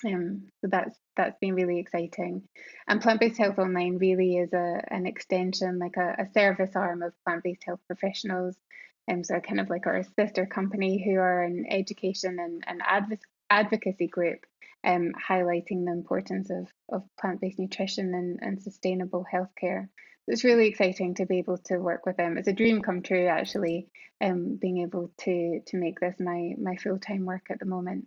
um, 0.07 0.49
so 0.61 0.69
that's 0.71 0.97
that's 1.17 1.39
been 1.41 1.55
really 1.55 1.79
exciting. 1.79 2.43
And 2.89 3.01
Plant 3.01 3.21
Based 3.21 3.39
Health 3.39 3.59
Online 3.59 3.99
really 3.99 4.37
is 4.37 4.53
a 4.53 4.83
an 4.89 5.07
extension, 5.07 5.79
like 5.79 5.97
a, 5.97 6.23
a 6.23 6.33
service 6.33 6.75
arm 6.75 7.03
of 7.03 7.13
plant 7.25 7.43
based 7.45 7.65
health 7.65 7.81
professionals. 7.87 8.57
Um, 9.11 9.25
so 9.25 9.41
kind 9.41 9.61
of 9.61 9.71
like 9.71 9.87
our 9.87 10.03
sister 10.19 10.47
company 10.47 11.03
who 11.05 11.19
are 11.19 11.43
an 11.43 11.67
education 11.69 12.39
and, 12.39 12.65
and 12.67 12.81
adv- 12.85 13.21
advocacy 13.49 14.09
group, 14.09 14.41
um, 14.85 15.13
highlighting 15.29 15.85
the 15.85 15.93
importance 15.93 16.51
of, 16.51 16.69
of 16.89 17.03
plant-based 17.21 17.59
nutrition 17.59 18.15
and, 18.15 18.39
and 18.43 18.63
sustainable 18.63 19.25
healthcare. 19.33 19.89
It's 20.29 20.45
really 20.45 20.69
exciting 20.69 21.15
to 21.15 21.27
be 21.27 21.39
able 21.39 21.59
to 21.59 21.79
work 21.79 22.07
with 22.07 22.17
them. 22.17 22.39
It's 22.39 22.47
a 22.47 22.53
dream 22.53 22.83
come 22.83 23.03
true 23.03 23.27
actually, 23.27 23.89
um, 24.21 24.57
being 24.61 24.79
able 24.79 25.11
to 25.23 25.61
to 25.67 25.77
make 25.77 25.99
this 25.99 26.17
my 26.21 26.55
my 26.61 26.77
full-time 26.77 27.25
work 27.25 27.47
at 27.51 27.59
the 27.59 27.67
moment. 27.67 28.07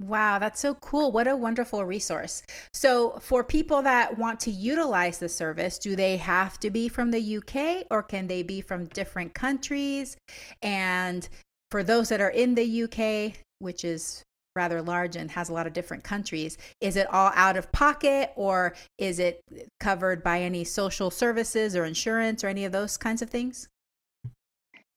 Wow, 0.00 0.38
that's 0.38 0.60
so 0.60 0.74
cool. 0.74 1.10
What 1.10 1.26
a 1.26 1.34
wonderful 1.34 1.82
resource. 1.84 2.42
So, 2.74 3.18
for 3.22 3.42
people 3.42 3.80
that 3.82 4.18
want 4.18 4.40
to 4.40 4.50
utilize 4.50 5.18
the 5.18 5.28
service, 5.28 5.78
do 5.78 5.96
they 5.96 6.18
have 6.18 6.60
to 6.60 6.70
be 6.70 6.88
from 6.88 7.10
the 7.10 7.38
UK 7.38 7.86
or 7.90 8.02
can 8.02 8.26
they 8.26 8.42
be 8.42 8.60
from 8.60 8.86
different 8.86 9.32
countries? 9.32 10.16
And 10.60 11.26
for 11.70 11.82
those 11.82 12.10
that 12.10 12.20
are 12.20 12.30
in 12.30 12.54
the 12.54 12.82
UK, 12.82 13.38
which 13.58 13.84
is 13.84 14.22
rather 14.54 14.82
large 14.82 15.16
and 15.16 15.30
has 15.30 15.48
a 15.48 15.54
lot 15.54 15.66
of 15.66 15.72
different 15.72 16.04
countries, 16.04 16.58
is 16.82 16.96
it 16.96 17.12
all 17.12 17.32
out 17.34 17.56
of 17.56 17.72
pocket 17.72 18.32
or 18.36 18.74
is 18.98 19.18
it 19.18 19.40
covered 19.80 20.22
by 20.22 20.42
any 20.42 20.64
social 20.64 21.10
services 21.10 21.74
or 21.74 21.86
insurance 21.86 22.44
or 22.44 22.48
any 22.48 22.66
of 22.66 22.72
those 22.72 22.98
kinds 22.98 23.22
of 23.22 23.30
things? 23.30 23.66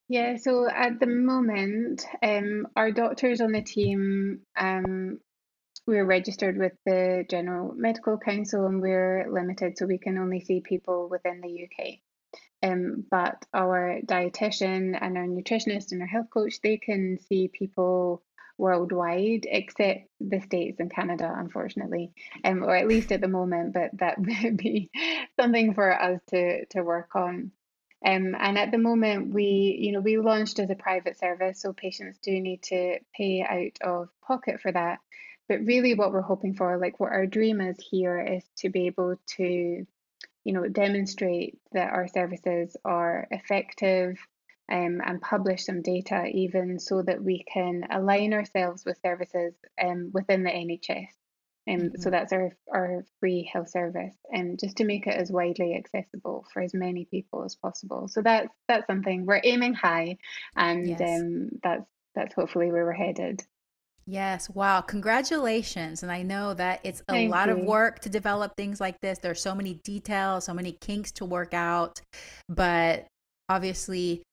Yeah, 0.09 0.37
so 0.37 0.67
at 0.67 0.99
the 0.99 1.05
moment, 1.05 2.03
um, 2.23 2.67
our 2.75 2.91
doctors 2.91 3.41
on 3.41 3.51
the 3.51 3.61
team, 3.61 4.41
um, 4.57 5.19
we're 5.85 6.03
registered 6.05 6.57
with 6.57 6.71
the 6.83 7.25
General 7.29 7.73
Medical 7.75 8.17
Council 8.17 8.65
and 8.65 8.81
we're 8.81 9.27
limited, 9.31 9.77
so 9.77 9.85
we 9.85 9.99
can 9.99 10.17
only 10.17 10.41
see 10.41 10.61
people 10.61 11.09
within 11.09 11.41
the 11.41 11.67
UK. 11.67 11.99
Um, 12.63 13.05
but 13.09 13.45
our 13.53 13.99
dietitian 14.03 14.97
and 14.99 15.15
our 15.15 15.25
nutritionist 15.25 15.91
and 15.91 16.01
our 16.01 16.07
health 16.07 16.31
coach, 16.33 16.59
they 16.63 16.77
can 16.77 17.19
see 17.27 17.47
people 17.47 18.23
worldwide, 18.57 19.45
except 19.47 20.07
the 20.19 20.41
States 20.41 20.79
and 20.79 20.91
Canada, 20.91 21.31
unfortunately, 21.37 22.13
um, 22.43 22.63
or 22.63 22.75
at 22.75 22.87
least 22.87 23.11
at 23.11 23.21
the 23.21 23.27
moment, 23.27 23.73
but 23.73 23.91
that 23.99 24.17
would 24.43 24.57
be 24.57 24.89
something 25.39 25.75
for 25.75 25.91
us 25.93 26.19
to, 26.29 26.65
to 26.65 26.81
work 26.81 27.15
on. 27.15 27.51
Um, 28.05 28.35
and 28.39 28.57
at 28.57 28.71
the 28.71 28.77
moment, 28.77 29.33
we, 29.33 29.77
you 29.79 29.91
know, 29.91 29.99
we 29.99 30.17
launched 30.17 30.59
as 30.59 30.69
a 30.69 30.75
private 30.75 31.19
service, 31.19 31.61
so 31.61 31.73
patients 31.73 32.17
do 32.21 32.39
need 32.39 32.63
to 32.63 32.99
pay 33.15 33.41
out 33.41 33.87
of 33.87 34.09
pocket 34.21 34.61
for 34.61 34.71
that. 34.71 34.99
But 35.49 35.65
really, 35.65 35.95
what 35.95 36.13
we're 36.13 36.21
hoping 36.21 36.53
for, 36.53 36.77
like 36.77 36.99
what 36.99 37.11
our 37.11 37.25
dream 37.25 37.59
is 37.59 37.77
here, 37.79 38.19
is 38.21 38.43
to 38.59 38.69
be 38.69 38.85
able 38.87 39.15
to, 39.37 39.43
you 39.43 40.53
know, 40.53 40.67
demonstrate 40.67 41.57
that 41.73 41.91
our 41.91 42.07
services 42.07 42.77
are 42.85 43.27
effective 43.31 44.17
um, 44.71 45.01
and 45.03 45.21
publish 45.21 45.65
some 45.65 45.81
data, 45.81 46.25
even 46.27 46.79
so 46.79 47.01
that 47.01 47.21
we 47.21 47.43
can 47.51 47.85
align 47.91 48.33
ourselves 48.33 48.85
with 48.85 49.01
services 49.01 49.53
um, 49.83 50.11
within 50.13 50.43
the 50.43 50.51
NHS. 50.51 51.07
Um, 51.69 51.79
mm-hmm. 51.79 52.01
So 52.01 52.09
that's 52.09 52.33
our 52.33 52.55
our 52.73 53.05
free 53.19 53.49
health 53.51 53.69
service, 53.69 54.15
and 54.31 54.51
um, 54.51 54.57
just 54.59 54.77
to 54.77 54.85
make 54.85 55.07
it 55.07 55.15
as 55.15 55.31
widely 55.31 55.75
accessible 55.75 56.45
for 56.51 56.61
as 56.61 56.73
many 56.73 57.05
people 57.05 57.43
as 57.45 57.55
possible. 57.55 58.07
So 58.07 58.21
that's 58.21 58.49
that's 58.67 58.87
something 58.87 59.25
we're 59.25 59.41
aiming 59.43 59.73
high, 59.73 60.17
and 60.55 60.87
yes. 60.87 61.01
um, 61.01 61.49
that's 61.63 61.85
that's 62.15 62.33
hopefully 62.33 62.71
where 62.71 62.85
we're 62.85 62.93
headed. 62.93 63.43
Yes. 64.05 64.49
Wow. 64.49 64.81
Congratulations. 64.81 66.01
And 66.01 66.11
I 66.11 66.23
know 66.23 66.55
that 66.55 66.79
it's 66.83 67.01
a 67.01 67.13
Thank 67.13 67.31
lot 67.31 67.49
you. 67.49 67.57
of 67.57 67.63
work 67.63 67.99
to 67.99 68.09
develop 68.09 68.57
things 68.57 68.81
like 68.81 68.99
this. 69.01 69.19
There's 69.19 69.39
so 69.39 69.53
many 69.53 69.75
details, 69.83 70.45
so 70.45 70.53
many 70.55 70.71
kinks 70.71 71.11
to 71.13 71.25
work 71.25 71.53
out. 71.53 72.01
But 72.47 73.05
obviously, 73.49 74.23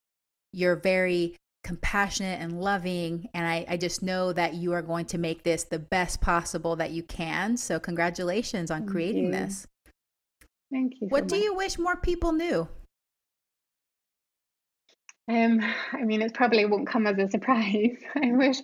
you're 0.55 0.76
very 0.76 1.37
compassionate 1.67 2.41
and 2.41 2.61
loving. 2.61 3.29
And 3.35 3.47
I, 3.47 3.67
I 3.69 3.77
just 3.77 4.03
know 4.03 4.33
that 4.33 4.55
you 4.55 4.73
are 4.73 4.83
going 4.83 5.07
to 5.07 5.19
make 5.19 5.43
this 5.43 5.64
the 5.64 5.79
best 5.79 6.21
possible 6.21 6.77
that 6.77 6.93
you 6.93 7.03
can. 7.03 7.57
So, 7.57 7.79
congratulations 7.79 8.71
on 8.71 8.81
Thank 8.81 8.91
creating 8.91 9.27
you. 9.27 9.33
this. 9.33 9.67
Thank 10.73 10.95
you. 11.01 11.09
what 11.09 11.29
do 11.29 11.37
you 11.37 11.55
wish 11.55 11.79
more 11.79 11.97
people 11.97 12.33
knew? 12.33 12.69
Um, 15.29 15.61
I 15.93 16.05
mean, 16.05 16.23
it 16.23 16.35
probably 16.35 16.64
won't 16.67 16.89
come 16.89 17.07
as 17.07 17.19
a 17.19 17.29
surprise. 17.29 17.97
I 18.14 18.33
wish 18.33 18.59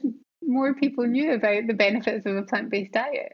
more 0.45 0.75
people 0.75 1.07
knew 1.07 1.33
about 1.33 1.67
the 1.67 1.75
benefits 1.75 2.27
of 2.27 2.37
a 2.37 2.43
plant-based 2.43 2.93
diet. 2.93 3.33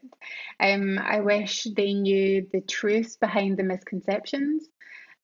Um, 0.60 0.98
I 0.98 1.20
wish 1.20 1.66
they 1.76 1.92
knew 1.92 2.46
the 2.52 2.60
truth 2.62 3.18
behind 3.20 3.58
the 3.58 3.62
misconceptions 3.62 4.68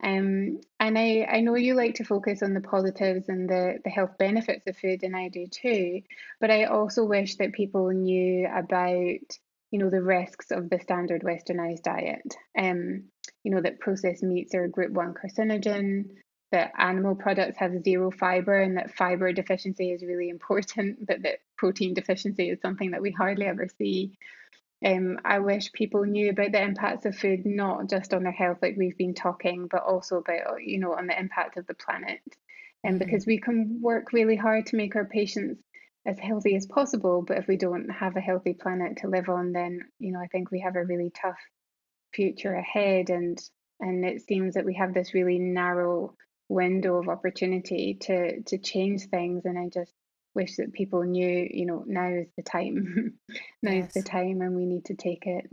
um, 0.04 0.60
and 0.78 0.98
I, 0.98 1.26
I 1.30 1.40
know 1.40 1.54
you 1.54 1.74
like 1.74 1.94
to 1.94 2.04
focus 2.04 2.42
on 2.42 2.52
the 2.52 2.60
positives 2.60 3.30
and 3.30 3.48
the, 3.48 3.78
the 3.82 3.90
health 3.90 4.18
benefits 4.18 4.66
of 4.66 4.76
food, 4.76 5.02
and 5.02 5.16
I 5.16 5.28
do 5.28 5.46
too. 5.46 6.02
But 6.40 6.50
I 6.50 6.64
also 6.64 7.04
wish 7.04 7.36
that 7.36 7.54
people 7.54 7.88
knew 7.88 8.46
about, 8.46 9.38
you 9.70 9.78
know, 9.78 9.88
the 9.88 10.02
risks 10.02 10.50
of 10.50 10.68
the 10.68 10.78
standard 10.78 11.22
westernized 11.22 11.84
diet. 11.84 12.36
Um, 12.56 13.04
you 13.44 13.50
know, 13.50 13.62
that 13.62 13.80
processed 13.80 14.22
meats 14.22 14.54
are 14.54 14.64
a 14.64 14.70
group 14.70 14.92
one 14.92 15.14
carcinogen, 15.14 16.10
that 16.52 16.72
animal 16.78 17.14
products 17.14 17.56
have 17.56 17.82
zero 17.82 18.10
fiber, 18.10 18.60
and 18.60 18.76
that 18.76 18.94
fiber 18.94 19.32
deficiency 19.32 19.90
is 19.90 20.04
really 20.04 20.28
important, 20.28 21.06
but 21.06 21.22
that 21.22 21.38
protein 21.56 21.94
deficiency 21.94 22.50
is 22.50 22.60
something 22.60 22.90
that 22.90 23.00
we 23.00 23.10
hardly 23.10 23.46
ever 23.46 23.68
see. 23.78 24.18
Um, 24.84 25.18
I 25.24 25.38
wish 25.38 25.72
people 25.72 26.04
knew 26.04 26.30
about 26.30 26.52
the 26.52 26.62
impacts 26.62 27.06
of 27.06 27.16
food, 27.16 27.46
not 27.46 27.88
just 27.88 28.12
on 28.12 28.22
their 28.22 28.32
health, 28.32 28.58
like 28.60 28.76
we've 28.76 28.98
been 28.98 29.14
talking, 29.14 29.66
but 29.70 29.82
also 29.82 30.18
about, 30.18 30.62
you 30.62 30.78
know, 30.78 30.92
on 30.92 31.06
the 31.06 31.18
impact 31.18 31.56
of 31.56 31.66
the 31.66 31.74
planet. 31.74 32.20
And 32.82 32.94
um, 32.94 32.98
mm-hmm. 32.98 33.06
because 33.06 33.26
we 33.26 33.40
can 33.40 33.80
work 33.80 34.12
really 34.12 34.36
hard 34.36 34.66
to 34.66 34.76
make 34.76 34.94
our 34.94 35.06
patients 35.06 35.62
as 36.06 36.18
healthy 36.18 36.54
as 36.54 36.66
possible. 36.66 37.22
But 37.26 37.38
if 37.38 37.46
we 37.46 37.56
don't 37.56 37.88
have 37.88 38.16
a 38.16 38.20
healthy 38.20 38.54
planet 38.54 38.98
to 38.98 39.08
live 39.08 39.28
on, 39.28 39.52
then 39.52 39.80
you 39.98 40.12
know 40.12 40.20
I 40.20 40.26
think 40.26 40.50
we 40.50 40.60
have 40.60 40.76
a 40.76 40.84
really 40.84 41.10
tough 41.10 41.38
future 42.12 42.54
ahead. 42.54 43.10
And 43.10 43.38
and 43.80 44.04
it 44.04 44.22
seems 44.22 44.54
that 44.54 44.66
we 44.66 44.74
have 44.74 44.94
this 44.94 45.14
really 45.14 45.38
narrow 45.38 46.14
window 46.48 46.96
of 46.96 47.08
opportunity 47.08 47.96
to 48.02 48.42
to 48.42 48.58
change 48.58 49.06
things. 49.06 49.46
And 49.46 49.58
I 49.58 49.68
just 49.72 49.94
wish 50.34 50.56
that 50.56 50.72
people 50.72 51.02
knew, 51.02 51.48
you 51.50 51.66
know, 51.66 51.84
now 51.86 52.08
is 52.08 52.28
the 52.36 52.42
time. 52.42 53.14
now 53.62 53.72
yes. 53.72 53.88
is 53.88 54.02
the 54.02 54.08
time, 54.08 54.40
and 54.40 54.54
we 54.54 54.66
need 54.66 54.84
to 54.86 54.94
take 54.94 55.26
it. 55.26 55.48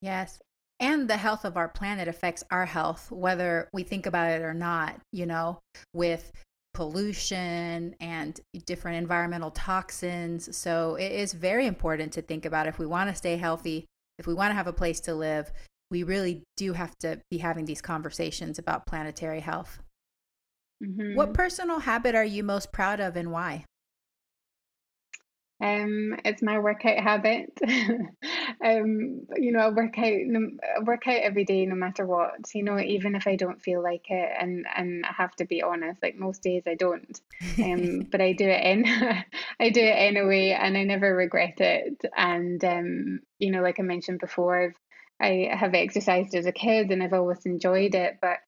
Yes. 0.00 0.38
And 0.80 1.08
the 1.08 1.16
health 1.16 1.44
of 1.44 1.56
our 1.56 1.68
planet 1.68 2.08
affects 2.08 2.44
our 2.50 2.66
health, 2.66 3.10
whether 3.10 3.68
we 3.72 3.84
think 3.84 4.06
about 4.06 4.30
it 4.30 4.42
or 4.42 4.54
not, 4.54 5.00
you 5.12 5.24
know, 5.24 5.60
with 5.92 6.32
pollution 6.74 7.94
and 8.00 8.40
different 8.66 8.98
environmental 8.98 9.52
toxins. 9.52 10.54
So 10.56 10.96
it 10.96 11.12
is 11.12 11.32
very 11.32 11.66
important 11.66 12.12
to 12.14 12.22
think 12.22 12.44
about 12.44 12.66
if 12.66 12.78
we 12.78 12.86
want 12.86 13.08
to 13.08 13.16
stay 13.16 13.36
healthy, 13.36 13.86
if 14.18 14.26
we 14.26 14.34
want 14.34 14.50
to 14.50 14.56
have 14.56 14.66
a 14.66 14.72
place 14.72 15.00
to 15.00 15.14
live, 15.14 15.52
we 15.90 16.02
really 16.02 16.42
do 16.56 16.72
have 16.72 16.98
to 16.98 17.20
be 17.30 17.38
having 17.38 17.64
these 17.64 17.80
conversations 17.80 18.58
about 18.58 18.86
planetary 18.86 19.40
health. 19.40 19.78
Mm-hmm. 20.84 21.16
What 21.16 21.34
personal 21.34 21.80
habit 21.80 22.14
are 22.14 22.24
you 22.24 22.42
most 22.42 22.72
proud 22.72 23.00
of 23.00 23.16
and 23.16 23.32
why? 23.32 23.64
Um, 25.62 26.16
it's 26.24 26.42
my 26.42 26.58
workout 26.58 26.98
habit. 26.98 27.58
um, 27.64 29.26
you 29.36 29.52
know, 29.52 29.60
I 29.60 29.68
work 29.70 29.96
out, 29.98 30.04
I 30.04 30.82
work 30.82 31.06
out 31.06 31.22
every 31.22 31.44
day, 31.44 31.64
no 31.64 31.74
matter 31.74 32.04
what. 32.04 32.34
You 32.54 32.64
know, 32.64 32.78
even 32.78 33.14
if 33.14 33.26
I 33.26 33.36
don't 33.36 33.62
feel 33.62 33.82
like 33.82 34.04
it, 34.08 34.30
and 34.38 34.66
and 34.76 35.06
I 35.06 35.12
have 35.16 35.34
to 35.36 35.46
be 35.46 35.62
honest, 35.62 36.02
like 36.02 36.16
most 36.16 36.42
days 36.42 36.64
I 36.66 36.74
don't. 36.74 37.18
Um, 37.62 38.00
but 38.10 38.20
I 38.20 38.32
do 38.32 38.46
it 38.46 38.62
in, 38.62 38.84
I 39.60 39.70
do 39.70 39.80
it 39.80 39.96
anyway, 39.96 40.50
and 40.50 40.76
I 40.76 40.82
never 40.82 41.14
regret 41.14 41.60
it. 41.60 42.02
And 42.16 42.62
um, 42.64 43.20
you 43.38 43.50
know, 43.50 43.62
like 43.62 43.78
I 43.78 43.84
mentioned 43.84 44.18
before, 44.18 44.64
I've, 44.64 44.76
I 45.20 45.54
have 45.54 45.72
exercised 45.72 46.34
as 46.34 46.46
a 46.46 46.52
kid, 46.52 46.90
and 46.90 47.02
I've 47.02 47.14
always 47.14 47.46
enjoyed 47.46 47.94
it, 47.94 48.18
but 48.20 48.38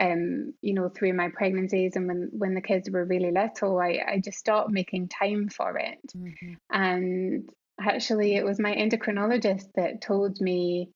um, 0.00 0.54
you 0.60 0.74
know, 0.74 0.88
through 0.88 1.12
my 1.12 1.28
pregnancies 1.28 1.96
and 1.96 2.06
when, 2.06 2.30
when 2.32 2.54
the 2.54 2.60
kids 2.60 2.88
were 2.90 3.04
really 3.04 3.30
little, 3.30 3.78
I, 3.78 4.00
I 4.06 4.20
just 4.24 4.38
stopped 4.38 4.70
making 4.70 5.08
time 5.08 5.48
for 5.48 5.76
it. 5.78 6.00
Mm-hmm. 6.16 6.54
And 6.70 7.50
actually, 7.80 8.34
it 8.36 8.44
was 8.44 8.58
my 8.58 8.74
endocrinologist 8.74 9.66
that 9.74 10.00
told 10.00 10.40
me 10.40 10.90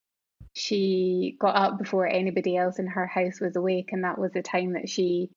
she 0.55 1.37
got 1.39 1.57
up 1.57 1.79
before 1.79 2.07
anybody 2.07 2.57
else 2.57 2.79
in 2.79 2.87
her 2.87 3.07
house 3.07 3.41
was 3.41 3.57
awake, 3.57 3.91
and 3.93 4.05
that 4.05 4.19
was 4.19 4.33
the 4.33 4.43
time 4.43 4.73
that 4.73 4.89
she, 4.89 5.31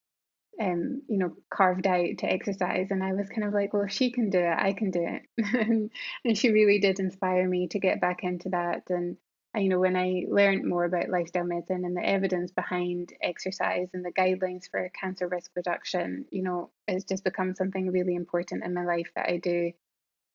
um, 0.62 1.02
you 1.10 1.18
know, 1.18 1.34
carved 1.54 1.88
out 1.88 2.20
to 2.20 2.32
exercise. 2.32 2.88
And 2.92 3.04
I 3.04 3.14
was 3.14 3.28
kind 3.28 3.44
of 3.44 3.54
like, 3.54 3.74
well, 3.74 3.84
if 3.84 3.92
she 3.92 4.12
can 4.12 4.30
do 4.30 4.40
it, 4.40 4.58
I 4.58 4.74
can 4.74 4.92
do 4.92 5.06
it. 5.06 5.92
and 6.26 6.38
she 6.38 6.52
really 6.52 6.80
did 6.80 7.00
inspire 7.00 7.48
me 7.48 7.68
to 7.70 7.80
get 7.80 8.00
back 8.00 8.24
into 8.24 8.50
that. 8.50 8.84
And 8.90 9.18
you 9.56 9.70
know, 9.70 9.80
when 9.80 9.96
I 9.96 10.26
learned 10.30 10.66
more 10.68 10.86
about 10.86 11.10
lifestyle 11.10 11.44
medicine 11.44 11.84
and 11.84 11.98
the 11.98 12.06
evidence 12.06 12.52
behind 12.52 13.14
exercise 13.22 13.90
and 13.94 14.06
the 14.06 14.12
guidelines 14.12 14.70
for 14.70 14.92
cancer 15.00 15.28
risk 15.28 15.52
reduction, 15.56 16.26
you 16.30 16.44
know, 16.44 16.70
it's 16.88 17.06
just 17.06 17.24
become 17.24 17.56
something 17.56 17.92
really 17.92 18.16
important 18.16 18.64
in 18.64 18.76
my 18.76 18.86
life 18.86 19.10
that 19.16 19.28
I 19.28 19.38
do 19.38 19.72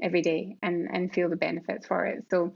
every 0.03 0.23
day 0.23 0.57
and 0.63 0.89
and 0.93 1.13
feel 1.13 1.29
the 1.29 1.37
benefits 1.37 1.87
for 1.87 2.07
it. 2.07 2.25
So, 2.29 2.55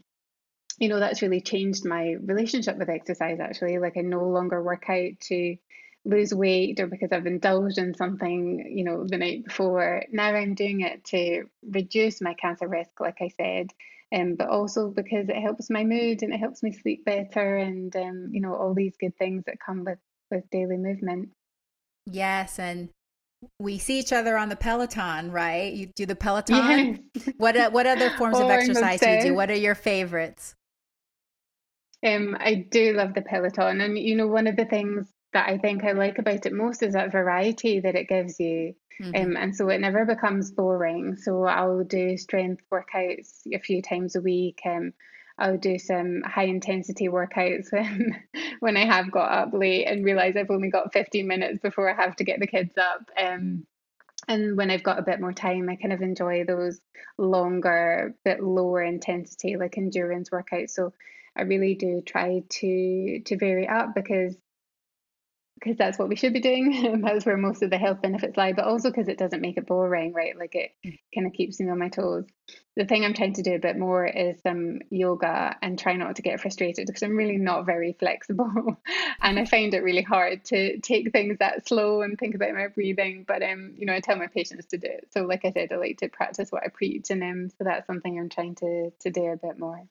you 0.78 0.88
know, 0.88 0.98
that's 0.98 1.22
really 1.22 1.40
changed 1.40 1.84
my 1.84 2.16
relationship 2.20 2.76
with 2.76 2.88
exercise 2.88 3.38
actually. 3.40 3.78
Like 3.78 3.96
I 3.96 4.00
no 4.00 4.28
longer 4.28 4.60
work 4.60 4.90
out 4.90 5.20
to 5.28 5.56
lose 6.04 6.34
weight 6.34 6.80
or 6.80 6.88
because 6.88 7.12
I've 7.12 7.26
indulged 7.26 7.78
in 7.78 7.94
something, 7.94 8.72
you 8.76 8.82
know, 8.82 9.06
the 9.06 9.18
night 9.18 9.44
before. 9.44 10.02
Now 10.10 10.34
I'm 10.34 10.54
doing 10.54 10.80
it 10.80 11.04
to 11.06 11.44
reduce 11.62 12.20
my 12.20 12.34
cancer 12.34 12.66
risk, 12.66 12.98
like 12.98 13.18
I 13.20 13.28
said 13.28 13.72
um, 14.14 14.36
but 14.36 14.48
also 14.48 14.88
because 14.90 15.28
it 15.28 15.36
helps 15.36 15.70
my 15.70 15.84
mood 15.84 16.22
and 16.22 16.32
it 16.32 16.38
helps 16.38 16.62
me 16.62 16.72
sleep 16.72 17.04
better 17.04 17.56
and 17.56 17.94
um, 17.96 18.28
you 18.32 18.40
know 18.40 18.54
all 18.54 18.74
these 18.74 18.94
good 18.98 19.16
things 19.18 19.44
that 19.46 19.56
come 19.64 19.84
with 19.84 19.98
with 20.30 20.44
daily 20.50 20.76
movement. 20.76 21.30
Yes 22.06 22.58
and 22.58 22.88
we 23.60 23.78
see 23.78 23.98
each 23.98 24.12
other 24.12 24.36
on 24.36 24.48
the 24.48 24.56
peloton 24.56 25.30
right? 25.30 25.72
You 25.72 25.86
do 25.94 26.06
the 26.06 26.16
peloton? 26.16 27.00
Yes. 27.14 27.28
what 27.36 27.56
uh, 27.56 27.70
what 27.70 27.86
other 27.86 28.10
forms 28.18 28.38
oh, 28.38 28.44
of 28.44 28.50
exercise 28.50 29.00
do 29.00 29.10
you 29.10 29.22
do? 29.22 29.34
what 29.34 29.50
are 29.50 29.56
your 29.56 29.74
favorites? 29.74 30.54
Um 32.06 32.36
i 32.40 32.54
do 32.54 32.94
love 32.94 33.14
the 33.14 33.22
peloton 33.22 33.80
and 33.80 33.98
you 33.98 34.16
know 34.16 34.28
one 34.28 34.46
of 34.46 34.56
the 34.56 34.64
things 34.64 35.12
that 35.38 35.48
i 35.48 35.58
think 35.58 35.84
i 35.84 35.92
like 35.92 36.18
about 36.18 36.46
it 36.46 36.52
most 36.52 36.82
is 36.82 36.94
that 36.94 37.12
variety 37.12 37.80
that 37.80 37.94
it 37.94 38.08
gives 38.08 38.38
you 38.40 38.74
Mm-hmm. 39.00 39.30
Um, 39.30 39.36
and 39.36 39.54
so 39.54 39.68
it 39.68 39.80
never 39.80 40.04
becomes 40.04 40.50
boring. 40.50 41.16
So 41.16 41.44
I'll 41.44 41.84
do 41.84 42.16
strength 42.16 42.62
workouts 42.72 43.42
a 43.54 43.58
few 43.58 43.80
times 43.80 44.16
a 44.16 44.20
week. 44.20 44.60
Um, 44.64 44.92
I'll 45.38 45.56
do 45.56 45.78
some 45.78 46.22
high 46.22 46.46
intensity 46.46 47.08
workouts 47.08 47.66
when 47.70 48.16
when 48.60 48.76
I 48.76 48.86
have 48.86 49.10
got 49.10 49.30
up 49.30 49.50
late 49.52 49.86
and 49.86 50.04
realize 50.04 50.36
I've 50.36 50.50
only 50.50 50.70
got 50.70 50.92
15 50.92 51.26
minutes 51.26 51.60
before 51.60 51.88
I 51.88 51.94
have 51.94 52.16
to 52.16 52.24
get 52.24 52.40
the 52.40 52.48
kids 52.48 52.76
up. 52.76 53.08
Um, 53.16 53.66
and 54.26 54.56
when 54.56 54.70
I've 54.70 54.82
got 54.82 54.98
a 54.98 55.02
bit 55.02 55.20
more 55.20 55.32
time, 55.32 55.68
I 55.68 55.76
kind 55.76 55.92
of 55.92 56.02
enjoy 56.02 56.44
those 56.44 56.80
longer, 57.16 58.16
bit 58.24 58.42
lower 58.42 58.82
intensity, 58.82 59.56
like 59.56 59.78
endurance 59.78 60.30
workouts. 60.30 60.70
So 60.70 60.92
I 61.36 61.42
really 61.42 61.76
do 61.76 62.02
try 62.04 62.42
to 62.48 63.20
to 63.26 63.36
vary 63.36 63.68
up 63.68 63.94
because 63.94 64.36
because 65.58 65.76
that's 65.76 65.98
what 65.98 66.08
we 66.08 66.16
should 66.16 66.32
be 66.32 66.40
doing. 66.40 67.00
that's 67.04 67.26
where 67.26 67.36
most 67.36 67.62
of 67.62 67.70
the 67.70 67.78
health 67.78 68.00
benefits 68.02 68.36
lie, 68.36 68.52
but 68.52 68.64
also 68.64 68.90
because 68.90 69.08
it 69.08 69.18
doesn't 69.18 69.40
make 69.40 69.56
it 69.56 69.66
boring, 69.66 70.12
right? 70.12 70.38
Like 70.38 70.54
it 70.54 70.72
kind 71.14 71.26
of 71.26 71.32
keeps 71.32 71.58
me 71.58 71.68
on 71.68 71.78
my 71.78 71.88
toes. 71.88 72.26
The 72.76 72.84
thing 72.84 73.04
I'm 73.04 73.14
trying 73.14 73.34
to 73.34 73.42
do 73.42 73.54
a 73.54 73.58
bit 73.58 73.76
more 73.76 74.06
is 74.06 74.40
some 74.42 74.80
yoga 74.90 75.56
and 75.60 75.78
try 75.78 75.94
not 75.94 76.16
to 76.16 76.22
get 76.22 76.40
frustrated 76.40 76.86
because 76.86 77.02
I'm 77.02 77.16
really 77.16 77.36
not 77.36 77.66
very 77.66 77.94
flexible. 77.98 78.78
and 79.20 79.38
I 79.38 79.44
find 79.44 79.74
it 79.74 79.82
really 79.82 80.02
hard 80.02 80.44
to 80.46 80.78
take 80.78 81.12
things 81.12 81.38
that 81.40 81.66
slow 81.66 82.02
and 82.02 82.18
think 82.18 82.34
about 82.34 82.54
my 82.54 82.68
breathing. 82.68 83.24
But 83.26 83.42
um, 83.42 83.74
you 83.76 83.86
know, 83.86 83.94
I 83.94 84.00
tell 84.00 84.16
my 84.16 84.28
patients 84.28 84.66
to 84.66 84.78
do 84.78 84.86
it. 84.86 85.08
So 85.12 85.22
like 85.22 85.44
I 85.44 85.52
said, 85.52 85.72
I 85.72 85.76
like 85.76 85.98
to 85.98 86.08
practice 86.08 86.52
what 86.52 86.64
I 86.64 86.68
preach 86.68 87.10
and 87.10 87.22
um 87.22 87.50
so 87.50 87.64
that's 87.64 87.86
something 87.86 88.18
I'm 88.18 88.28
trying 88.28 88.54
to 88.56 88.90
to 89.00 89.10
do 89.10 89.26
a 89.26 89.36
bit 89.36 89.58
more. 89.58 89.86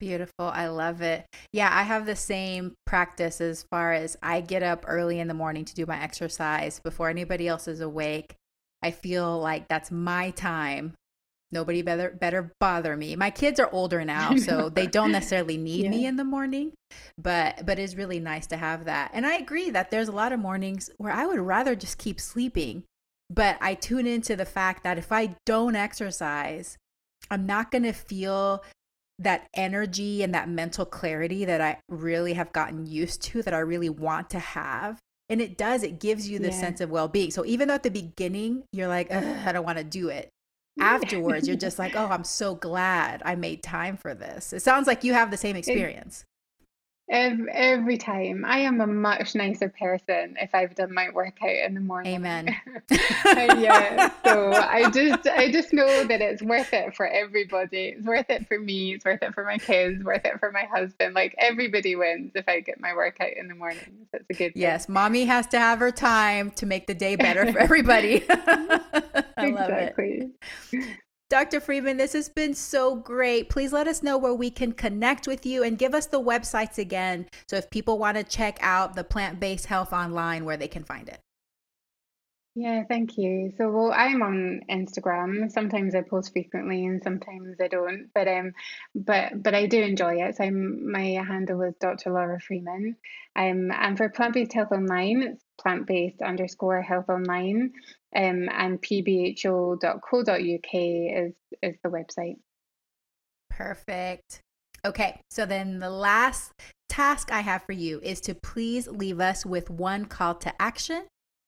Beautiful. 0.00 0.46
I 0.46 0.68
love 0.68 1.02
it. 1.02 1.26
Yeah, 1.52 1.68
I 1.70 1.82
have 1.82 2.06
the 2.06 2.16
same 2.16 2.74
practice 2.86 3.38
as 3.40 3.62
far 3.70 3.92
as 3.92 4.16
I 4.22 4.40
get 4.40 4.62
up 4.62 4.86
early 4.88 5.20
in 5.20 5.28
the 5.28 5.34
morning 5.34 5.66
to 5.66 5.74
do 5.74 5.84
my 5.84 6.02
exercise 6.02 6.80
before 6.80 7.10
anybody 7.10 7.46
else 7.46 7.68
is 7.68 7.82
awake. 7.82 8.34
I 8.82 8.92
feel 8.92 9.38
like 9.38 9.68
that's 9.68 9.90
my 9.90 10.30
time. 10.30 10.94
Nobody 11.52 11.82
better 11.82 12.16
better 12.18 12.54
bother 12.60 12.96
me. 12.96 13.14
My 13.14 13.28
kids 13.28 13.60
are 13.60 13.68
older 13.72 14.02
now, 14.06 14.36
so 14.36 14.70
they 14.70 14.86
don't 14.86 15.12
necessarily 15.12 15.58
need 15.58 15.84
yeah. 15.84 15.90
me 15.90 16.06
in 16.06 16.16
the 16.16 16.24
morning, 16.24 16.72
but 17.18 17.66
but 17.66 17.78
it's 17.78 17.94
really 17.94 18.20
nice 18.20 18.46
to 18.48 18.56
have 18.56 18.86
that. 18.86 19.10
And 19.12 19.26
I 19.26 19.34
agree 19.34 19.68
that 19.68 19.90
there's 19.90 20.08
a 20.08 20.12
lot 20.12 20.32
of 20.32 20.40
mornings 20.40 20.88
where 20.96 21.12
I 21.12 21.26
would 21.26 21.40
rather 21.40 21.74
just 21.74 21.98
keep 21.98 22.20
sleeping, 22.20 22.84
but 23.28 23.58
I 23.60 23.74
tune 23.74 24.06
into 24.06 24.34
the 24.34 24.46
fact 24.46 24.82
that 24.84 24.96
if 24.96 25.12
I 25.12 25.36
don't 25.44 25.76
exercise, 25.76 26.78
I'm 27.30 27.44
not 27.44 27.70
going 27.70 27.82
to 27.82 27.92
feel 27.92 28.62
that 29.20 29.48
energy 29.54 30.22
and 30.22 30.34
that 30.34 30.48
mental 30.48 30.84
clarity 30.84 31.44
that 31.44 31.60
I 31.60 31.78
really 31.88 32.32
have 32.32 32.52
gotten 32.52 32.86
used 32.86 33.22
to, 33.22 33.42
that 33.42 33.54
I 33.54 33.58
really 33.58 33.90
want 33.90 34.30
to 34.30 34.38
have. 34.38 34.98
And 35.28 35.40
it 35.40 35.56
does, 35.56 35.82
it 35.82 36.00
gives 36.00 36.28
you 36.28 36.38
the 36.38 36.48
yeah. 36.48 36.60
sense 36.60 36.80
of 36.80 36.90
well 36.90 37.06
being. 37.06 37.30
So 37.30 37.44
even 37.44 37.68
though 37.68 37.74
at 37.74 37.82
the 37.84 37.90
beginning 37.90 38.64
you're 38.72 38.88
like, 38.88 39.12
I 39.12 39.52
don't 39.52 39.64
want 39.64 39.78
to 39.78 39.84
do 39.84 40.08
it, 40.08 40.28
afterwards 40.80 41.46
you're 41.46 41.56
just 41.56 41.78
like, 41.78 41.94
oh, 41.94 42.06
I'm 42.06 42.24
so 42.24 42.54
glad 42.54 43.22
I 43.24 43.36
made 43.36 43.62
time 43.62 43.96
for 43.96 44.14
this. 44.14 44.52
It 44.52 44.62
sounds 44.62 44.86
like 44.86 45.04
you 45.04 45.12
have 45.12 45.30
the 45.30 45.36
same 45.36 45.54
experience. 45.56 46.24
Every, 47.10 47.50
every 47.50 47.98
time. 47.98 48.44
I 48.46 48.58
am 48.58 48.80
a 48.80 48.86
much 48.86 49.34
nicer 49.34 49.68
person 49.68 50.36
if 50.40 50.54
I've 50.54 50.76
done 50.76 50.94
my 50.94 51.10
workout 51.10 51.50
in 51.50 51.74
the 51.74 51.80
morning. 51.80 52.14
Amen. 52.14 52.56
yeah. 53.24 54.12
So 54.24 54.52
I 54.52 54.88
just 54.90 55.26
I 55.26 55.50
just 55.50 55.72
know 55.72 56.04
that 56.04 56.20
it's 56.20 56.40
worth 56.40 56.72
it 56.72 56.94
for 56.94 57.08
everybody. 57.08 57.94
It's 57.96 58.06
worth 58.06 58.30
it 58.30 58.46
for 58.46 58.60
me. 58.60 58.94
It's 58.94 59.04
worth 59.04 59.22
it 59.22 59.34
for 59.34 59.44
my 59.44 59.58
kids. 59.58 60.04
Worth 60.04 60.24
it 60.24 60.38
for 60.38 60.52
my 60.52 60.68
husband. 60.72 61.14
Like 61.14 61.34
everybody 61.38 61.96
wins 61.96 62.30
if 62.36 62.48
I 62.48 62.60
get 62.60 62.78
my 62.78 62.94
workout 62.94 63.32
in 63.36 63.48
the 63.48 63.56
morning. 63.56 64.06
That's 64.12 64.24
a 64.30 64.34
good. 64.34 64.54
Thing. 64.54 64.62
Yes, 64.62 64.88
mommy 64.88 65.24
has 65.24 65.48
to 65.48 65.58
have 65.58 65.80
her 65.80 65.90
time 65.90 66.52
to 66.52 66.66
make 66.66 66.86
the 66.86 66.94
day 66.94 67.16
better 67.16 67.52
for 67.52 67.58
everybody. 67.70 68.24
I 68.30 69.48
love 69.48 69.68
exactly. 69.68 70.30
it. 70.70 70.96
Dr. 71.30 71.60
Freeman, 71.60 71.96
this 71.96 72.12
has 72.14 72.28
been 72.28 72.54
so 72.54 72.96
great. 72.96 73.48
Please 73.48 73.72
let 73.72 73.86
us 73.86 74.02
know 74.02 74.18
where 74.18 74.34
we 74.34 74.50
can 74.50 74.72
connect 74.72 75.28
with 75.28 75.46
you 75.46 75.62
and 75.62 75.78
give 75.78 75.94
us 75.94 76.06
the 76.06 76.20
websites 76.20 76.76
again. 76.76 77.28
So 77.48 77.54
if 77.54 77.70
people 77.70 77.98
want 77.98 78.16
to 78.16 78.24
check 78.24 78.58
out 78.60 78.96
the 78.96 79.04
plant 79.04 79.38
based 79.38 79.66
health 79.66 79.92
online, 79.92 80.44
where 80.44 80.56
they 80.56 80.66
can 80.66 80.82
find 80.82 81.08
it. 81.08 81.20
Yeah, 82.56 82.82
thank 82.88 83.16
you. 83.16 83.52
So, 83.56 83.70
well, 83.70 83.92
I'm 83.94 84.22
on 84.22 84.62
Instagram. 84.68 85.52
Sometimes 85.52 85.94
I 85.94 86.00
post 86.00 86.32
frequently, 86.32 86.84
and 86.84 87.00
sometimes 87.00 87.60
I 87.60 87.68
don't. 87.68 88.08
But 88.12 88.26
um, 88.26 88.52
but 88.92 89.40
but 89.40 89.54
I 89.54 89.66
do 89.66 89.80
enjoy 89.80 90.16
it. 90.16 90.36
So 90.36 90.42
I'm 90.42 90.90
my 90.90 91.22
handle 91.24 91.62
is 91.62 91.76
Dr. 91.80 92.10
Laura 92.10 92.40
Freeman. 92.40 92.96
Um, 93.36 93.70
and 93.70 93.96
for 93.96 94.08
Plant 94.08 94.34
Based 94.34 94.52
Health 94.52 94.72
Online, 94.72 95.22
it's 95.22 95.44
plant-based 95.60 96.22
underscore 96.22 96.82
health 96.82 97.08
online 97.08 97.72
um, 98.14 98.48
and 98.52 98.80
pbho.co.uk 98.80 99.84
is 100.74 101.34
is 101.62 101.76
the 101.82 101.88
website. 101.88 102.36
Perfect. 103.50 104.40
Okay, 104.84 105.20
so 105.30 105.44
then 105.44 105.78
the 105.78 105.90
last 105.90 106.52
task 106.88 107.30
I 107.30 107.40
have 107.40 107.62
for 107.64 107.72
you 107.72 108.00
is 108.02 108.20
to 108.22 108.34
please 108.34 108.88
leave 108.88 109.20
us 109.20 109.44
with 109.44 109.68
one 109.68 110.06
call 110.06 110.34
to 110.36 110.62
action. 110.62 111.04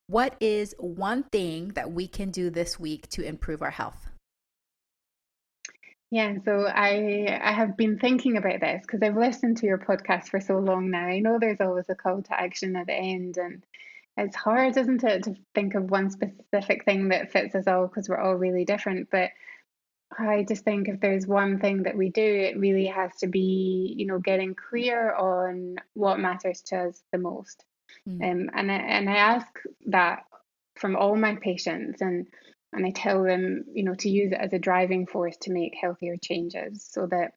What 0.07 0.37
is 0.41 0.75
one 0.79 1.23
thing 1.25 1.69
that 1.69 1.93
we 1.93 2.07
can 2.07 2.31
do 2.31 2.51
this 2.51 2.79
week 2.79 3.09
to 3.11 3.23
improve 3.25 3.63
our 3.63 3.71
health? 3.71 4.09
Yeah, 6.11 6.35
so 6.45 6.67
I 6.67 7.41
I 7.43 7.53
have 7.53 7.79
been 7.79 7.99
thinking 7.99 8.37
about 8.37 8.61
this 8.61 8.83
because 8.83 9.01
I've 9.03 9.17
listened 9.17 9.57
to 9.59 9.67
your 9.67 9.79
podcast 9.79 10.29
for 10.29 10.41
so 10.41 10.59
long 10.59 10.91
now. 10.91 11.07
I 11.07 11.21
know 11.21 11.39
there's 11.39 11.63
always 11.63 11.89
a 11.89 11.95
call 11.95 12.21
to 12.23 12.39
action 12.39 12.77
at 12.77 12.87
the 12.87 12.93
end, 12.93 13.39
and 13.39 13.65
it's 14.17 14.37
hard, 14.37 14.77
isn't 14.77 15.05
it, 15.05 15.25
to 15.25 15.35
think 15.55 15.75
of 15.75 15.91
one 15.91 16.11
specific 16.11 16.85
thing 16.85 17.09
that 17.09 17.33
fits 17.33 17.55
us 17.55 17.67
all 17.67 17.87
because 17.87 18.09
we're 18.09 18.21
all 18.21 18.35
really 18.35 18.65
different. 18.65 19.09
But 19.11 19.31
I 20.17 20.45
just 20.47 20.65
think 20.65 20.89
if 20.89 21.01
there's 21.01 21.27
one 21.27 21.59
thing 21.59 21.85
that 21.85 21.97
we 21.97 22.11
do, 22.11 22.23
it 22.23 22.59
really 22.59 22.87
has 22.87 23.11
to 23.21 23.27
be, 23.27 23.95
you 23.97 24.07
know, 24.07 24.19
getting 24.19 24.55
clear 24.55 25.15
on 25.15 25.77
what 25.95 26.21
matters 26.21 26.61
to 26.67 26.89
us 26.89 27.03
the 27.13 27.19
most. 27.19 27.65
Mm. 28.09 28.23
Um, 28.23 28.51
and 28.55 28.71
I, 28.71 28.75
and 28.75 29.11
I 29.11 29.17
ask 29.17 29.47
that 29.87 30.25
from 30.77 30.97
all 30.97 31.17
my 31.17 31.37
patients, 31.37 32.01
and 32.01 32.27
and 32.73 32.87
I 32.87 32.91
tell 32.91 33.23
them, 33.23 33.65
you 33.73 33.85
know, 33.85 33.95
to 33.97 34.09
use 34.09 34.33
it 34.33 34.39
as 34.41 34.53
a 34.53 34.59
driving 34.59 35.07
force 35.07 35.37
to 35.43 35.53
make 35.53 35.75
healthier 35.81 36.17
changes, 36.17 36.87
so 36.91 37.07
that 37.07 37.33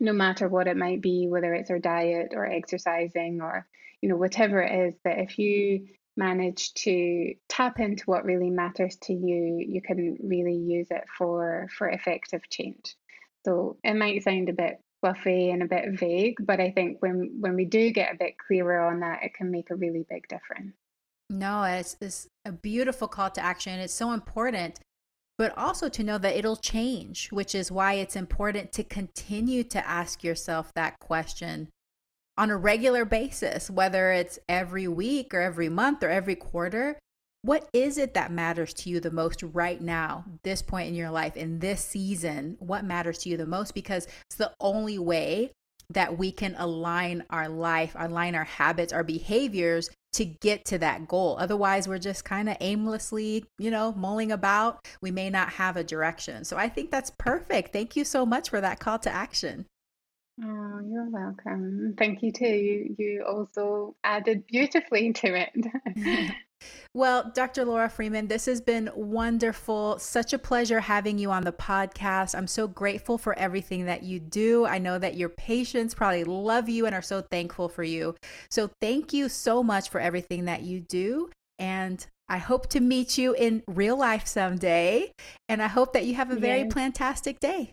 no 0.00 0.12
matter 0.12 0.48
what 0.48 0.66
it 0.66 0.76
might 0.76 1.00
be, 1.00 1.28
whether 1.28 1.54
it's 1.54 1.70
our 1.70 1.78
diet 1.78 2.32
or 2.34 2.46
exercising 2.46 3.40
or 3.42 3.66
you 4.00 4.08
know 4.08 4.16
whatever 4.16 4.62
it 4.62 4.88
is, 4.88 4.94
that 5.04 5.18
if 5.18 5.38
you 5.38 5.88
manage 6.16 6.74
to 6.74 7.34
tap 7.48 7.78
into 7.78 8.04
what 8.04 8.24
really 8.24 8.50
matters 8.50 8.96
to 9.02 9.12
you, 9.12 9.64
you 9.66 9.80
can 9.82 10.16
really 10.22 10.56
use 10.56 10.88
it 10.90 11.04
for 11.16 11.68
for 11.76 11.88
effective 11.88 12.48
change. 12.50 12.96
So 13.44 13.78
it 13.84 13.94
might 13.94 14.22
sound 14.22 14.48
a 14.48 14.54
bit 14.54 14.80
fluffy 15.00 15.50
and 15.50 15.62
a 15.62 15.66
bit 15.66 15.98
vague, 15.98 16.36
but 16.40 16.60
I 16.60 16.70
think 16.70 17.00
when 17.00 17.36
when 17.40 17.54
we 17.54 17.64
do 17.64 17.90
get 17.90 18.14
a 18.14 18.18
bit 18.18 18.34
clearer 18.38 18.80
on 18.80 19.00
that, 19.00 19.22
it 19.22 19.34
can 19.34 19.50
make 19.50 19.70
a 19.70 19.76
really 19.76 20.04
big 20.08 20.26
difference. 20.28 20.74
No, 21.30 21.62
it's, 21.62 21.96
it's 22.00 22.26
a 22.44 22.50
beautiful 22.50 23.06
call 23.06 23.30
to 23.30 23.40
action. 23.40 23.78
It's 23.78 23.94
so 23.94 24.12
important, 24.12 24.80
but 25.40 25.56
also 25.56 25.88
to 25.88 26.04
know 26.04 26.18
that 26.18 26.36
it'll 26.36 26.54
change, 26.54 27.30
which 27.30 27.54
is 27.54 27.72
why 27.72 27.94
it's 27.94 28.14
important 28.14 28.72
to 28.72 28.84
continue 28.84 29.64
to 29.64 29.88
ask 29.88 30.22
yourself 30.22 30.70
that 30.74 30.98
question 31.00 31.70
on 32.36 32.50
a 32.50 32.56
regular 32.58 33.06
basis, 33.06 33.70
whether 33.70 34.12
it's 34.12 34.38
every 34.50 34.86
week 34.86 35.32
or 35.32 35.40
every 35.40 35.70
month 35.70 36.02
or 36.02 36.10
every 36.10 36.34
quarter. 36.34 36.98
What 37.40 37.70
is 37.72 37.96
it 37.96 38.12
that 38.12 38.30
matters 38.30 38.74
to 38.74 38.90
you 38.90 39.00
the 39.00 39.10
most 39.10 39.42
right 39.42 39.80
now, 39.80 40.26
this 40.42 40.60
point 40.60 40.88
in 40.88 40.94
your 40.94 41.10
life, 41.10 41.38
in 41.38 41.58
this 41.58 41.82
season? 41.82 42.58
What 42.58 42.84
matters 42.84 43.16
to 43.20 43.30
you 43.30 43.38
the 43.38 43.46
most? 43.46 43.72
Because 43.72 44.08
it's 44.28 44.36
the 44.36 44.52
only 44.60 44.98
way 44.98 45.52
that 45.88 46.18
we 46.18 46.32
can 46.32 46.54
align 46.58 47.24
our 47.30 47.48
life, 47.48 47.96
align 47.98 48.34
our 48.34 48.44
habits, 48.44 48.92
our 48.92 49.04
behaviors 49.04 49.88
to 50.12 50.24
get 50.24 50.64
to 50.66 50.78
that 50.78 51.06
goal. 51.06 51.36
Otherwise, 51.38 51.86
we're 51.86 51.98
just 51.98 52.24
kind 52.24 52.48
of 52.48 52.56
aimlessly, 52.60 53.44
you 53.58 53.70
know, 53.70 53.92
mulling 53.92 54.32
about. 54.32 54.86
We 55.00 55.10
may 55.10 55.30
not 55.30 55.50
have 55.50 55.76
a 55.76 55.84
direction. 55.84 56.44
So 56.44 56.56
I 56.56 56.68
think 56.68 56.90
that's 56.90 57.10
perfect. 57.10 57.72
Thank 57.72 57.96
you 57.96 58.04
so 58.04 58.26
much 58.26 58.50
for 58.50 58.60
that 58.60 58.80
call 58.80 58.98
to 59.00 59.10
action. 59.10 59.66
Oh, 60.42 60.80
you're 60.88 61.10
welcome. 61.10 61.94
Thank 61.98 62.22
you 62.22 62.32
too. 62.32 62.46
You, 62.46 62.94
you 62.98 63.24
also 63.24 63.94
added 64.04 64.46
beautifully 64.46 65.12
to 65.14 65.46
it. 65.46 66.30
Well, 66.92 67.30
Dr. 67.34 67.64
Laura 67.64 67.88
Freeman, 67.88 68.26
this 68.26 68.46
has 68.46 68.60
been 68.60 68.90
wonderful. 68.94 69.98
Such 69.98 70.32
a 70.32 70.38
pleasure 70.38 70.80
having 70.80 71.18
you 71.18 71.30
on 71.30 71.44
the 71.44 71.52
podcast. 71.52 72.36
I'm 72.36 72.48
so 72.48 72.66
grateful 72.66 73.16
for 73.16 73.38
everything 73.38 73.86
that 73.86 74.02
you 74.02 74.18
do. 74.18 74.66
I 74.66 74.78
know 74.78 74.98
that 74.98 75.16
your 75.16 75.28
patients 75.28 75.94
probably 75.94 76.24
love 76.24 76.68
you 76.68 76.86
and 76.86 76.94
are 76.94 77.02
so 77.02 77.22
thankful 77.22 77.68
for 77.68 77.84
you. 77.84 78.16
So, 78.50 78.70
thank 78.80 79.12
you 79.12 79.28
so 79.28 79.62
much 79.62 79.88
for 79.88 80.00
everything 80.00 80.46
that 80.46 80.62
you 80.62 80.80
do. 80.80 81.30
And 81.58 82.04
I 82.28 82.38
hope 82.38 82.68
to 82.70 82.80
meet 82.80 83.16
you 83.16 83.34
in 83.34 83.62
real 83.68 83.96
life 83.96 84.26
someday. 84.26 85.12
And 85.48 85.62
I 85.62 85.68
hope 85.68 85.92
that 85.92 86.06
you 86.06 86.14
have 86.14 86.30
a 86.30 86.36
very 86.36 86.62
yes. 86.62 86.72
plantastic 86.72 87.38
day. 87.38 87.72